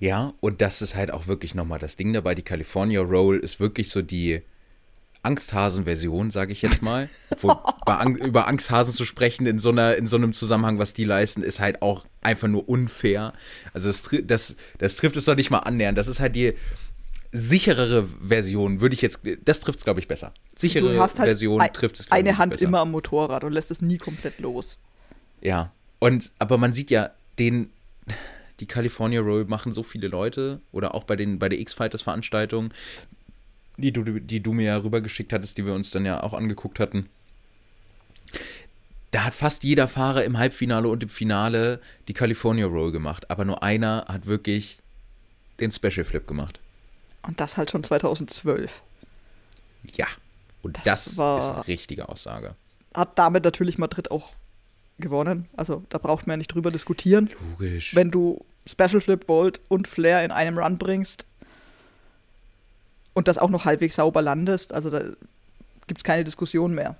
[0.00, 2.34] Ja, und das ist halt auch wirklich nochmal das Ding dabei.
[2.34, 4.42] Die California Roll ist wirklich so die
[5.22, 7.08] Angsthasen-Version, sage ich jetzt mal.
[7.30, 11.04] Obwohl, Ang über Angsthasen zu sprechen in so, einer, in so einem Zusammenhang, was die
[11.04, 13.32] leisten, ist halt auch einfach nur unfair.
[13.72, 15.98] Also das, das, das trifft es doch nicht mal annähernd.
[15.98, 16.54] Das ist halt die
[17.32, 20.32] sicherere Version, würde ich jetzt, das trifft es, glaube ich, besser.
[20.54, 22.64] Sichere halt Version trifft es, Eine Hand besser.
[22.64, 24.78] immer am Motorrad und lässt es nie komplett los.
[25.40, 27.70] Ja, und, aber man sieht ja den
[28.60, 32.72] die California Roll machen so viele Leute oder auch bei, den, bei der X-Fighters-Veranstaltung,
[33.76, 36.80] die du, die du mir ja rübergeschickt hattest, die wir uns dann ja auch angeguckt
[36.80, 37.08] hatten.
[39.10, 43.44] Da hat fast jeder Fahrer im Halbfinale und im Finale die California Roll gemacht, aber
[43.44, 44.80] nur einer hat wirklich
[45.60, 46.60] den Special Flip gemacht.
[47.22, 48.82] Und das halt schon 2012.
[49.94, 50.06] Ja,
[50.62, 52.54] und das, das war, ist eine richtige Aussage.
[52.94, 54.32] Hat damit natürlich Madrid auch
[54.98, 55.48] gewonnen.
[55.56, 57.30] Also da braucht man ja nicht drüber diskutieren.
[57.50, 57.94] Logisch.
[57.94, 61.24] Wenn du Special Flip, Volt und Flair in einem Run bringst
[63.14, 65.00] und das auch noch halbwegs sauber landest, also da
[65.86, 66.96] gibt es keine Diskussion mehr.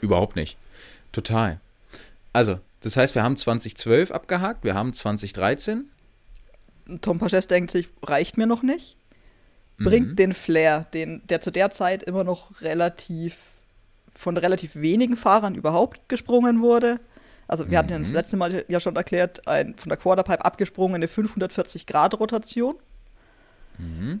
[0.00, 0.56] Überhaupt nicht.
[1.12, 1.60] Total.
[2.32, 5.88] Also, das heißt, wir haben 2012 abgehakt, wir haben 2013.
[7.00, 8.96] Tom Paches denkt sich, reicht mir noch nicht.
[9.78, 10.16] Bringt mhm.
[10.16, 13.36] den Flair, den, der zu der Zeit immer noch relativ
[14.14, 17.00] von relativ wenigen Fahrern überhaupt gesprungen wurde.
[17.48, 18.14] Also wir hatten ja das Mhm.
[18.14, 22.76] letzte Mal ja schon erklärt, ein von der Quarterpipe abgesprungene 540-Grad-Rotation
[23.78, 24.20] Mhm.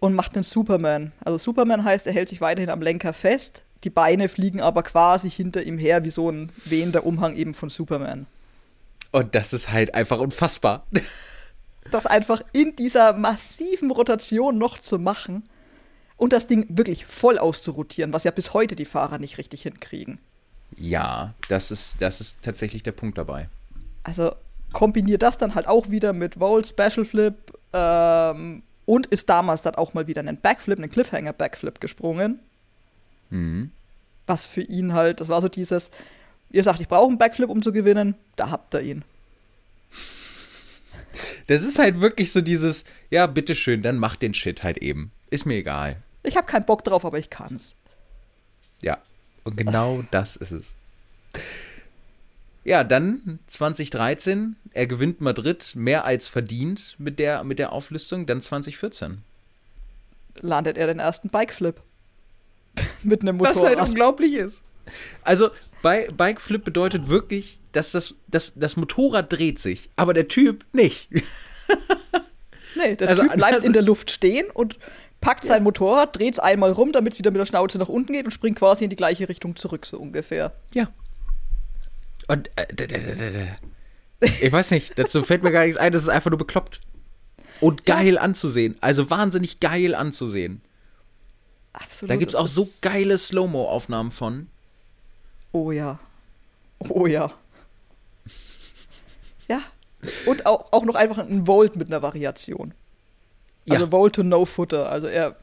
[0.00, 1.12] und macht einen Superman.
[1.24, 5.30] Also Superman heißt, er hält sich weiterhin am Lenker fest, die Beine fliegen aber quasi
[5.30, 8.26] hinter ihm her, wie so ein wehender Umhang eben von Superman.
[9.12, 10.86] Und das ist halt einfach unfassbar.
[11.90, 15.46] Das einfach in dieser massiven Rotation noch zu machen
[16.16, 20.18] und das Ding wirklich voll auszurotieren, was ja bis heute die Fahrer nicht richtig hinkriegen.
[20.76, 23.48] Ja, das ist, das ist tatsächlich der Punkt dabei.
[24.02, 24.32] Also
[24.72, 27.34] kombiniert das dann halt auch wieder mit Volt, Special Flip
[27.72, 32.40] ähm, und ist damals dann auch mal wieder einen Backflip, einen Cliffhanger-Backflip gesprungen.
[33.30, 33.70] Mhm.
[34.26, 35.90] Was für ihn halt, das war so dieses,
[36.50, 39.04] ihr sagt, ich brauche einen Backflip, um zu gewinnen, da habt ihr ihn.
[41.46, 45.12] Das ist halt wirklich so dieses, ja, bitteschön, dann mach den Shit halt eben.
[45.34, 45.96] Ist mir egal.
[46.22, 47.74] Ich habe keinen Bock drauf, aber ich kann's.
[48.80, 48.98] Ja.
[49.42, 50.74] Und genau das ist es.
[52.62, 58.42] Ja, dann 2013, er gewinnt Madrid mehr als verdient mit der, mit der Auflistung, dann
[58.42, 59.22] 2014.
[60.40, 61.82] Landet er den ersten Bikeflip.
[63.02, 63.88] Mit einem Was halt Motorrad.
[63.88, 64.62] unglaublich ist.
[65.22, 65.50] Also,
[65.82, 71.08] bei Bikeflip bedeutet wirklich, dass das, das, das Motorrad dreht sich, aber der Typ nicht.
[72.76, 74.78] Nee, der Also, Typ bleibt in der Luft stehen und
[75.24, 78.12] packt sein Motorrad, dreht es einmal rum, damit es wieder mit der Schnauze nach unten
[78.12, 80.52] geht und springt quasi in die gleiche Richtung zurück, so ungefähr.
[80.72, 80.88] Ja.
[82.28, 85.78] Und äh, d- d- d- d- d- ich weiß nicht, dazu fällt mir gar nichts
[85.78, 86.80] ein, das ist einfach nur bekloppt.
[87.60, 88.76] Und geil anzusehen.
[88.80, 90.60] Also wahnsinnig geil anzusehen.
[91.72, 92.10] Absolut.
[92.10, 94.48] Da gibt es auch so geile Slow-Mo-Aufnahmen von.
[95.52, 95.98] Oh ja.
[96.78, 97.32] Oh ja.
[99.48, 99.60] Ja.
[100.26, 102.74] Und auch, auch noch einfach ein Volt mit einer Variation.
[103.68, 103.92] Also Ja.
[103.92, 104.90] Volt to No Footer.
[104.90, 105.36] Also er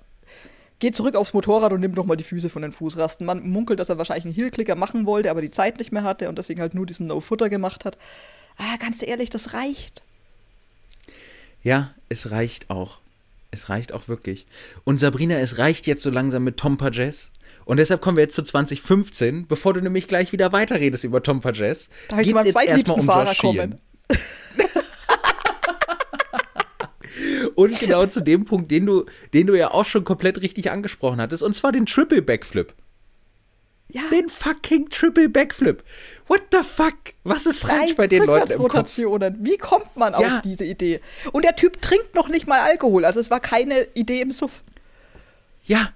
[0.80, 3.26] geht zurück aufs Motorrad und nimmt nochmal die Füße von den Fußrasten.
[3.26, 6.28] Man munkelt, dass er wahrscheinlich einen Heel-Clicker machen wollte, aber die Zeit nicht mehr hatte
[6.28, 7.98] und deswegen halt nur diesen No Footer gemacht hat.
[8.58, 10.02] Ah, ganz ehrlich, das reicht.
[11.64, 13.00] Ja, es reicht auch.
[13.52, 14.48] Es reicht auch wirklich.
[14.86, 17.32] Und Sabrina, es reicht jetzt so langsam mit Tom Pages.
[17.66, 21.42] Und deshalb kommen wir jetzt zu 2015, bevor du nämlich gleich wieder weiterredest über Tom
[21.42, 21.90] Pages.
[22.08, 23.80] Darf ich zu meinem zweitliebsten Fahrer kommen?
[27.56, 31.20] Und genau zu dem Punkt, den du, den du ja auch schon komplett richtig angesprochen
[31.22, 32.74] hattest, und zwar den Triple Backflip.
[33.94, 35.84] Ja, Den fucking Triple Backflip.
[36.28, 36.96] What the fuck?
[37.26, 38.98] Was ist falsch drei bei den Leuten im Kopf?
[38.98, 40.38] Wie kommt man Ja.
[40.38, 41.02] auf diese Idee?
[41.34, 43.04] Und der Typ trinkt noch nicht mal Alkohol.
[43.04, 44.62] Also es war keine Idee im Suff.
[45.66, 45.90] Ja.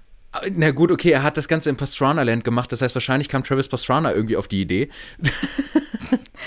[0.52, 3.42] Na gut, okay, er hat das Ganze im Pastrana Land gemacht, das heißt, wahrscheinlich kam
[3.42, 4.90] Travis Pastrana irgendwie auf die Idee.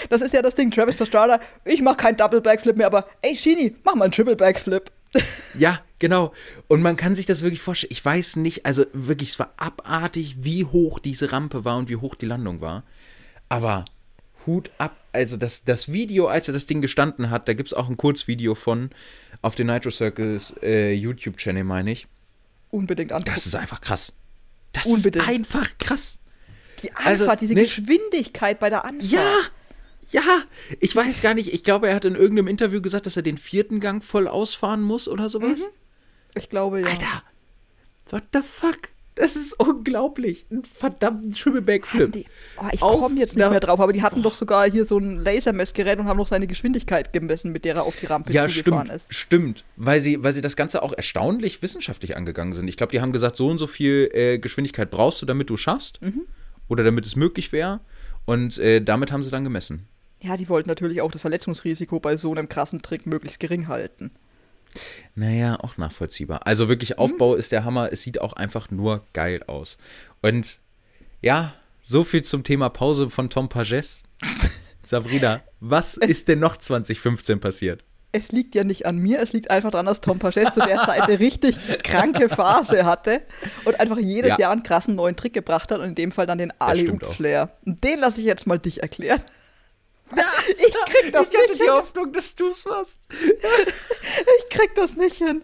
[0.09, 0.69] Das ist ja das Ding.
[0.69, 4.35] Travis Pastrana, ich mach keinen Double Backflip mehr, aber ey, Shini, mach mal einen Triple
[4.35, 4.91] Backflip.
[5.57, 6.33] Ja, genau.
[6.67, 7.91] Und man kann sich das wirklich vorstellen.
[7.91, 11.95] Ich weiß nicht, also wirklich, es war abartig, wie hoch diese Rampe war und wie
[11.95, 12.83] hoch die Landung war.
[13.49, 13.85] Aber
[14.45, 14.95] Hut ab.
[15.11, 17.97] Also das, das Video, als er das Ding gestanden hat, da gibt es auch ein
[17.97, 18.91] Kurzvideo von
[19.41, 22.07] auf den Nitro Circus äh, YouTube-Channel, meine ich.
[22.69, 23.31] Unbedingt angucken.
[23.33, 24.13] Das ist einfach krass.
[24.71, 25.23] Das Unbedingt.
[25.25, 26.19] ist einfach krass.
[26.83, 29.11] die also, Anfahrt, diese ne- Geschwindigkeit bei der Anfahrt.
[29.11, 29.33] Ja,
[30.11, 30.21] ja.
[30.79, 31.53] Ich weiß gar nicht.
[31.53, 34.81] Ich glaube, er hat in irgendeinem Interview gesagt, dass er den vierten Gang voll ausfahren
[34.81, 35.61] muss oder sowas.
[36.35, 36.87] Ich glaube, ja.
[36.87, 37.23] Alter,
[38.11, 38.89] what the fuck?
[39.15, 40.45] Das ist unglaublich.
[40.49, 42.11] Ein verdammten Triple Hatten Backflip.
[42.13, 42.25] die,
[42.57, 45.19] oh, ich komme jetzt nicht mehr drauf, aber die hatten doch sogar hier so ein
[45.21, 48.85] Lasermessgerät und haben noch seine Geschwindigkeit gemessen, mit der er auf die Rampe Ja, zugefahren
[48.87, 48.95] stimmt.
[49.01, 49.13] ist.
[49.13, 49.65] Stimmt.
[49.75, 52.69] Weil sie, weil sie das Ganze auch erstaunlich wissenschaftlich angegangen sind.
[52.69, 55.57] Ich glaube, die haben gesagt, so und so viel äh, Geschwindigkeit brauchst du, damit du
[55.57, 56.01] schaffst.
[56.01, 56.21] Mhm.
[56.69, 57.81] Oder damit es möglich wäre.
[58.25, 59.85] Und äh, damit haben sie dann gemessen.
[60.21, 64.11] Ja, die wollten natürlich auch das Verletzungsrisiko bei so einem krassen Trick möglichst gering halten.
[65.15, 66.45] Naja, auch nachvollziehbar.
[66.45, 66.97] Also wirklich, Mhm.
[66.99, 67.91] Aufbau ist der Hammer.
[67.91, 69.77] Es sieht auch einfach nur geil aus.
[70.21, 70.59] Und
[71.21, 74.03] ja, so viel zum Thema Pause von Tom Pages.
[74.83, 77.83] Sabrina, was Es- ist denn noch 2015 passiert?
[78.11, 80.77] Es liegt ja nicht an mir, es liegt einfach daran, dass Tom Pages zu der
[80.77, 83.21] Zeit eine richtig kranke Phase hatte
[83.65, 84.39] und einfach jedes Ja.
[84.39, 86.51] Jahr einen krassen neuen Trick gebracht hat und in dem Fall dann den.
[86.59, 87.51] Ali-Flair.
[87.65, 89.21] Den lasse ich jetzt mal dich erklären.
[90.57, 91.69] Ich krieg das nicht hin.
[91.71, 93.01] Hoffnung, dass du es machst.
[94.39, 95.43] Ich krieg das nicht hin.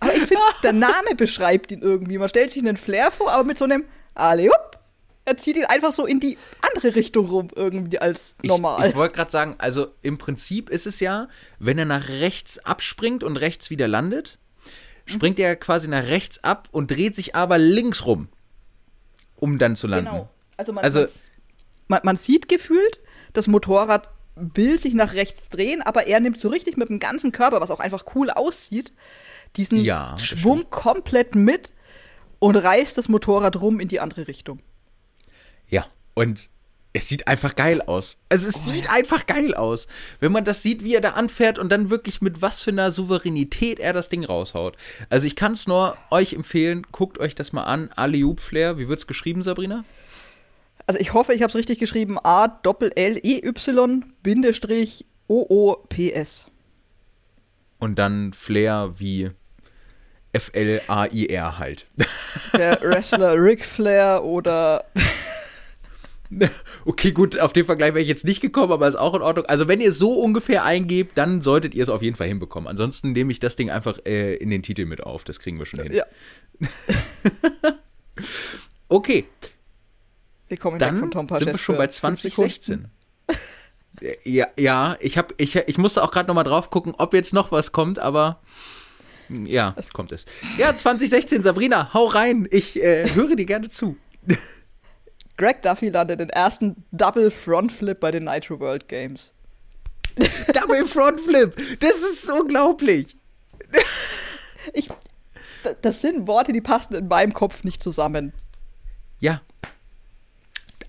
[0.00, 2.18] Aber ich finde, der Name beschreibt ihn irgendwie.
[2.18, 3.84] Man stellt sich einen Flair vor, aber mit so einem
[4.14, 4.78] Ali, hup,
[5.24, 8.80] er zieht ihn einfach so in die andere Richtung rum, irgendwie als normal.
[8.84, 12.58] Ich, ich wollte gerade sagen, also im Prinzip ist es ja, wenn er nach rechts
[12.58, 14.38] abspringt und rechts wieder landet,
[15.06, 18.28] springt er quasi nach rechts ab und dreht sich aber links rum,
[19.36, 20.10] um dann zu landen.
[20.10, 20.28] Genau.
[20.56, 21.06] Also, man, Also-
[21.88, 23.00] man, man sieht gefühlt,
[23.34, 27.30] das Motorrad will sich nach rechts drehen, aber er nimmt so richtig mit dem ganzen
[27.30, 28.92] Körper, was auch einfach cool aussieht,
[29.56, 31.72] diesen Ja, Schwung komplett mit
[32.38, 34.60] und reißt das Motorrad rum in die andere Richtung.
[35.68, 36.48] Ja, und
[36.92, 38.18] es sieht einfach geil aus.
[38.28, 39.88] Also es oh, sieht einfach geil aus.
[40.20, 42.92] Wenn man das sieht, wie er da anfährt und dann wirklich mit was für einer
[42.92, 44.76] Souveränität er das Ding raushaut.
[45.10, 47.90] Also ich kann es nur euch empfehlen, guckt euch das mal an.
[47.96, 49.84] Aliub Flair, wie wird es geschrieben, Sabrina?
[50.86, 52.18] Also ich hoffe, ich habe es richtig geschrieben.
[52.22, 56.46] A Doppel L E Y Bindestrich O O P S.
[57.78, 59.30] Und dann Flair wie
[60.32, 61.86] F L A I R halt.
[62.56, 64.84] Der Wrestler Ric Flair oder
[66.84, 69.46] Okay, gut, auf den Vergleich wäre ich jetzt nicht gekommen, aber ist auch in Ordnung.
[69.46, 72.68] Also, wenn ihr so ungefähr eingebt, dann solltet ihr es auf jeden Fall hinbekommen.
[72.68, 75.24] Ansonsten nehme ich das Ding einfach äh, in den Titel mit auf.
[75.24, 75.92] Das kriegen wir schon hin.
[75.92, 76.04] Ja.
[78.88, 79.24] okay.
[80.48, 82.88] Wir kommen dann von Tom sind wir schon bei 2016.
[84.24, 87.50] ja, ja, ich, hab, ich, ich musste auch gerade nochmal drauf gucken, ob jetzt noch
[87.50, 88.40] was kommt, aber
[89.28, 90.26] ja, es kommt es.
[90.58, 92.46] Ja, 2016, Sabrina, hau rein.
[92.50, 93.96] Ich äh, höre dir gerne zu.
[95.36, 99.32] Greg Duffy landet den ersten Double Front Flip bei den Nitro World Games.
[100.52, 101.80] Double Front Flip!
[101.80, 103.16] Das ist unglaublich!
[104.72, 104.88] Ich,
[105.82, 108.32] das sind Worte, die passen in meinem Kopf nicht zusammen.
[109.20, 109.42] Ja.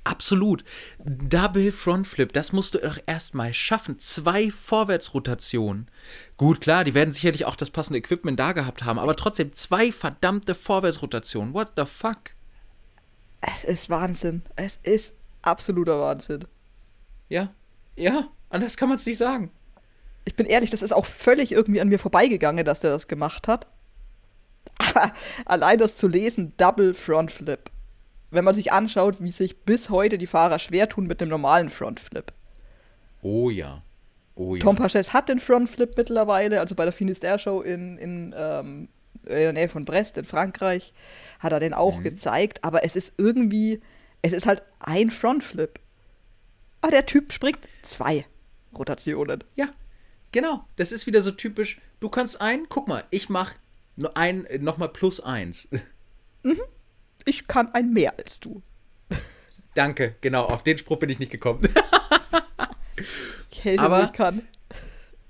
[0.05, 0.63] Absolut.
[1.03, 3.97] Double Front Flip, das musst du doch erstmal schaffen.
[3.99, 5.89] Zwei Vorwärtsrotationen.
[6.37, 9.91] Gut, klar, die werden sicherlich auch das passende Equipment da gehabt haben, aber trotzdem zwei
[9.91, 11.55] verdammte Vorwärtsrotationen.
[11.55, 12.35] What the fuck?
[13.41, 14.43] Es ist Wahnsinn.
[14.55, 16.45] Es ist absoluter Wahnsinn.
[17.27, 17.51] Ja,
[17.95, 19.49] ja, anders kann man es nicht sagen.
[20.23, 23.47] Ich bin ehrlich, das ist auch völlig irgendwie an mir vorbeigegangen, dass der das gemacht
[23.47, 23.65] hat.
[24.77, 25.13] Aber
[25.45, 27.71] allein das zu lesen, Double Front Flip.
[28.35, 31.69] Wenn man sich anschaut, wie sich bis heute die Fahrer schwer tun mit dem normalen
[31.69, 32.31] Front Flip.
[33.21, 33.81] Oh ja.
[34.35, 34.61] Oh ja.
[34.61, 38.89] Tom Paches hat den Front Flip mittlerweile, also bei der Finisterre Show in, in ähm,
[39.25, 40.93] in der Nähe von Brest in Frankreich,
[41.39, 42.03] hat er den auch mhm.
[42.03, 43.81] gezeigt, aber es ist irgendwie,
[44.21, 45.79] es ist halt ein Frontflip.
[46.81, 48.25] Aber der Typ springt zwei
[48.77, 49.43] Rotationen.
[49.55, 49.69] Ja,
[50.31, 50.65] genau.
[50.75, 51.79] Das ist wieder so typisch.
[51.99, 53.53] Du kannst ein, guck mal, ich mach
[53.95, 55.67] nur ein, nochmal plus eins.
[56.43, 56.61] Mhm.
[57.25, 58.61] Ich kann ein mehr als du.
[59.73, 61.67] Danke, genau, auf den Spruch bin ich nicht gekommen.
[63.65, 64.43] hätte, Aber ich kann.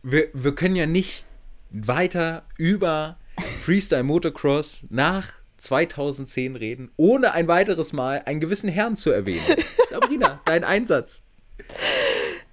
[0.04, 1.26] Wir, wir können ja nicht
[1.72, 3.18] weiter über
[3.64, 9.46] Freestyle Motocross nach 2010 reden, ohne ein weiteres Mal einen gewissen Herrn zu erwähnen.
[9.90, 11.24] Sabrina, dein Einsatz.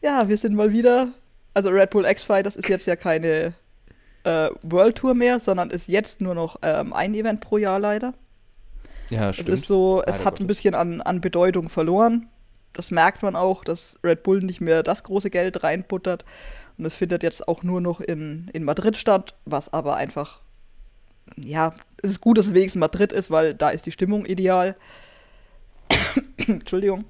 [0.01, 1.09] Ja, wir sind mal wieder.
[1.55, 3.53] Also Red Bull X-Fight, das ist jetzt ja keine
[4.25, 8.15] äh, World Tour mehr, sondern ist jetzt nur noch ähm, ein Event pro Jahr leider.
[9.13, 9.49] Ja, stimmt.
[9.49, 12.29] Es ist so, es Leider hat ein bisschen an, an Bedeutung verloren.
[12.73, 16.25] Das merkt man auch, dass Red Bull nicht mehr das große Geld reinbuttert.
[16.79, 20.41] Und es findet jetzt auch nur noch in, in Madrid statt, was aber einfach
[21.37, 21.73] ja,
[22.03, 24.77] es ist gut, dass es wenigstens Madrid ist, weil da ist die Stimmung ideal.
[26.37, 27.05] Entschuldigung.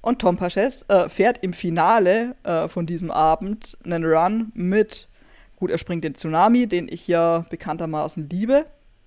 [0.00, 5.08] Und Tom Paches äh, fährt im Finale äh, von diesem Abend einen Run mit,
[5.56, 8.66] gut, er springt den Tsunami, den ich ja bekanntermaßen liebe.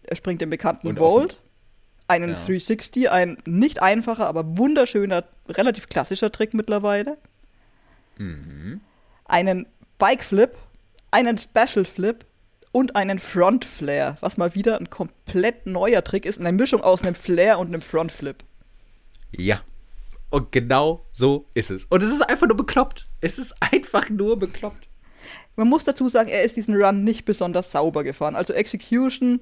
[0.09, 1.37] Er springt den bekannten Bolt,
[2.07, 2.35] einen ja.
[2.35, 7.17] 360, ein nicht einfacher, aber wunderschöner, relativ klassischer Trick mittlerweile.
[8.17, 8.81] Mhm.
[9.25, 9.67] Einen
[9.99, 10.57] Bike Flip,
[11.11, 12.25] einen Special Flip
[12.71, 17.03] und einen Front Flare, was mal wieder ein komplett neuer Trick ist, eine Mischung aus
[17.03, 18.43] einem Flare und einem Front Flip.
[19.31, 19.61] Ja.
[20.31, 21.85] Und genau so ist es.
[21.85, 23.07] Und es ist einfach nur bekloppt.
[23.21, 24.89] Es ist einfach nur bekloppt.
[25.55, 28.35] Man muss dazu sagen, er ist diesen Run nicht besonders sauber gefahren.
[28.35, 29.41] Also Execution,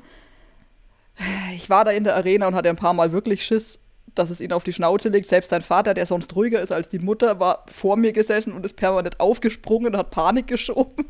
[1.53, 3.79] ich war da in der Arena und hatte ein paar Mal wirklich Schiss,
[4.15, 5.27] dass es ihn auf die Schnauze legt.
[5.27, 8.65] Selbst sein Vater, der sonst ruhiger ist als die Mutter, war vor mir gesessen und
[8.65, 11.05] ist permanent aufgesprungen und hat Panik geschoben.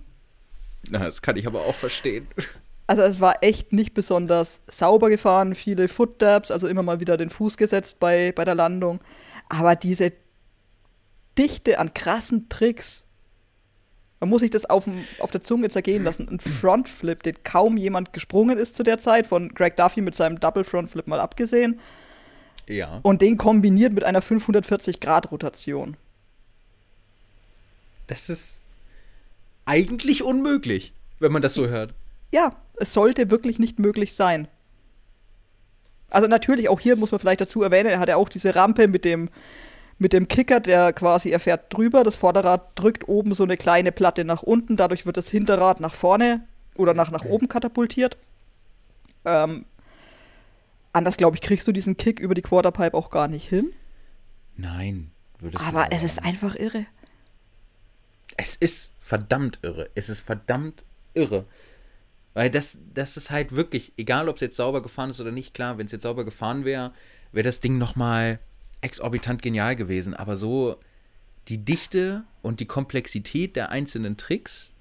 [0.90, 2.28] Na, das kann ich aber auch verstehen.
[2.90, 7.30] Also es war echt nicht besonders sauber gefahren, viele Footdabs, also immer mal wieder den
[7.30, 9.02] Fuß gesetzt bei, bei der Landung.
[9.50, 10.14] Aber diese
[11.38, 13.06] Dichte an krassen Tricks,
[14.20, 14.88] man muss sich das auf,
[15.20, 16.28] auf der Zunge zergehen lassen.
[16.30, 20.40] Ein Frontflip, den kaum jemand gesprungen ist zu der Zeit, von Greg Duffy mit seinem
[20.40, 21.80] Double Frontflip mal abgesehen.
[22.68, 23.00] Ja.
[23.04, 25.96] Und den kombiniert mit einer 540-Grad-Rotation.
[28.08, 28.64] Das ist
[29.66, 31.94] eigentlich unmöglich, wenn man das so hört.
[32.32, 34.48] Ja, es sollte wirklich nicht möglich sein.
[36.10, 38.88] Also natürlich, auch hier muss man vielleicht dazu erwähnen, er hat ja auch diese Rampe
[38.88, 39.30] mit dem,
[40.00, 43.92] mit dem Kicker, der quasi, er fährt drüber, das Vorderrad drückt oben so eine kleine
[43.92, 46.46] Platte nach unten, dadurch wird das Hinterrad nach vorne
[46.76, 48.18] oder nach, nach oben katapultiert.
[49.26, 49.66] Ähm,
[50.94, 53.74] anders, glaube ich, kriegst du diesen Kick über die Quarterpipe auch gar nicht hin.
[54.56, 56.86] Nein, würdest Aber du es ist einfach irre.
[58.38, 59.90] Es ist verdammt irre.
[59.96, 60.84] Es ist verdammt
[61.14, 61.46] irre.
[62.34, 65.56] Weil das, das ist halt wirklich, egal ob es jetzt sauber gefahren ist oder nicht,
[65.56, 66.94] klar, wenn es jetzt sauber gefahren wäre,
[67.32, 68.40] wäre das Ding nochmal
[68.82, 70.78] exorbitant genial gewesen, aber so
[71.48, 74.74] die Dichte und die Komplexität der einzelnen Tricks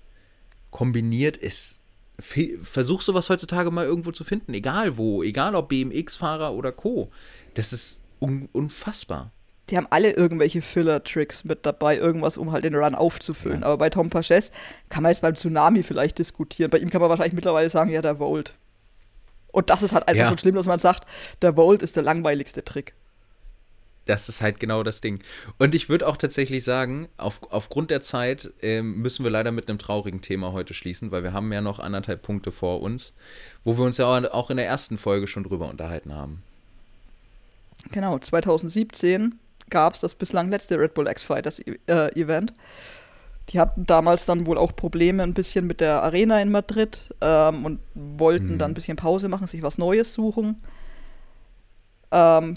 [0.71, 1.83] kombiniert ist.
[2.19, 7.11] Versuch sowas heutzutage mal irgendwo zu finden, egal wo, egal ob BMX-Fahrer oder Co.
[7.55, 9.33] Das ist un unfassbar.
[9.69, 13.61] Die haben alle irgendwelche Filler-Tricks mit dabei, irgendwas, um halt den Run aufzufüllen.
[13.61, 13.67] Ja.
[13.67, 14.53] Aber bei Tom Paches
[14.89, 16.71] kann man jetzt beim Tsunami vielleicht diskutieren.
[16.71, 18.55] Bei ihm kann man wahrscheinlich mittlerweile sagen, ja, der Volt.
[19.49, 20.29] Und das ist halt einfach ja.
[20.29, 21.07] schon schlimm, dass man sagt,
[21.43, 22.95] der Volt ist der langweiligste Trick.
[24.07, 25.21] Das ist halt genau das Ding.
[25.59, 29.69] Und ich würde auch tatsächlich sagen, auf, aufgrund der Zeit äh, müssen wir leider mit
[29.69, 33.13] einem traurigen Thema heute schließen, weil wir haben ja noch anderthalb Punkte vor uns,
[33.65, 36.43] wo wir uns ja auch in der ersten Folge schon drüber unterhalten haben.
[37.91, 39.35] Genau, 2017
[39.71, 42.55] gab es das bislang letzte Red Bull X-Fighters äh, Event.
[43.51, 47.65] Die hatten damals dann wohl auch Probleme ein bisschen mit der Arena in Madrid ähm,
[47.65, 48.59] und wollten mhm.
[48.59, 50.63] dann ein bisschen Pause machen, sich was Neues suchen.
[52.11, 52.55] Ähm,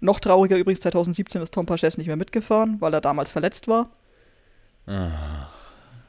[0.00, 3.90] noch trauriger übrigens, 2017 ist Tom Paches nicht mehr mitgefahren, weil er damals verletzt war.
[4.86, 5.48] Ah,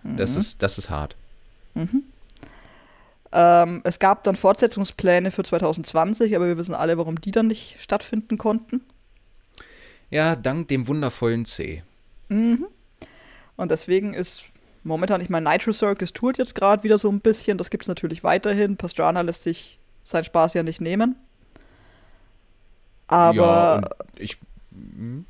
[0.04, 0.40] das, mhm.
[0.40, 1.16] ist, das ist hart.
[1.74, 2.04] Mhm.
[3.32, 7.78] Ähm, es gab dann Fortsetzungspläne für 2020, aber wir wissen alle, warum die dann nicht
[7.80, 8.82] stattfinden konnten.
[10.10, 11.84] Ja, dank dem wundervollen C.
[12.30, 12.66] Mhm.
[13.56, 14.46] Und deswegen ist
[14.84, 17.58] momentan, ich meine, Nitro Circus tourt jetzt gerade wieder so ein bisschen.
[17.58, 18.78] Das gibt es natürlich weiterhin.
[18.78, 21.16] Pastrana lässt sich seinen Spaß ja nicht nehmen.
[23.10, 24.38] Aber ja, ich,
[24.72, 25.26] hm?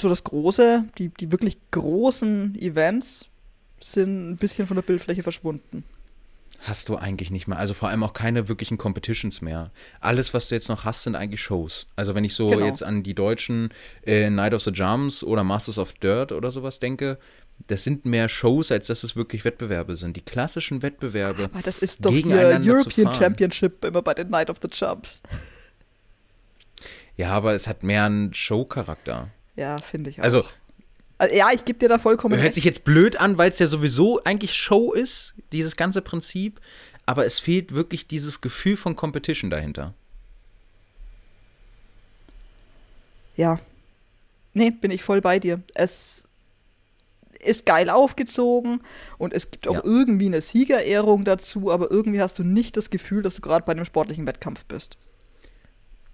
[0.00, 3.28] so das Große, die, die wirklich großen Events
[3.80, 5.84] sind ein bisschen von der Bildfläche verschwunden.
[6.60, 7.58] Hast du eigentlich nicht mehr.
[7.58, 9.70] Also vor allem auch keine wirklichen Competitions mehr.
[10.00, 11.86] Alles, was du jetzt noch hast, sind eigentlich Shows.
[11.94, 12.64] Also wenn ich so genau.
[12.64, 13.68] jetzt an die deutschen
[14.06, 17.18] äh, Night of the Jumps oder Masters of Dirt oder sowas denke,
[17.66, 20.16] das sind mehr Shows, als dass es wirklich Wettbewerbe sind.
[20.16, 21.44] Die klassischen Wettbewerbe.
[21.44, 25.22] Aber das ist doch hier European Championship immer bei den Night of the Jumps.
[27.16, 29.28] Ja, aber es hat mehr einen Show-Charakter.
[29.56, 30.24] Ja, finde ich auch.
[30.24, 30.44] Also,
[31.18, 32.54] also, ja, ich gebe dir da vollkommen Hört recht.
[32.56, 36.60] sich jetzt blöd an, weil es ja sowieso eigentlich Show ist, dieses ganze Prinzip.
[37.06, 39.94] Aber es fehlt wirklich dieses Gefühl von Competition dahinter.
[43.36, 43.60] Ja.
[44.54, 45.60] Nee, bin ich voll bei dir.
[45.74, 46.24] Es
[47.40, 48.80] ist geil aufgezogen
[49.18, 49.84] und es gibt auch ja.
[49.84, 53.72] irgendwie eine Siegerehrung dazu, aber irgendwie hast du nicht das Gefühl, dass du gerade bei
[53.72, 54.96] einem sportlichen Wettkampf bist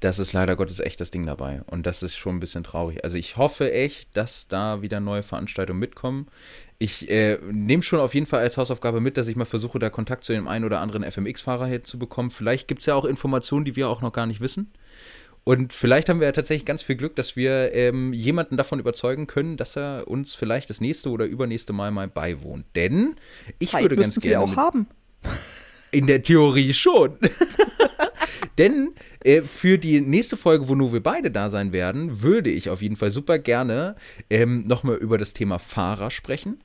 [0.00, 1.60] das ist leider Gottes echt das Ding dabei.
[1.66, 3.04] Und das ist schon ein bisschen traurig.
[3.04, 6.26] Also ich hoffe echt, dass da wieder neue Veranstaltungen mitkommen.
[6.78, 9.90] Ich äh, nehme schon auf jeden Fall als Hausaufgabe mit, dass ich mal versuche, da
[9.90, 12.30] Kontakt zu dem einen oder anderen FMX-Fahrer hier zu bekommen.
[12.30, 14.72] Vielleicht gibt es ja auch Informationen, die wir auch noch gar nicht wissen.
[15.44, 19.26] Und vielleicht haben wir ja tatsächlich ganz viel Glück, dass wir ähm, jemanden davon überzeugen
[19.26, 22.64] können, dass er uns vielleicht das nächste oder übernächste Mal mal beiwohnt.
[22.74, 23.16] Denn
[23.58, 24.46] ich Zeit würde ganz gerne.
[24.46, 24.86] Sie auch haben.
[25.90, 27.18] In der Theorie schon.
[28.60, 28.92] Denn
[29.24, 32.82] äh, für die nächste Folge, wo nur wir beide da sein werden, würde ich auf
[32.82, 33.96] jeden Fall super gerne
[34.28, 36.60] ähm, nochmal über das Thema Fahrer sprechen.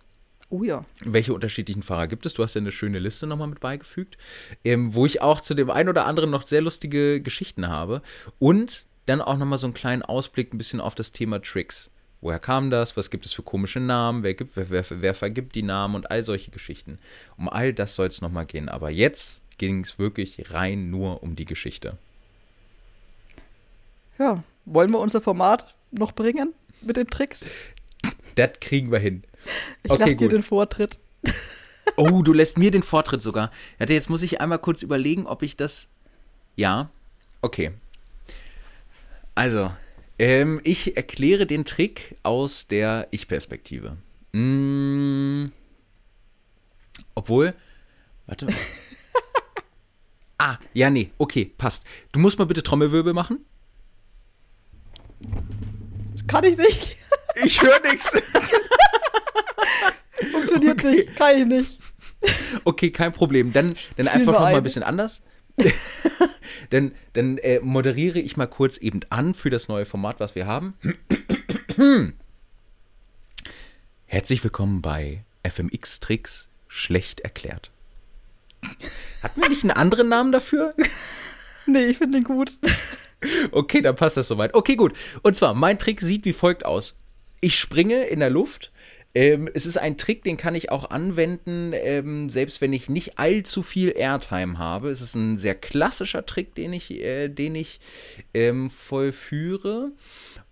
[0.50, 0.84] Oh ja.
[1.06, 2.34] Welche unterschiedlichen Fahrer gibt es?
[2.34, 4.18] Du hast ja eine schöne Liste nochmal mit beigefügt,
[4.66, 8.02] ähm, wo ich auch zu dem einen oder anderen noch sehr lustige Geschichten habe.
[8.40, 11.92] Und dann auch nochmal so einen kleinen Ausblick ein bisschen auf das Thema Tricks.
[12.20, 12.98] Woher kam das?
[12.98, 14.22] Was gibt es für komische Namen?
[14.22, 17.00] Wer, gibt, wer, wer, wer vergibt die Namen und all solche Geschichten?
[17.38, 18.68] Um all das soll es nochmal gehen.
[18.68, 21.98] Aber jetzt ging es wirklich rein nur um die Geschichte.
[24.18, 27.46] Ja, wollen wir unser Format noch bringen mit den Tricks?
[28.36, 29.24] Das kriegen wir hin.
[29.84, 31.00] Ich okay, lasse dir den Vortritt.
[31.98, 33.52] Oh, du lässt mir den Vortritt sogar.
[33.80, 35.88] Ja, jetzt muss ich einmal kurz überlegen, ob ich das.
[36.56, 36.90] Ja,
[37.42, 37.72] okay.
[39.36, 39.72] Also,
[40.18, 43.98] ähm, ich erkläre den Trick aus der Ich-Perspektive.
[44.34, 45.52] Mmh.
[47.14, 47.54] Obwohl,
[48.26, 48.48] warte.
[50.38, 51.86] Ah, ja, nee, okay, passt.
[52.12, 53.46] Du musst mal bitte Trommelwirbel machen.
[56.28, 56.98] Kann ich nicht.
[57.44, 58.10] Ich höre nichts.
[60.32, 60.96] Funktioniert okay.
[60.96, 61.80] nicht, kann ich nicht.
[62.64, 63.52] Okay, kein Problem.
[63.52, 65.22] Dann, dann einfach noch mal ein bisschen anders.
[66.70, 70.46] dann dann äh, moderiere ich mal kurz eben an für das neue Format, was wir
[70.46, 70.76] haben.
[74.06, 77.72] Herzlich willkommen bei FMX Tricks schlecht erklärt.
[79.24, 80.74] Hatten wir nicht einen anderen Namen dafür?
[81.68, 82.52] Nee, ich finde den gut.
[83.52, 84.54] Okay, dann passt das soweit.
[84.54, 84.94] Okay, gut.
[85.24, 86.96] Und zwar, mein Trick sieht wie folgt aus.
[87.42, 88.72] Ich springe in der Luft.
[89.16, 93.18] Ähm, es ist ein Trick, den kann ich auch anwenden, ähm, selbst wenn ich nicht
[93.18, 94.90] allzu viel Airtime habe.
[94.90, 97.80] Es ist ein sehr klassischer Trick, den ich, äh, den ich
[98.34, 99.94] ähm, vollführe.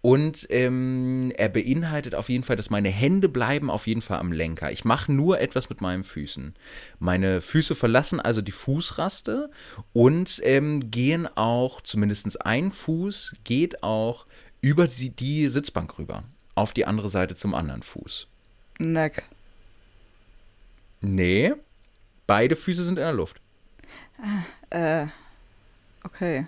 [0.06, 4.34] Und ähm, er beinhaltet auf jeden Fall, dass meine Hände bleiben auf jeden Fall am
[4.34, 4.70] Lenker.
[4.70, 6.56] Ich mache nur etwas mit meinen Füßen.
[7.00, 9.50] Meine Füße verlassen also die Fußraste
[9.94, 14.26] und ähm, gehen auch, zumindest ein Fuß geht auch
[14.60, 16.26] über die, die Sitzbank rüber.
[16.54, 18.28] Auf die andere Seite zum anderen Fuß.
[18.80, 19.24] Neck.
[21.00, 21.54] Nee,
[22.28, 23.40] beide Füße sind in der Luft.
[24.70, 25.08] Äh,
[26.04, 26.46] okay.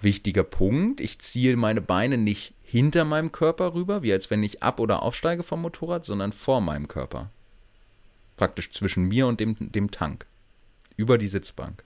[0.00, 4.62] Wichtiger Punkt, ich ziehe meine Beine nicht hinter meinem Körper rüber, wie als wenn ich
[4.62, 7.30] ab- oder aufsteige vom Motorrad, sondern vor meinem Körper.
[8.36, 10.26] Praktisch zwischen mir und dem, dem Tank.
[10.96, 11.84] Über die Sitzbank.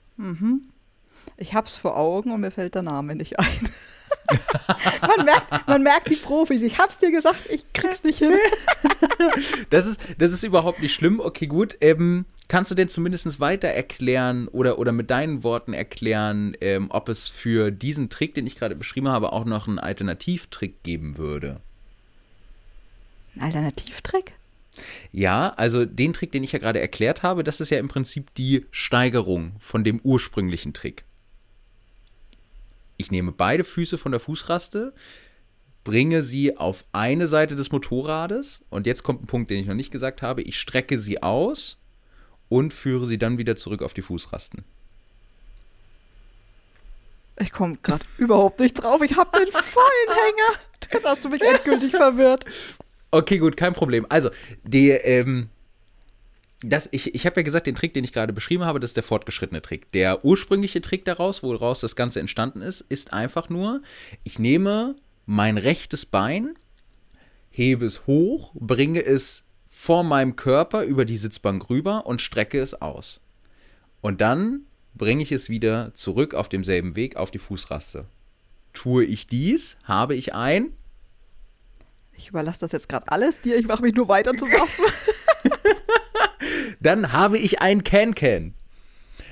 [1.37, 3.69] Ich hab's vor Augen und mir fällt der Name nicht ein.
[5.01, 6.61] man, merkt, man merkt die Profis.
[6.61, 8.33] Ich hab's dir gesagt, ich krieg's nicht hin.
[9.69, 11.19] Das ist, das ist überhaupt nicht schlimm.
[11.19, 11.77] Okay, gut.
[11.79, 17.07] Ähm, kannst du denn zumindest weiter erklären oder, oder mit deinen Worten erklären, ähm, ob
[17.07, 21.61] es für diesen Trick, den ich gerade beschrieben habe, auch noch einen Alternativtrick geben würde?
[23.37, 24.33] Ein Alternativtrick?
[25.13, 28.35] Ja, also den Trick, den ich ja gerade erklärt habe, das ist ja im Prinzip
[28.35, 31.05] die Steigerung von dem ursprünglichen Trick.
[32.97, 34.93] Ich nehme beide Füße von der Fußraste,
[35.85, 39.73] bringe sie auf eine Seite des Motorrades und jetzt kommt ein Punkt, den ich noch
[39.73, 40.41] nicht gesagt habe.
[40.41, 41.77] Ich strecke sie aus
[42.51, 44.65] und führe sie dann wieder zurück auf die Fußrasten.
[47.39, 49.01] Ich komme gerade überhaupt nicht drauf.
[49.01, 50.59] Ich hab den vollen Hänger.
[50.91, 52.43] Jetzt hast du mich endgültig verwirrt.
[53.09, 54.05] Okay, gut, kein Problem.
[54.09, 54.31] Also,
[54.63, 55.47] die, ähm,
[56.61, 58.97] das, ich, ich habe ja gesagt, den Trick, den ich gerade beschrieben habe, das ist
[58.97, 59.89] der fortgeschrittene Trick.
[59.93, 63.81] Der ursprüngliche Trick daraus, woraus das Ganze entstanden ist, ist einfach nur,
[64.25, 66.55] ich nehme mein rechtes Bein,
[67.49, 72.81] hebe es hoch, bringe es vor meinem Körper über die Sitzbank rüber und strecke es
[72.81, 73.21] aus.
[74.01, 78.05] Und dann bringe ich es wieder zurück auf demselben Weg auf die Fußraste.
[78.73, 80.73] Tue ich dies, habe ich ein
[82.15, 83.55] Ich überlasse das jetzt gerade alles dir.
[83.55, 84.85] Ich mache mich nur weiter zu saufen.
[86.81, 88.53] dann habe ich ein Can-Can.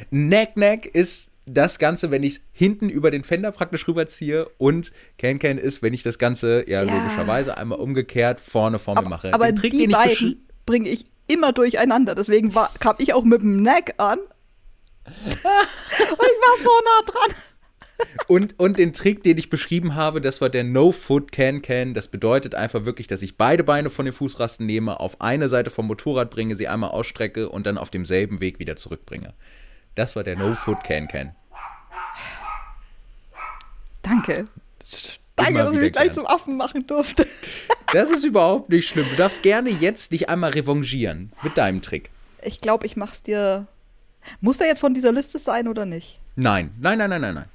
[0.09, 5.57] Neck-Neck ist das Ganze, wenn ich es hinten über den Fender praktisch rüberziehe und Can-Can
[5.57, 6.93] ist, wenn ich das Ganze ja, Ja.
[6.93, 9.33] logischerweise einmal umgekehrt vorne vor mir Aber, mache.
[9.33, 12.15] aber Den Trick, die den beiden bringe ich immer durcheinander.
[12.15, 14.19] Deswegen war, kam ich auch mit dem Neck an.
[15.05, 17.35] Und ich war so nah dran.
[18.27, 21.93] und, und den Trick, den ich beschrieben habe, das war der No-Foot Can-Can.
[21.93, 25.69] Das bedeutet einfach wirklich, dass ich beide Beine von den Fußrasten nehme, auf eine Seite
[25.69, 29.33] vom Motorrad bringe, sie einmal ausstrecke und dann auf demselben Weg wieder zurückbringe.
[29.95, 31.35] Das war der No-Foot Can-Can.
[34.01, 34.47] Danke.
[35.35, 37.27] Danke, Immer dass ich mich gleich zum Affen machen durfte.
[37.93, 39.05] Das ist überhaupt nicht schlimm.
[39.09, 42.09] Du darfst gerne jetzt dich einmal revanchieren mit deinem Trick.
[42.41, 43.67] Ich glaube, ich mach's dir.
[44.41, 46.19] Muss der jetzt von dieser Liste sein oder nicht?
[46.35, 47.45] Nein, nein, nein, nein, nein, nein.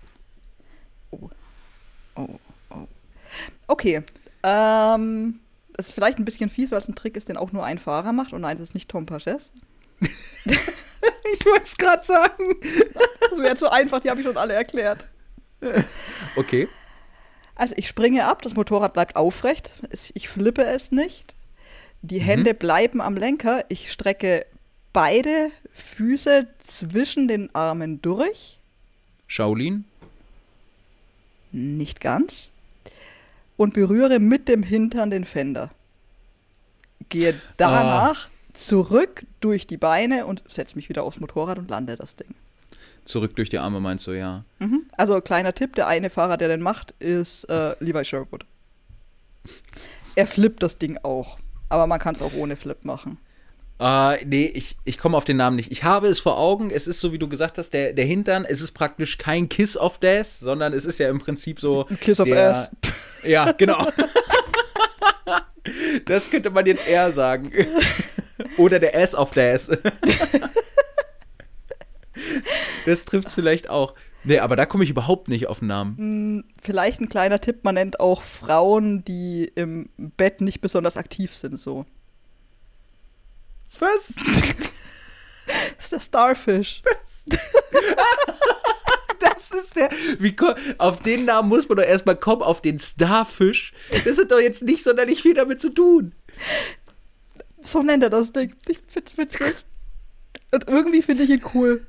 [3.67, 4.03] Okay.
[4.43, 5.41] Ähm,
[5.75, 7.79] das ist vielleicht ein bisschen fies, weil es ein Trick ist, den auch nur ein
[7.79, 8.33] Fahrer macht.
[8.33, 9.53] Und nein, das ist nicht Tom Paches.
[11.33, 12.57] Ich wollte es gerade sagen.
[13.31, 15.09] Das wäre zu einfach, die habe ich schon alle erklärt.
[16.37, 16.69] Okay.
[17.55, 19.71] Also ich springe ab, das Motorrad bleibt aufrecht,
[20.15, 21.35] ich flippe es nicht.
[22.03, 24.45] Die Hände bleiben am Lenker, ich strecke
[24.93, 28.59] beide Füße zwischen den Armen durch,
[29.27, 29.85] Shaolin.
[31.53, 32.51] nicht ganz,
[33.57, 35.71] und berühre mit dem Hintern den Fender.
[37.09, 42.17] Gehe danach zurück durch die Beine und setze mich wieder aufs Motorrad und lande das
[42.17, 42.35] Ding.
[43.05, 44.45] Zurück durch die Arme meinst du, ja.
[44.61, 44.87] Mhm.
[44.97, 48.47] Also kleiner Tipp, der eine Fahrer, der den macht, ist äh, Levi Sherwood.
[50.15, 53.19] Er flippt das Ding auch, aber man kann es auch ohne Flip machen.
[53.81, 55.73] Äh, nee, ich, ich komme auf den Namen nicht.
[55.73, 56.71] Ich habe es vor Augen.
[56.71, 58.45] Es ist so, wie du gesagt hast, der, der Hintern.
[58.45, 61.87] Es ist praktisch kein Kiss of Death, sondern es ist ja im Prinzip so.
[61.91, 62.71] Ein Kiss of der, Ass.
[63.25, 63.89] Ja, genau.
[66.07, 67.51] das könnte man jetzt eher sagen.
[68.57, 69.79] Oder der Ass of Death.
[72.87, 73.95] das trifft vielleicht auch.
[74.25, 76.45] Nee, aber da komme ich überhaupt nicht auf den Namen.
[76.61, 81.59] Vielleicht ein kleiner Tipp, man nennt auch Frauen, die im Bett nicht besonders aktiv sind,
[81.59, 81.85] so.
[83.79, 84.15] Was?
[85.77, 86.83] Das ist der Starfish.
[89.21, 89.91] Das ist der.
[90.19, 90.35] Wie,
[90.79, 93.75] auf den Namen muss man doch erstmal kommen, auf den Starfish.
[94.05, 96.15] Das hat doch jetzt nicht sonderlich viel damit zu tun.
[97.65, 98.55] So nennt er das Ding.
[98.69, 99.55] Ich find's witzig.
[100.53, 101.85] Und irgendwie finde ich ihn cool.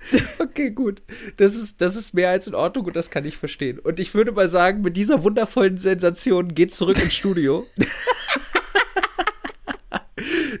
[0.38, 1.02] Okay, gut.
[1.38, 3.80] Das ist, das ist mehr als in Ordnung und das kann ich verstehen.
[3.80, 7.66] Und ich würde mal sagen, mit dieser wundervollen Sensation geht zurück ins Studio.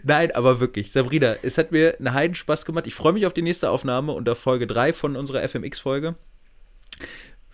[0.02, 2.86] Nein, aber wirklich, Sabrina, es hat mir einen Heidenspaß gemacht.
[2.88, 6.16] Ich freue mich auf die nächste Aufnahme unter Folge 3 von unserer FMX-Folge.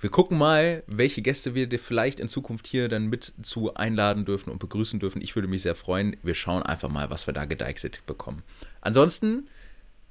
[0.05, 4.27] Wir gucken mal, welche Gäste wir dir vielleicht in Zukunft hier dann mit zu einladen
[4.27, 5.23] dürfen und begrüßen dürfen.
[5.23, 6.15] Ich würde mich sehr freuen.
[6.23, 8.43] Wir schauen einfach mal, was wir da gedeichselt bekommen.
[8.83, 9.49] Ansonsten,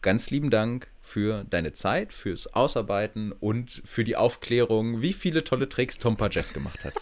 [0.02, 5.70] ganz lieben Dank für deine Zeit, fürs Ausarbeiten und für die Aufklärung, wie viele tolle
[5.70, 6.95] Tricks Tompa Jess gemacht hat.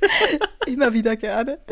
[0.66, 1.58] Immer wieder gerne.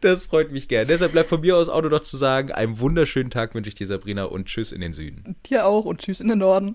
[0.00, 0.88] Das freut mich gern.
[0.88, 3.74] Deshalb bleibt von mir aus auch nur noch zu sagen, einen wunderschönen Tag wünsche ich
[3.74, 5.36] dir, Sabrina, und tschüss in den Süden.
[5.46, 6.74] Dir auch und tschüss in den Norden.